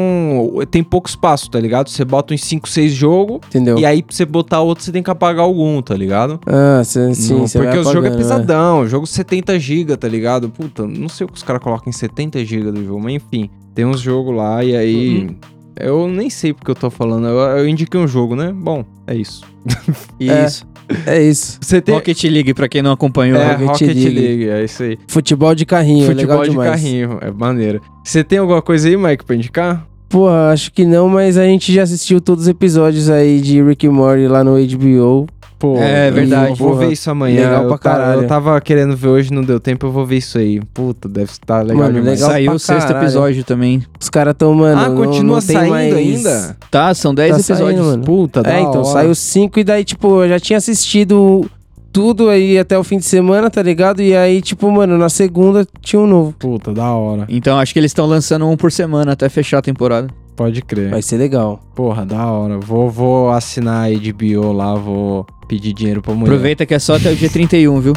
tem 0.71 0.81
pouco 0.81 1.09
espaço, 1.09 1.51
tá 1.51 1.59
ligado? 1.59 1.89
Você 1.89 2.05
bota 2.05 2.33
uns 2.33 2.41
5, 2.45 2.69
6 2.69 2.93
jogos, 2.93 3.41
Entendeu? 3.49 3.77
e 3.77 3.85
aí 3.85 4.01
pra 4.01 4.15
você 4.15 4.23
botar 4.23 4.61
outro, 4.61 4.85
você 4.85 4.91
tem 4.93 5.03
que 5.03 5.09
apagar 5.11 5.43
algum, 5.43 5.81
tá 5.81 5.93
ligado? 5.95 6.39
Ah, 6.45 6.81
cê, 6.85 7.13
sim, 7.13 7.33
Não, 7.39 7.45
porque 7.49 7.77
o 7.77 7.83
jogo 7.83 8.07
é 8.07 8.11
né? 8.11 8.15
pesadão, 8.15 8.79
o 8.83 8.87
jogo 8.87 9.05
70 9.05 9.59
GB, 9.59 9.97
tá 9.97 10.07
ligado? 10.07 10.49
Puta, 10.49 10.87
não 10.87 11.09
sei 11.09 11.25
o 11.25 11.27
que 11.27 11.35
os 11.35 11.43
caras 11.43 11.61
colocam 11.61 11.89
em 11.89 11.93
70 11.93 12.45
GB 12.45 12.71
do 12.71 12.85
jogo, 12.85 13.01
mas 13.01 13.15
enfim, 13.15 13.49
tem 13.73 13.83
uns 13.83 13.99
jogos 13.99 14.33
lá 14.33 14.63
e 14.63 14.73
aí. 14.77 15.27
Uhum. 15.27 15.35
Eu 15.79 16.07
nem 16.07 16.29
sei 16.29 16.53
porque 16.53 16.71
eu 16.71 16.75
tô 16.75 16.89
falando, 16.89 17.27
eu, 17.27 17.37
eu 17.57 17.67
indiquei 17.67 17.99
um 17.99 18.07
jogo, 18.07 18.35
né? 18.35 18.51
Bom, 18.55 18.85
é 19.07 19.15
isso. 19.15 19.43
Isso. 20.19 20.65
É 21.07 21.19
isso. 21.19 21.57
Você 21.61 21.81
tem. 21.81 21.95
Rocket 21.95 22.23
League, 22.25 22.53
pra 22.53 22.69
quem 22.69 22.83
não 22.83 22.91
acompanhou. 22.91 23.39
é, 23.39 23.53
Rocket 23.53 23.67
Rocket, 23.67 23.87
League. 23.87 24.09
League. 24.19 24.49
é 24.49 24.63
isso 24.63 24.83
aí. 24.83 24.99
Futebol 25.07 25.55
de 25.55 25.65
carrinho, 25.65 26.03
é 26.05 26.07
Futebol 26.13 26.43
de 26.43 26.49
demais. 26.51 26.69
carrinho, 26.69 27.17
é 27.21 27.31
maneiro. 27.31 27.81
Você 28.03 28.23
tem 28.23 28.37
alguma 28.37 28.61
coisa 28.61 28.87
aí, 28.87 28.95
Mike, 28.95 29.25
pra 29.25 29.35
indicar? 29.35 29.87
Pô, 30.07 30.29
acho 30.29 30.71
que 30.71 30.85
não, 30.85 31.09
mas 31.09 31.37
a 31.39 31.43
gente 31.45 31.73
já 31.73 31.81
assistiu 31.81 32.21
todos 32.21 32.43
os 32.43 32.47
episódios 32.47 33.09
aí 33.09 33.41
de 33.41 33.63
Rick 33.63 33.87
and 33.87 33.91
Morty 33.93 34.27
lá 34.27 34.43
no 34.43 34.51
HBO. 34.63 35.25
Pô, 35.73 35.77
É 35.81 36.11
verdade. 36.11 36.59
Vou 36.59 36.69
Porra, 36.71 36.85
ver 36.87 36.93
isso 36.93 37.09
amanhã. 37.09 37.41
legal 37.41 37.63
eu 37.63 37.69
pra 37.69 37.77
caralho. 37.77 38.21
Eu 38.21 38.27
tava 38.27 38.59
querendo 38.61 38.95
ver 38.95 39.07
hoje, 39.07 39.33
não 39.33 39.41
deu 39.43 39.59
tempo, 39.59 39.85
eu 39.87 39.91
vou 39.91 40.05
ver 40.05 40.17
isso 40.17 40.37
aí. 40.37 40.61
Puta, 40.73 41.07
deve 41.09 41.31
estar 41.31 41.61
legal 41.61 41.77
Mano, 41.83 41.93
demais. 41.99 42.19
legal 42.19 42.31
Saiu 42.31 42.51
o 42.53 42.59
sexto 42.59 42.87
caralho. 42.87 43.05
episódio 43.05 43.43
também. 43.43 43.83
Os 43.99 44.09
caras 44.09 44.35
tão, 44.37 44.53
mano. 44.53 44.79
ah, 44.79 44.89
não- 44.89 44.95
continua 44.95 45.39
não 45.39 45.45
tem 45.45 45.55
saindo 45.55 45.69
mais- 45.71 45.93
ainda? 45.95 46.57
Tá, 46.69 46.93
são 46.93 47.13
10 47.15 47.31
Tá 47.37 47.39
saindo, 47.43 47.61
episódios. 47.69 47.85
mano. 47.87 48.03
Puta, 48.03 48.43
da 48.43 48.51
É, 48.53 48.59
então, 48.61 48.81
hora. 48.81 48.85
saiu 48.85 49.15
cinco 49.15 49.59
e 49.59 49.63
daí, 49.63 49.83
tipo, 49.83 50.23
eu 50.23 50.29
já 50.29 50.39
tinha 50.39 50.57
assistido 50.57 51.49
tudo 51.91 52.29
aí 52.29 52.59
até 52.59 52.77
o 52.77 52.83
fim 52.83 52.97
de 52.97 53.05
semana, 53.05 53.49
tá 53.49 53.61
ligado? 53.61 54.01
E 54.01 54.15
aí, 54.15 54.41
tipo, 54.41 54.69
mano, 54.69 54.97
na 54.97 55.07
segunda 55.09 55.65
tinha 55.81 55.99
um 56.01 56.05
novo. 56.07 56.33
Puta, 56.37 56.73
da 56.73 56.91
hora. 56.91 57.25
Então 57.29 57.57
acho 57.57 57.71
que 57.73 57.79
eles 57.79 57.89
estão 57.91 58.05
lançando 58.05 58.45
um 58.47 58.57
por 58.57 58.71
semana 58.71 59.13
até 59.13 59.29
fechar 59.29 59.59
a 59.59 59.61
temporada. 59.61 60.07
Pode 60.35 60.61
crer. 60.61 60.89
Vai 60.89 61.01
ser 61.01 61.17
legal. 61.17 61.59
Porra, 61.73 62.05
da 62.05 62.25
hora. 62.29 62.59
Vou, 62.59 62.89
vou 62.89 63.29
assinar 63.31 63.87
a 63.87 63.93
HBO 63.93 64.51
lá, 64.51 64.75
vou 64.75 65.25
pedir 65.47 65.73
dinheiro 65.73 66.01
pra 66.01 66.13
mulher. 66.13 66.31
Aproveita 66.31 66.65
que 66.65 66.73
é 66.73 66.79
só 66.79 66.95
até 66.97 67.11
o 67.11 67.15
dia 67.15 67.29
31, 67.29 67.79
viu? 67.79 67.93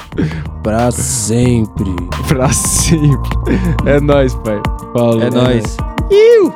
Pra 0.63 0.91
sempre. 0.93 1.91
Pra 2.29 2.49
sempre. 2.53 3.59
É 3.87 4.01
nóis, 4.01 4.35
pai. 4.37 4.61
Falou. 4.93 5.23
É 5.23 5.31
nóis. 5.31 5.77
Iu! 6.11 6.53